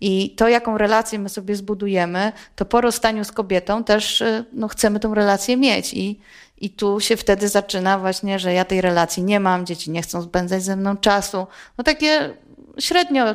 I 0.00 0.30
to, 0.30 0.48
jaką 0.48 0.78
relację 0.78 1.18
my 1.18 1.28
sobie 1.28 1.56
zbudujemy, 1.56 2.32
to 2.56 2.64
po 2.64 2.80
rozstaniu 2.80 3.24
z 3.24 3.32
kobietą 3.32 3.84
też 3.84 4.22
e, 4.22 4.44
no, 4.52 4.68
chcemy 4.68 5.00
tą 5.00 5.14
relację 5.14 5.56
mieć. 5.56 5.94
I, 5.94 6.20
I 6.58 6.70
tu 6.70 7.00
się 7.00 7.16
wtedy 7.16 7.48
zaczyna 7.48 7.98
właśnie, 7.98 8.38
że 8.38 8.52
ja 8.52 8.64
tej 8.64 8.80
relacji 8.80 9.22
nie 9.22 9.40
mam, 9.40 9.66
dzieci 9.66 9.90
nie 9.90 10.02
chcą 10.02 10.22
spędzać 10.22 10.62
ze 10.62 10.76
mną 10.76 10.96
czasu. 10.96 11.46
No 11.78 11.84
takie 11.84 12.34
średnio 12.78 13.34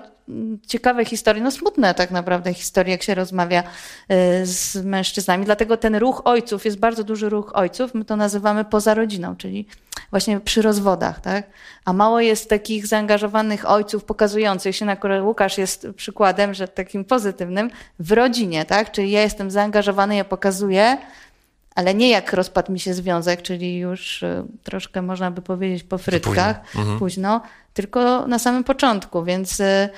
ciekawe 0.67 1.05
historie, 1.05 1.43
no 1.43 1.51
smutne 1.51 1.93
tak 1.93 2.11
naprawdę 2.11 2.53
historie, 2.53 2.91
jak 2.91 3.03
się 3.03 3.15
rozmawia 3.15 3.63
y, 3.63 4.45
z 4.45 4.75
mężczyznami. 4.75 5.45
Dlatego 5.45 5.77
ten 5.77 5.95
ruch 5.95 6.21
ojców, 6.25 6.65
jest 6.65 6.79
bardzo 6.79 7.03
duży 7.03 7.29
ruch 7.29 7.51
ojców, 7.53 7.93
my 7.93 8.05
to 8.05 8.15
nazywamy 8.15 8.65
poza 8.65 8.93
rodziną, 8.93 9.35
czyli 9.35 9.67
właśnie 10.11 10.39
przy 10.39 10.61
rozwodach, 10.61 11.19
tak? 11.21 11.47
A 11.85 11.93
mało 11.93 12.19
jest 12.19 12.49
takich 12.49 12.87
zaangażowanych 12.87 13.69
ojców 13.69 14.03
pokazujących 14.03 14.75
się, 14.75 14.85
na 14.85 14.95
które 14.95 15.23
Łukasz 15.23 15.57
jest 15.57 15.87
przykładem, 15.95 16.53
że 16.53 16.67
takim 16.67 17.05
pozytywnym, 17.05 17.69
w 17.99 18.11
rodzinie, 18.11 18.65
tak? 18.65 18.91
Czyli 18.91 19.11
ja 19.11 19.21
jestem 19.21 19.51
zaangażowany, 19.51 20.15
ja 20.15 20.25
pokazuję, 20.25 20.97
ale 21.75 21.93
nie 21.93 22.09
jak 22.09 22.33
rozpadł 22.33 22.71
mi 22.71 22.79
się 22.79 22.93
związek, 22.93 23.41
czyli 23.41 23.77
już 23.77 24.23
y, 24.23 24.43
troszkę 24.63 25.01
można 25.01 25.31
by 25.31 25.41
powiedzieć 25.41 25.83
po 25.83 25.97
frytkach, 25.97 26.61
późno, 26.61 26.81
mhm. 26.81 26.99
późno 26.99 27.41
tylko 27.73 28.27
na 28.27 28.39
samym 28.39 28.63
początku, 28.63 29.23
więc 29.23 29.59
y, 29.59 29.89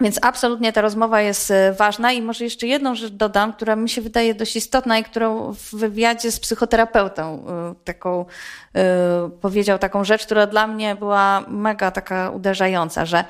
więc 0.00 0.18
absolutnie 0.22 0.72
ta 0.72 0.80
rozmowa 0.80 1.20
jest 1.20 1.50
y, 1.50 1.54
ważna 1.78 2.12
i 2.12 2.22
może 2.22 2.44
jeszcze 2.44 2.66
jedną 2.66 2.94
rzecz 2.94 3.12
dodam, 3.12 3.52
która 3.52 3.76
mi 3.76 3.88
się 3.88 4.00
wydaje 4.00 4.34
dość 4.34 4.56
istotna 4.56 4.98
i 4.98 5.04
którą 5.04 5.52
w 5.52 5.74
wywiadzie 5.74 6.32
z 6.32 6.40
psychoterapeutą 6.40 7.44
taką 7.84 8.24
powiedział 9.40 9.78
taką 9.78 10.04
rzecz, 10.04 10.26
która 10.26 10.46
dla 10.46 10.66
mnie 10.66 10.94
była 10.94 11.44
mega 11.48 11.90
taka 11.90 12.30
uderzająca, 12.30 13.06
że 13.06 13.24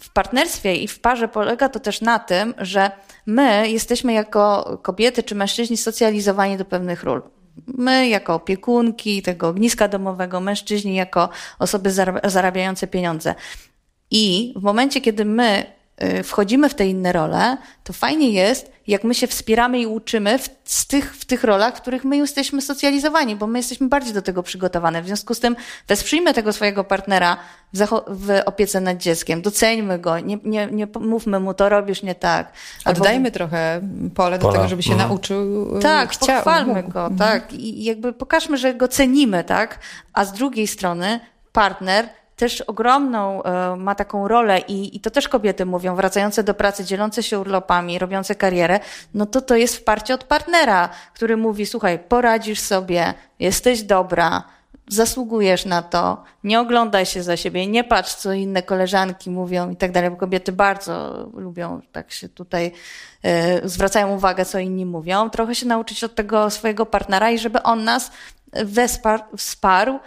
w 0.00 0.10
partnerstwie 0.10 0.76
i 0.76 0.88
w 0.88 1.00
parze 1.00 1.28
polega 1.28 1.68
to 1.68 1.80
też 1.80 2.00
na 2.00 2.18
tym, 2.18 2.54
że 2.58 2.90
my 3.26 3.70
jesteśmy 3.70 4.12
jako 4.12 4.78
kobiety 4.82 5.22
czy 5.22 5.34
mężczyźni 5.34 5.76
socjalizowani 5.76 6.56
do 6.56 6.64
pewnych 6.64 7.02
ról. 7.02 7.22
My, 7.66 8.08
jako 8.08 8.34
opiekunki 8.34 9.22
tego 9.22 9.48
ogniska 9.48 9.88
domowego, 9.88 10.40
mężczyźni, 10.40 10.94
jako 10.94 11.28
osoby 11.58 11.90
zarabiające 12.24 12.86
pieniądze. 12.86 13.34
I 14.10 14.54
w 14.56 14.62
momencie, 14.62 15.00
kiedy 15.00 15.24
my 15.24 15.66
wchodzimy 16.24 16.68
w 16.68 16.74
te 16.74 16.86
inne 16.86 17.12
role, 17.12 17.56
to 17.84 17.92
fajnie 17.92 18.30
jest, 18.30 18.72
jak 18.86 19.04
my 19.04 19.14
się 19.14 19.26
wspieramy 19.26 19.80
i 19.80 19.86
uczymy 19.86 20.38
w, 20.38 20.48
z 20.64 20.86
tych, 20.86 21.16
w 21.16 21.24
tych 21.24 21.44
rolach, 21.44 21.76
w 21.76 21.80
których 21.80 22.04
my 22.04 22.16
jesteśmy 22.16 22.62
socjalizowani, 22.62 23.36
bo 23.36 23.46
my 23.46 23.58
jesteśmy 23.58 23.88
bardziej 23.88 24.14
do 24.14 24.22
tego 24.22 24.42
przygotowane. 24.42 25.02
W 25.02 25.06
związku 25.06 25.34
z 25.34 25.40
tym 25.40 25.56
wesprzyjmy 25.88 26.34
tego 26.34 26.52
swojego 26.52 26.84
partnera 26.84 27.36
w, 27.72 27.86
w 28.08 28.40
opiece 28.46 28.80
nad 28.80 28.98
dzieckiem, 28.98 29.42
doceńmy 29.42 29.98
go, 29.98 30.18
nie, 30.18 30.38
nie, 30.44 30.66
nie 30.66 30.88
mówmy 31.00 31.40
mu, 31.40 31.54
to 31.54 31.68
robisz 31.68 32.02
nie 32.02 32.14
tak. 32.14 32.52
Oddajmy 32.84 33.28
Albo... 33.28 33.38
trochę 33.38 33.80
pole 34.14 34.38
do 34.38 34.52
tego, 34.52 34.68
żeby 34.68 34.82
się 34.82 34.92
mhm. 34.92 35.10
nauczył. 35.10 35.76
Y, 35.78 35.80
tak, 35.80 36.10
chciał, 36.10 36.36
pochwalmy 36.36 36.82
go, 36.82 37.06
mhm. 37.06 37.18
tak. 37.18 37.52
I 37.52 37.84
jakby 37.84 38.12
pokażmy, 38.12 38.56
że 38.56 38.74
go 38.74 38.88
cenimy, 38.88 39.44
tak. 39.44 39.78
A 40.12 40.24
z 40.24 40.32
drugiej 40.32 40.66
strony 40.66 41.20
partner 41.52 42.08
też 42.42 42.60
ogromną 42.60 43.42
e, 43.42 43.76
ma 43.76 43.94
taką 43.94 44.28
rolę 44.28 44.58
i, 44.58 44.96
i 44.96 45.00
to 45.00 45.10
też 45.10 45.28
kobiety 45.28 45.66
mówią, 45.66 45.96
wracające 45.96 46.42
do 46.42 46.54
pracy, 46.54 46.84
dzielące 46.84 47.22
się 47.22 47.38
urlopami, 47.40 47.98
robiące 47.98 48.34
karierę, 48.34 48.80
no 49.14 49.26
to 49.26 49.40
to 49.40 49.56
jest 49.56 49.74
wsparcie 49.74 50.14
od 50.14 50.24
partnera, 50.24 50.88
który 51.14 51.36
mówi, 51.36 51.66
słuchaj, 51.66 51.98
poradzisz 51.98 52.60
sobie, 52.60 53.14
jesteś 53.38 53.82
dobra, 53.82 54.42
zasługujesz 54.88 55.64
na 55.64 55.82
to, 55.82 56.22
nie 56.44 56.60
oglądaj 56.60 57.06
się 57.06 57.22
za 57.22 57.36
siebie, 57.36 57.66
nie 57.66 57.84
patrz, 57.84 58.14
co 58.14 58.32
inne 58.32 58.62
koleżanki 58.62 59.30
mówią 59.30 59.70
i 59.70 59.76
tak 59.76 59.92
dalej, 59.92 60.10
bo 60.10 60.16
kobiety 60.16 60.52
bardzo 60.52 61.26
lubią 61.34 61.80
tak 61.92 62.12
się 62.12 62.28
tutaj, 62.28 62.72
y, 63.64 63.68
zwracają 63.68 64.14
uwagę, 64.14 64.44
co 64.44 64.58
inni 64.58 64.86
mówią. 64.86 65.30
Trochę 65.30 65.54
się 65.54 65.66
nauczyć 65.66 66.04
od 66.04 66.14
tego 66.14 66.50
swojego 66.50 66.86
partnera 66.86 67.30
i 67.30 67.38
żeby 67.38 67.62
on 67.62 67.84
nas 67.84 68.10
wesparł, 68.52 69.22
wsparł 69.36 69.94
E, 69.94 69.98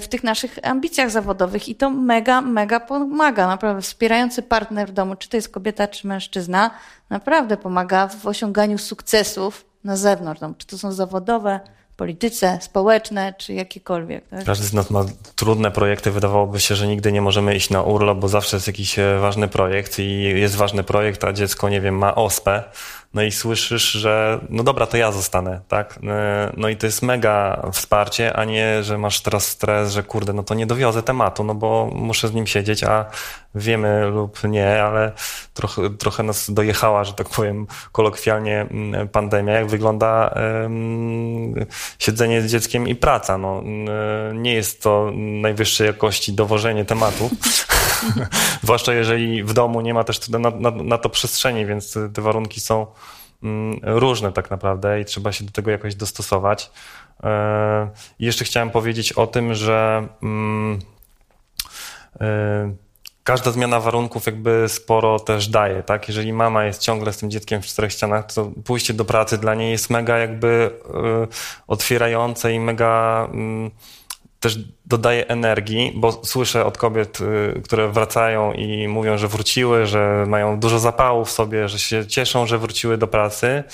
w 0.00 0.08
tych 0.08 0.24
naszych 0.24 0.58
ambicjach 0.62 1.10
zawodowych 1.10 1.68
i 1.68 1.74
to 1.74 1.90
mega, 1.90 2.40
mega 2.40 2.80
pomaga. 2.80 3.46
Naprawdę 3.46 3.82
wspierający 3.82 4.42
partner 4.42 4.88
w 4.88 4.92
domu, 4.92 5.16
czy 5.16 5.28
to 5.28 5.36
jest 5.36 5.48
kobieta, 5.48 5.88
czy 5.88 6.06
mężczyzna, 6.06 6.70
naprawdę 7.10 7.56
pomaga 7.56 8.08
w 8.08 8.26
osiąganiu 8.26 8.78
sukcesów 8.78 9.64
na 9.84 9.96
zewnątrz, 9.96 10.40
no, 10.40 10.54
czy 10.58 10.66
to 10.66 10.78
są 10.78 10.92
zawodowe, 10.92 11.60
polityce, 11.96 12.58
społeczne 12.60 13.34
czy 13.38 13.52
jakiekolwiek. 13.52 14.28
Tak? 14.28 14.44
Każdy 14.44 14.66
z 14.66 14.72
nas 14.72 14.90
ma 14.90 15.04
trudne 15.36 15.70
projekty. 15.70 16.10
Wydawałoby 16.10 16.60
się, 16.60 16.74
że 16.74 16.86
nigdy 16.86 17.12
nie 17.12 17.22
możemy 17.22 17.54
iść 17.54 17.70
na 17.70 17.82
urlop, 17.82 18.18
bo 18.18 18.28
zawsze 18.28 18.56
jest 18.56 18.66
jakiś 18.66 18.98
e, 18.98 19.18
ważny 19.18 19.48
projekt 19.48 19.98
i 19.98 20.22
jest 20.22 20.56
ważny 20.56 20.84
projekt, 20.84 21.24
a 21.24 21.32
dziecko, 21.32 21.68
nie 21.68 21.80
wiem, 21.80 21.98
ma 21.98 22.14
ospę 22.14 22.64
no 23.14 23.22
i 23.22 23.32
słyszysz, 23.32 23.92
że 23.92 24.40
no 24.50 24.62
dobra, 24.62 24.86
to 24.86 24.96
ja 24.96 25.12
zostanę, 25.12 25.60
tak? 25.68 25.98
E, 26.02 26.52
no 26.56 26.68
i 26.68 26.76
to 26.76 26.86
jest 26.86 27.02
mega 27.02 27.62
wsparcie, 27.72 28.36
a 28.36 28.44
nie, 28.44 28.82
że 28.82 28.98
masz 28.98 29.20
teraz 29.20 29.46
stres, 29.46 29.92
że 29.92 30.02
kurde, 30.02 30.32
no 30.32 30.42
to 30.42 30.54
nie 30.54 30.66
dowiozę 30.66 31.02
tematu, 31.02 31.44
no 31.44 31.54
bo 31.54 31.90
muszę 31.92 32.28
z 32.28 32.34
nim 32.34 32.46
siedzieć, 32.46 32.84
a 32.84 33.04
wiemy 33.54 34.06
lub 34.06 34.44
nie, 34.44 34.82
ale 34.82 35.12
trochę, 35.54 35.90
trochę 35.90 36.22
nas 36.22 36.50
dojechała, 36.50 37.04
że 37.04 37.12
tak 37.12 37.28
powiem 37.28 37.66
kolokwialnie 37.92 38.60
mm, 38.60 39.08
pandemia, 39.08 39.52
jak 39.52 39.66
wygląda 39.66 40.34
siedzenie 41.98 42.42
z 42.42 42.46
dzieckiem 42.46 42.88
i 42.88 42.94
praca. 42.94 43.38
No, 43.38 43.62
e, 43.62 44.34
nie 44.34 44.54
jest 44.54 44.82
to 44.82 45.10
najwyższej 45.16 45.86
jakości 45.86 46.32
dowożenie 46.32 46.84
tematu, 46.84 47.30
zwłaszcza 48.62 48.94
jeżeli 48.94 49.44
w 49.44 49.52
domu 49.52 49.80
nie 49.80 49.94
ma 49.94 50.04
też 50.04 50.28
na, 50.28 50.38
na, 50.38 50.70
na 50.70 50.98
to 50.98 51.10
przestrzeni, 51.10 51.66
więc 51.66 51.98
te 52.14 52.22
warunki 52.22 52.60
są 52.60 52.86
różne 53.82 54.32
tak 54.32 54.50
naprawdę 54.50 55.00
i 55.00 55.04
trzeba 55.04 55.32
się 55.32 55.44
do 55.44 55.52
tego 55.52 55.70
jakoś 55.70 55.94
dostosować. 55.94 56.70
E, 57.22 57.90
I 58.18 58.24
jeszcze 58.24 58.44
chciałem 58.44 58.70
powiedzieć 58.70 59.12
o 59.12 59.26
tym, 59.26 59.54
że 59.54 60.08
mm, 60.22 60.78
każda 63.24 63.50
zmiana 63.50 63.80
warunków 63.80 64.26
jakby 64.26 64.64
sporo 64.68 65.20
też 65.20 65.48
daje, 65.48 65.82
tak? 65.82 66.08
Jeżeli 66.08 66.32
mama 66.32 66.64
jest 66.64 66.82
ciągle 66.82 67.12
z 67.12 67.16
tym 67.16 67.30
dzieckiem 67.30 67.62
w 67.62 67.66
czterech 67.66 67.92
ścianach, 67.92 68.32
to 68.32 68.52
pójście 68.64 68.94
do 68.94 69.04
pracy 69.04 69.38
dla 69.38 69.54
niej 69.54 69.70
jest 69.70 69.90
mega 69.90 70.18
jakby 70.18 70.70
y, 71.26 71.28
otwierające 71.66 72.52
i 72.52 72.60
mega 72.60 73.28
y, 73.34 73.70
też 74.44 74.58
dodaje 74.86 75.28
energii, 75.28 75.92
bo 75.94 76.20
słyszę 76.24 76.64
od 76.64 76.78
kobiet, 76.78 77.20
y, 77.20 77.62
które 77.64 77.88
wracają 77.88 78.52
i 78.52 78.88
mówią, 78.88 79.18
że 79.18 79.28
wróciły, 79.28 79.86
że 79.86 80.24
mają 80.28 80.60
dużo 80.60 80.78
zapału 80.78 81.24
w 81.24 81.30
sobie, 81.30 81.68
że 81.68 81.78
się 81.78 82.06
cieszą, 82.06 82.46
że 82.46 82.58
wróciły 82.58 82.98
do 82.98 83.06
pracy 83.06 83.64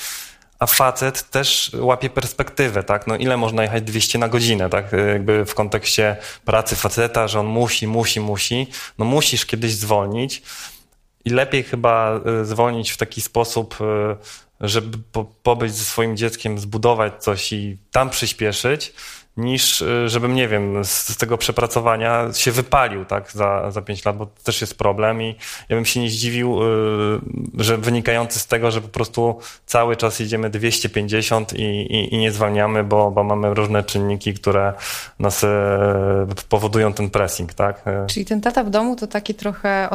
a 0.59 0.67
facet 0.67 1.31
też 1.31 1.71
łapie 1.75 2.11
perspektywę, 2.11 2.83
tak? 2.83 3.07
No 3.07 3.17
ile 3.17 3.37
można 3.37 3.63
jechać 3.63 3.83
200 3.83 4.19
na 4.19 4.29
godzinę, 4.29 4.71
tak? 4.71 4.93
Jakby 5.13 5.45
w 5.45 5.55
kontekście 5.55 6.17
pracy 6.45 6.77
faceta, 6.77 7.29
że 7.29 7.41
on 7.41 7.47
musi, 7.47 7.87
musi, 7.87 8.21
musi. 8.21 8.67
No 8.99 9.05
musisz 9.05 9.47
kiedyś 9.47 9.73
zwolnić 9.73 10.43
i 11.25 11.31
lepiej 11.31 11.63
chyba 11.63 12.21
y, 12.43 12.45
zwolnić 12.45 12.91
w 12.91 12.97
taki 12.97 13.21
sposób, 13.21 13.79
y, 13.81 14.67
żeby 14.69 14.99
pobyć 15.43 15.75
ze 15.75 15.85
swoim 15.85 16.17
dzieckiem, 16.17 16.59
zbudować 16.59 17.13
coś 17.23 17.53
i 17.53 17.79
tam 17.93 18.11
przyspieszyć, 18.11 18.93
niż 19.37 19.83
y, 19.83 20.09
żebym, 20.09 20.35
nie 20.35 20.49
wiem, 20.49 20.85
z, 20.85 21.17
tego 21.17 21.39
przepracowania 21.39 22.33
się 22.33 22.53
wypalił 22.53 23.05
tak, 23.05 23.33
za, 23.33 23.71
za 23.71 23.83
5 23.83 24.05
lat, 24.05 24.17
bo 24.17 24.27
to 24.27 24.43
też 24.45 24.61
jest 24.61 24.79
problem 24.79 25.23
i 25.23 25.37
ja 25.69 25.77
bym 25.77 25.85
się 25.85 26.01
nie 26.01 26.11
zdziwił, 26.11 26.63
y, 26.63 27.21
że 27.59 27.79
wynikający 27.79 28.39
z 28.39 28.47
tego, 28.47 28.71
że 28.71 28.81
po 28.81 28.89
prostu 28.89 29.39
cały 29.67 29.97
czas 29.97 30.21
jedziemy 30.21 30.51
250 30.51 31.53
i, 31.53 31.63
i, 31.63 32.15
i 32.15 32.19
nie 32.19 32.33
zwalniamy, 32.33 32.85
bo, 32.85 33.11
bo 33.11 33.25
mamy 33.25 33.55
różne 33.55 33.83
czynniki, 33.83 34.35
które 34.35 34.73
nas 35.19 35.45
y, 35.45 35.47
powodują 36.49 36.93
ten 36.93 37.11
pressing. 37.11 37.55
Tak? 37.55 37.85
Czyli 38.07 38.27
ten 38.27 38.41
tata 38.41 38.65
w 38.65 38.71
domu 38.71 38.97
to 38.97 39.07
takie 39.07 39.35
trochę 39.35 39.89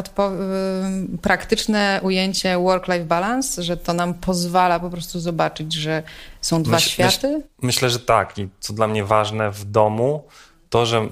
praktyczne 1.22 2.00
ujęcie 2.04 2.58
work-life 2.58 3.06
balance, 3.06 3.64
że 3.64 3.78
to 3.78 3.94
nam 3.94 4.14
pozwala 4.14 4.80
po 4.80 4.90
prostu 4.90 5.20
zobaczyć, 5.20 5.74
że 5.74 6.04
są 6.46 6.64
dwa 6.64 6.76
myśl, 6.76 6.90
światy? 6.90 7.28
Myśl, 7.28 7.48
myślę, 7.62 7.90
że 7.90 8.00
tak. 8.00 8.38
I 8.38 8.50
co 8.60 8.74
dla 8.74 8.88
mnie 8.88 9.04
ważne 9.04 9.52
w 9.52 9.66
domu, 9.66 10.28
to, 10.70 10.86
że 10.86 11.08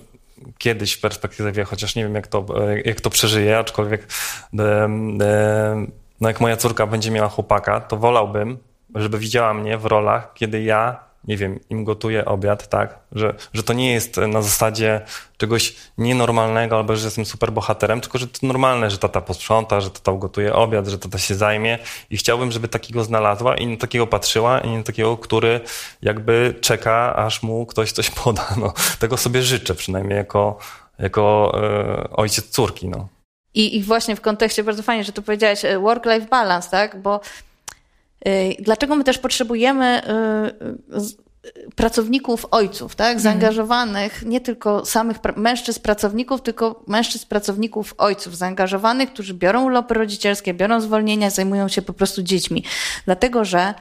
kiedyś 0.57 0.93
w 0.93 1.01
perspektywie, 1.01 1.63
chociaż 1.63 1.95
nie 1.95 2.03
wiem, 2.03 2.15
jak 2.15 2.27
to, 2.27 2.45
jak 2.85 3.01
to 3.01 3.09
przeżyję, 3.09 3.57
aczkolwiek 3.57 4.07
no 6.21 6.27
jak 6.29 6.41
moja 6.41 6.57
córka 6.57 6.87
będzie 6.87 7.11
miała 7.11 7.29
chłopaka, 7.29 7.81
to 7.81 7.97
wolałbym, 7.97 8.57
żeby 8.95 9.19
widziała 9.19 9.53
mnie 9.53 9.77
w 9.77 9.85
rolach, 9.85 10.33
kiedy 10.33 10.63
ja 10.63 10.99
nie 11.27 11.37
wiem, 11.37 11.59
im 11.69 11.83
gotuję 11.83 12.25
obiad, 12.25 12.69
tak, 12.69 12.99
że, 13.11 13.35
że 13.53 13.63
to 13.63 13.73
nie 13.73 13.93
jest 13.93 14.17
na 14.17 14.41
zasadzie 14.41 15.01
czegoś 15.37 15.75
nienormalnego, 15.97 16.77
albo 16.77 16.95
że 16.95 17.05
jestem 17.05 17.25
super 17.25 17.51
bohaterem, 17.51 18.01
tylko 18.01 18.17
że 18.17 18.27
to 18.27 18.47
normalne, 18.47 18.91
że 18.91 18.97
tata 18.97 19.21
posprząta, 19.21 19.81
że 19.81 19.89
tata 19.89 20.11
ugotuje 20.11 20.53
obiad, 20.53 20.87
że 20.87 20.99
tata 20.99 21.17
się 21.17 21.35
zajmie 21.35 21.79
i 22.09 22.17
chciałbym, 22.17 22.51
żeby 22.51 22.67
takiego 22.67 23.03
znalazła 23.03 23.55
i 23.55 23.67
na 23.67 23.77
takiego 23.77 24.07
patrzyła 24.07 24.59
i 24.59 24.69
nie 24.69 24.83
takiego, 24.83 25.17
który 25.17 25.61
jakby 26.01 26.55
czeka, 26.61 27.15
aż 27.15 27.43
mu 27.43 27.65
ktoś 27.65 27.91
coś 27.91 28.09
poda. 28.23 28.47
No, 28.57 28.73
tego 28.99 29.17
sobie 29.17 29.41
życzę 29.41 29.75
przynajmniej 29.75 30.17
jako, 30.17 30.57
jako 30.99 31.53
e, 31.63 32.09
ojciec 32.09 32.49
córki, 32.49 32.87
no. 32.87 33.07
I, 33.53 33.77
I 33.77 33.83
właśnie 33.83 34.15
w 34.15 34.21
kontekście, 34.21 34.63
bardzo 34.63 34.83
fajnie, 34.83 35.03
że 35.03 35.11
tu 35.11 35.21
powiedziałeś 35.21 35.65
e, 35.65 35.79
work-life 35.79 36.27
balance, 36.29 36.69
tak, 36.69 37.01
bo 37.01 37.19
dlaczego 38.59 38.95
my 38.95 39.03
też 39.03 39.17
potrzebujemy 39.17 40.01
y, 40.03 40.97
y, 40.97 41.71
pracowników 41.75 42.45
ojców, 42.51 42.95
tak? 42.95 43.07
Mhm. 43.07 43.19
Zaangażowanych, 43.19 44.25
nie 44.25 44.41
tylko 44.41 44.85
samych 44.85 45.17
mężczyzn 45.35 45.81
pracowników, 45.81 46.41
tylko 46.41 46.83
mężczyzn 46.87 47.27
pracowników 47.27 47.95
ojców, 47.97 48.37
zaangażowanych, 48.37 49.13
którzy 49.13 49.33
biorą 49.33 49.63
urlopy 49.63 49.93
rodzicielskie, 49.93 50.53
biorą 50.53 50.81
zwolnienia, 50.81 51.29
zajmują 51.29 51.67
się 51.67 51.81
po 51.81 51.93
prostu 51.93 52.23
dziećmi. 52.23 52.63
Dlatego, 53.05 53.45
że 53.45 53.73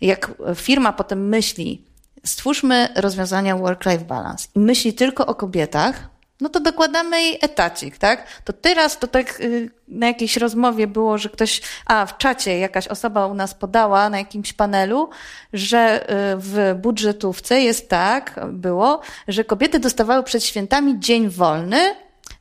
jak 0.00 0.34
firma 0.54 0.92
potem 0.92 1.28
myśli, 1.28 1.84
stwórzmy 2.24 2.88
rozwiązania 2.96 3.56
work-life 3.56 4.04
balance 4.04 4.48
i 4.56 4.58
myśli 4.58 4.92
tylko 4.92 5.26
o 5.26 5.34
kobietach, 5.34 6.08
no 6.40 6.48
to 6.48 6.60
dokładamy 6.60 7.22
jej 7.22 7.38
etacik, 7.40 7.98
tak? 7.98 8.26
To 8.44 8.52
teraz 8.52 8.98
to 8.98 9.06
tak 9.06 9.40
y, 9.40 9.70
na 9.88 10.06
jakiejś 10.06 10.36
rozmowie 10.36 10.86
było, 10.86 11.18
że 11.18 11.28
ktoś, 11.28 11.62
a 11.86 12.06
w 12.06 12.18
czacie 12.18 12.58
jakaś 12.58 12.88
osoba 12.88 13.26
u 13.26 13.34
nas 13.34 13.54
podała 13.54 14.10
na 14.10 14.18
jakimś 14.18 14.52
panelu, 14.52 15.08
że 15.52 16.02
y, 16.02 16.06
w 16.36 16.74
budżetówce 16.82 17.60
jest 17.60 17.88
tak, 17.88 18.40
było, 18.48 19.00
że 19.28 19.44
kobiety 19.44 19.78
dostawały 19.78 20.22
przed 20.22 20.44
świętami 20.44 21.00
dzień 21.00 21.28
wolny, 21.28 21.94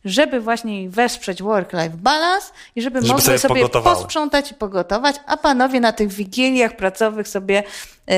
żeby 0.06 0.40
właśnie 0.42 0.90
wesprzeć 0.90 1.44
work-life 1.44 1.98
balance 1.98 2.48
i 2.76 2.82
żeby, 2.82 3.02
żeby 3.02 3.08
mogły 3.08 3.24
sobie, 3.24 3.40
sobie 3.40 3.70
posprzątać 3.70 4.52
i 4.52 4.54
pogotować, 4.54 5.16
a 5.26 5.38
panowie 5.38 5.80
na 5.80 5.92
tych 5.92 6.12
wigiliach 6.12 6.76
pracowych 6.76 7.28
sobie 7.28 7.64
yy, 8.08 8.16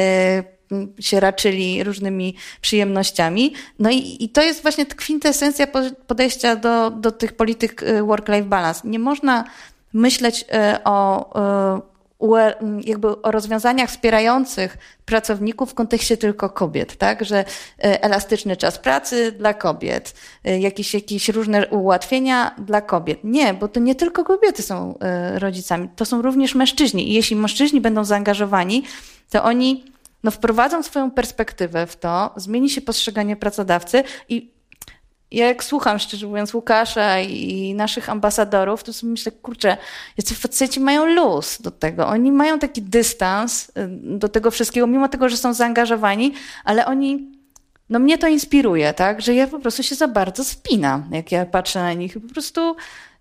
się 0.99 1.19
raczyli 1.19 1.84
różnymi 1.84 2.36
przyjemnościami. 2.61 3.53
No 3.80 3.89
i, 3.89 4.17
i 4.19 4.30
to 4.30 4.41
jest 4.41 4.61
właśnie 4.61 4.86
kwintesencja 4.86 5.67
podejścia 6.07 6.55
do, 6.55 6.89
do 6.89 7.11
tych 7.11 7.34
polityk 7.34 7.84
y, 7.84 8.03
work-life 8.03 8.43
balance. 8.43 8.82
Nie 8.84 8.99
można 8.99 9.43
myśleć 9.93 10.41
y, 10.41 10.84
o 10.84 11.78
y, 11.78 11.91
jakby 12.84 13.22
o 13.22 13.32
rozwiązaniach 13.32 13.89
wspierających 13.89 14.78
pracowników 15.05 15.72
w 15.72 15.74
kontekście 15.74 16.17
tylko 16.17 16.49
kobiet, 16.49 16.95
tak? 16.95 17.26
Że 17.26 17.45
elastyczny 17.78 18.57
czas 18.57 18.78
pracy 18.78 19.32
dla 19.32 19.53
kobiet, 19.53 20.13
jakieś, 20.43 20.93
jakieś 20.93 21.30
różne 21.30 21.67
ułatwienia 21.67 22.55
dla 22.57 22.82
kobiet. 22.82 23.19
Nie, 23.24 23.53
bo 23.53 23.67
to 23.67 23.80
nie 23.80 23.95
tylko 23.95 24.24
kobiety 24.24 24.63
są 24.63 24.95
rodzicami, 25.36 25.89
to 25.95 26.05
są 26.05 26.22
również 26.22 26.55
mężczyźni. 26.55 27.09
I 27.09 27.13
jeśli 27.13 27.36
mężczyźni 27.36 27.82
będą 27.82 28.03
zaangażowani, 28.03 28.84
to 29.30 29.43
oni 29.43 29.90
no 30.24 30.32
wprowadzą 30.32 30.84
swoją 30.84 31.11
perspektywę 31.11 31.88
w 31.88 31.95
to, 31.95 32.34
zmieni 32.36 32.69
się 32.69 32.82
postrzeganie 32.82 33.36
pracodawcy 33.36 34.03
i 34.30 34.51
ja 35.32 35.47
jak 35.47 35.63
słucham, 35.63 35.99
szczerze 35.99 36.28
mówiąc, 36.28 36.53
Łukasza 36.53 37.19
i 37.19 37.74
naszych 37.76 38.09
ambasadorów, 38.09 38.84
to 38.84 38.93
sobie 38.93 39.11
myślę, 39.11 39.32
kurczę, 39.32 39.78
jacy 40.17 40.36
faceci 40.36 40.80
mają 40.80 41.05
luz 41.05 41.61
do 41.61 41.72
tego. 41.72 42.07
Oni 42.07 42.32
mają 42.32 42.59
taki 42.59 42.82
dystans 42.82 43.69
y, 43.69 43.72
do 44.01 44.30
tego 44.30 44.51
wszystkiego, 44.51 44.88
mimo 44.88 45.09
tego, 45.09 45.30
że 45.30 45.38
są 45.38 45.53
zaangażowani, 45.53 46.34
ale 46.63 46.86
oni, 46.86 47.32
no 47.89 47.99
mnie 47.99 48.17
to 48.17 48.28
inspiruje, 48.28 48.93
tak, 48.93 49.22
że 49.22 49.34
ja 49.34 49.47
po 49.47 49.59
prostu 49.59 49.84
się 49.84 49.95
za 49.95 50.07
bardzo 50.07 50.43
spinam, 50.43 51.09
jak 51.11 51.32
ja 51.32 51.45
patrzę 51.45 51.80
na 51.80 51.93
nich. 51.93 52.13
Po 52.13 52.34
prostu 52.34 52.76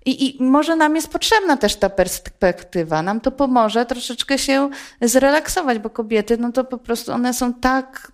i, 0.07 0.27
I, 0.27 0.43
może 0.43 0.77
nam 0.77 0.97
jest 0.97 1.09
potrzebna 1.09 1.57
też 1.57 1.77
ta 1.77 1.91
perspektywa. 1.91 3.03
Nam 3.03 3.21
to 3.21 3.33
pomoże 3.33 3.87
troszeczkę 3.87 4.39
się 4.39 4.71
zrelaksować, 5.01 5.79
bo 5.79 5.91
kobiety, 5.91 6.39
no 6.39 6.53
to 6.53 6.65
po 6.65 6.79
prostu 6.79 7.13
one 7.13 7.35
są 7.35 7.55
tak 7.55 8.13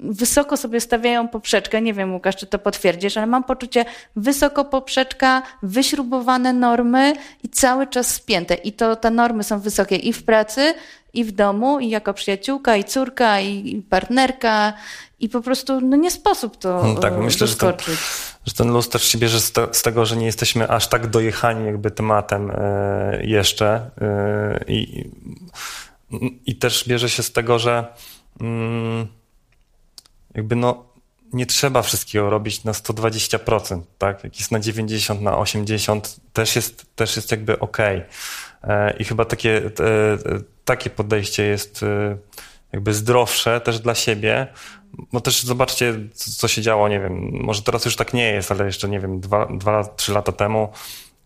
wysoko 0.00 0.56
sobie 0.56 0.80
stawiają 0.80 1.28
poprzeczkę. 1.28 1.82
Nie 1.82 1.94
wiem, 1.94 2.14
Łukasz, 2.14 2.36
czy 2.36 2.46
to 2.46 2.58
potwierdzisz, 2.58 3.16
ale 3.16 3.26
mam 3.26 3.44
poczucie 3.44 3.84
wysoko 4.16 4.64
poprzeczka, 4.64 5.42
wyśrubowane 5.62 6.52
normy 6.52 7.12
i 7.42 7.48
cały 7.48 7.86
czas 7.86 8.14
spięte. 8.14 8.54
I 8.54 8.72
to 8.72 8.96
te 8.96 9.10
normy 9.10 9.44
są 9.44 9.60
wysokie 9.60 9.96
i 9.96 10.12
w 10.12 10.22
pracy, 10.22 10.74
i 11.14 11.24
w 11.24 11.32
domu, 11.32 11.80
i 11.80 11.88
jako 11.88 12.14
przyjaciółka, 12.14 12.76
i 12.76 12.84
córka, 12.84 13.40
i 13.40 13.82
partnerka, 13.90 14.72
i 15.20 15.28
po 15.28 15.40
prostu 15.40 15.80
no 15.80 15.96
nie 15.96 16.10
sposób 16.10 16.56
to 16.56 16.82
no 16.84 17.00
Tak, 17.00 17.18
myślę, 17.18 17.46
że, 17.46 17.56
to, 17.56 17.72
że 18.46 18.54
ten 18.54 18.72
luz 18.72 18.88
też 18.88 19.02
się 19.02 19.18
bierze 19.18 19.40
z, 19.40 19.52
te, 19.52 19.66
z, 19.72 19.82
tego, 19.82 20.06
że 20.06 20.16
nie 20.16 20.26
jesteśmy 20.26 20.68
aż 20.68 20.88
tak 20.88 21.06
dojechani 21.06 21.66
jakby 21.66 21.90
tematem 21.90 22.50
e, 22.50 23.20
jeszcze 23.24 23.90
e, 24.00 24.64
i, 24.68 25.10
i 26.46 26.56
też 26.56 26.88
bierze 26.88 27.08
się 27.08 27.22
z 27.22 27.32
tego, 27.32 27.58
że 27.58 27.84
mm, 28.40 29.06
jakby 30.34 30.56
no 30.56 30.90
nie 31.32 31.46
trzeba 31.46 31.82
wszystkiego 31.82 32.30
robić 32.30 32.64
na 32.64 32.72
120%, 32.72 33.80
tak? 33.98 34.24
Jak 34.24 34.38
jest 34.38 34.52
na 34.52 34.60
90, 34.60 35.20
na 35.20 35.38
80, 35.38 36.16
też 36.32 36.56
jest, 36.56 36.86
też 36.96 37.16
jest 37.16 37.30
jakby 37.30 37.58
ok. 37.58 37.78
I 38.98 39.04
chyba 39.04 39.24
takie, 39.24 39.70
takie 40.64 40.90
podejście 40.90 41.42
jest 41.42 41.84
jakby 42.72 42.94
zdrowsze 42.94 43.60
też 43.60 43.80
dla 43.80 43.94
siebie, 43.94 44.46
bo 45.12 45.20
też 45.20 45.42
zobaczcie, 45.42 45.94
co 46.14 46.48
się 46.48 46.62
działo, 46.62 46.88
nie 46.88 47.00
wiem, 47.00 47.30
może 47.32 47.62
teraz 47.62 47.84
już 47.84 47.96
tak 47.96 48.14
nie 48.14 48.32
jest, 48.32 48.52
ale 48.52 48.66
jeszcze, 48.66 48.88
nie 48.88 49.00
wiem, 49.00 49.20
dwa, 49.20 49.46
dwa 49.46 49.84
trzy 49.84 50.12
lata 50.12 50.32
temu 50.32 50.68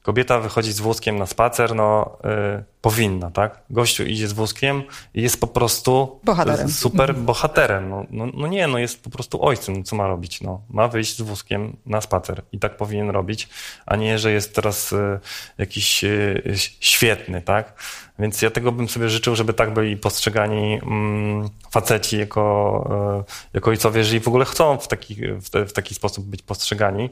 kobieta 0.05 0.41
wychodzi 0.41 0.73
z 0.73 0.81
wózkiem 0.81 1.19
na 1.19 1.27
spacer, 1.27 1.75
no 1.75 2.19
y, 2.59 2.65
powinna, 2.81 3.31
tak? 3.31 3.63
Gościu 3.71 4.05
idzie 4.05 4.29
z 4.29 4.33
wózkiem 4.33 4.83
i 5.15 5.23
jest 5.23 5.41
po 5.41 5.47
prostu 5.47 6.21
bohaterem. 6.25 6.69
super 6.69 7.11
mhm. 7.11 7.27
bohaterem. 7.27 7.89
No, 7.89 8.07
no, 8.11 8.27
no, 8.35 8.47
nie, 8.47 8.67
no 8.67 8.79
jest 8.79 9.03
po 9.05 9.11
prostu 9.11 9.45
ojcem, 9.45 9.85
co 9.85 9.97
ma 9.97 10.07
robić? 10.07 10.41
No, 10.41 10.61
ma 10.71 10.89
wyjść 10.89 11.17
z 11.17 11.21
wózkiem 11.21 11.77
na 11.87 12.01
spacer 12.01 12.43
i 12.53 12.59
tak 12.59 12.77
powinien 12.77 13.11
robić, 13.11 13.49
a 13.87 13.97
nie, 13.97 14.19
że 14.19 14.33
jest 14.33 14.55
teraz 14.55 14.93
y, 14.93 15.21
jakiś 15.59 16.05
y, 16.05 16.43
świetny, 16.81 17.43
tak? 17.43 17.83
Więc 18.19 18.43
ja 18.43 18.51
tego 18.51 18.73
bym 18.73 18.89
sobie 18.89 19.09
życzył, 19.09 19.37
żeby 19.37 19.53
tak 19.53 19.75
byli 19.75 19.97
postrzegani 19.97 20.81
mm, 20.83 21.49
faceci 21.71 22.19
jako, 22.19 23.25
jako 23.55 23.71
ojcowie, 23.71 23.99
jeżeli 23.99 24.21
w 24.21 24.29
ogóle 24.29 24.45
chcą 24.45 24.79
w 24.79 24.89
taki, 24.89 25.15
w, 25.27 25.51
te, 25.51 25.67
w 25.67 25.73
taki 25.73 25.95
sposób 25.95 26.25
być 26.25 26.43
postrzegani. 26.43 27.11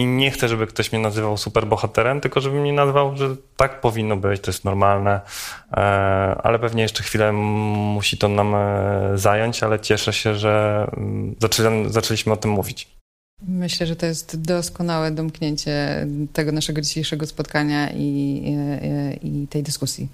I 0.00 0.06
nie 0.06 0.30
chcę, 0.30 0.48
żeby 0.48 0.66
ktoś 0.66 0.92
mnie 0.92 1.00
nazywał 1.00 1.36
superbohaterem, 1.36 2.20
tylko 2.20 2.40
żeby 2.40 2.60
mnie 2.60 2.72
nazwał, 2.72 3.16
że 3.16 3.36
tak 3.56 3.80
powinno 3.80 4.16
być, 4.16 4.40
to 4.40 4.50
jest 4.50 4.64
normalne, 4.64 5.20
e, 5.72 5.76
ale 6.42 6.58
pewnie 6.58 6.82
jeszcze 6.82 7.02
chwilę 7.02 7.32
musi 7.32 8.18
to 8.18 8.28
nam 8.28 8.54
e, 8.54 9.10
zająć, 9.14 9.62
ale 9.62 9.80
cieszę 9.80 10.12
się, 10.12 10.34
że 10.34 10.86
zaczęli, 11.40 11.92
zaczęliśmy 11.92 12.32
o 12.32 12.36
tym 12.36 12.50
mówić. 12.50 12.88
Myślę, 13.48 13.86
że 13.86 13.96
to 13.96 14.06
jest 14.06 14.42
doskonałe 14.42 15.10
domknięcie 15.10 16.06
tego 16.32 16.52
naszego 16.52 16.80
dzisiejszego 16.80 17.26
spotkania 17.26 17.90
i, 17.90 18.42
i, 19.22 19.42
i 19.42 19.48
tej 19.48 19.62
dyskusji. 19.62 20.08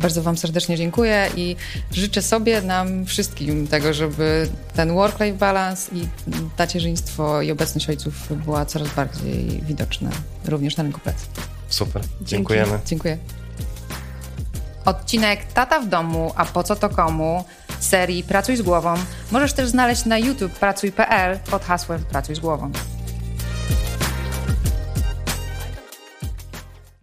Bardzo 0.00 0.22
Wam 0.22 0.36
serdecznie 0.36 0.76
dziękuję 0.76 1.30
i 1.36 1.56
życzę 1.92 2.22
sobie, 2.22 2.62
nam 2.62 3.06
wszystkim 3.06 3.66
tego, 3.66 3.92
żeby 3.92 4.48
ten 4.74 4.94
work-life 4.94 5.38
balance 5.38 5.94
i 5.94 6.08
tacierzyństwo 6.56 7.42
i 7.42 7.50
obecność 7.50 7.88
ojców 7.88 8.14
była 8.44 8.66
coraz 8.66 8.94
bardziej 8.94 9.62
widoczna, 9.62 10.10
również 10.44 10.76
na 10.76 10.82
rynku 10.82 11.00
pracy. 11.00 11.26
Super, 11.68 12.02
dziękujemy. 12.22 12.70
Dzięki. 12.70 12.86
Dziękuję. 12.86 13.18
Odcinek 14.84 15.52
Tata 15.52 15.80
w 15.80 15.88
domu, 15.88 16.32
a 16.36 16.44
po 16.44 16.62
co 16.62 16.76
to 16.76 16.88
komu? 16.88 17.44
serii 17.80 18.24
Pracuj 18.24 18.56
z 18.56 18.62
głową 18.62 18.94
możesz 19.30 19.52
też 19.52 19.68
znaleźć 19.68 20.04
na 20.04 20.18
YouTube 20.18 20.52
pracuj.pl 20.52 21.38
pod 21.50 21.64
hasłem 21.64 22.04
Pracuj 22.04 22.34
z 22.34 22.38
głową. 22.38 22.72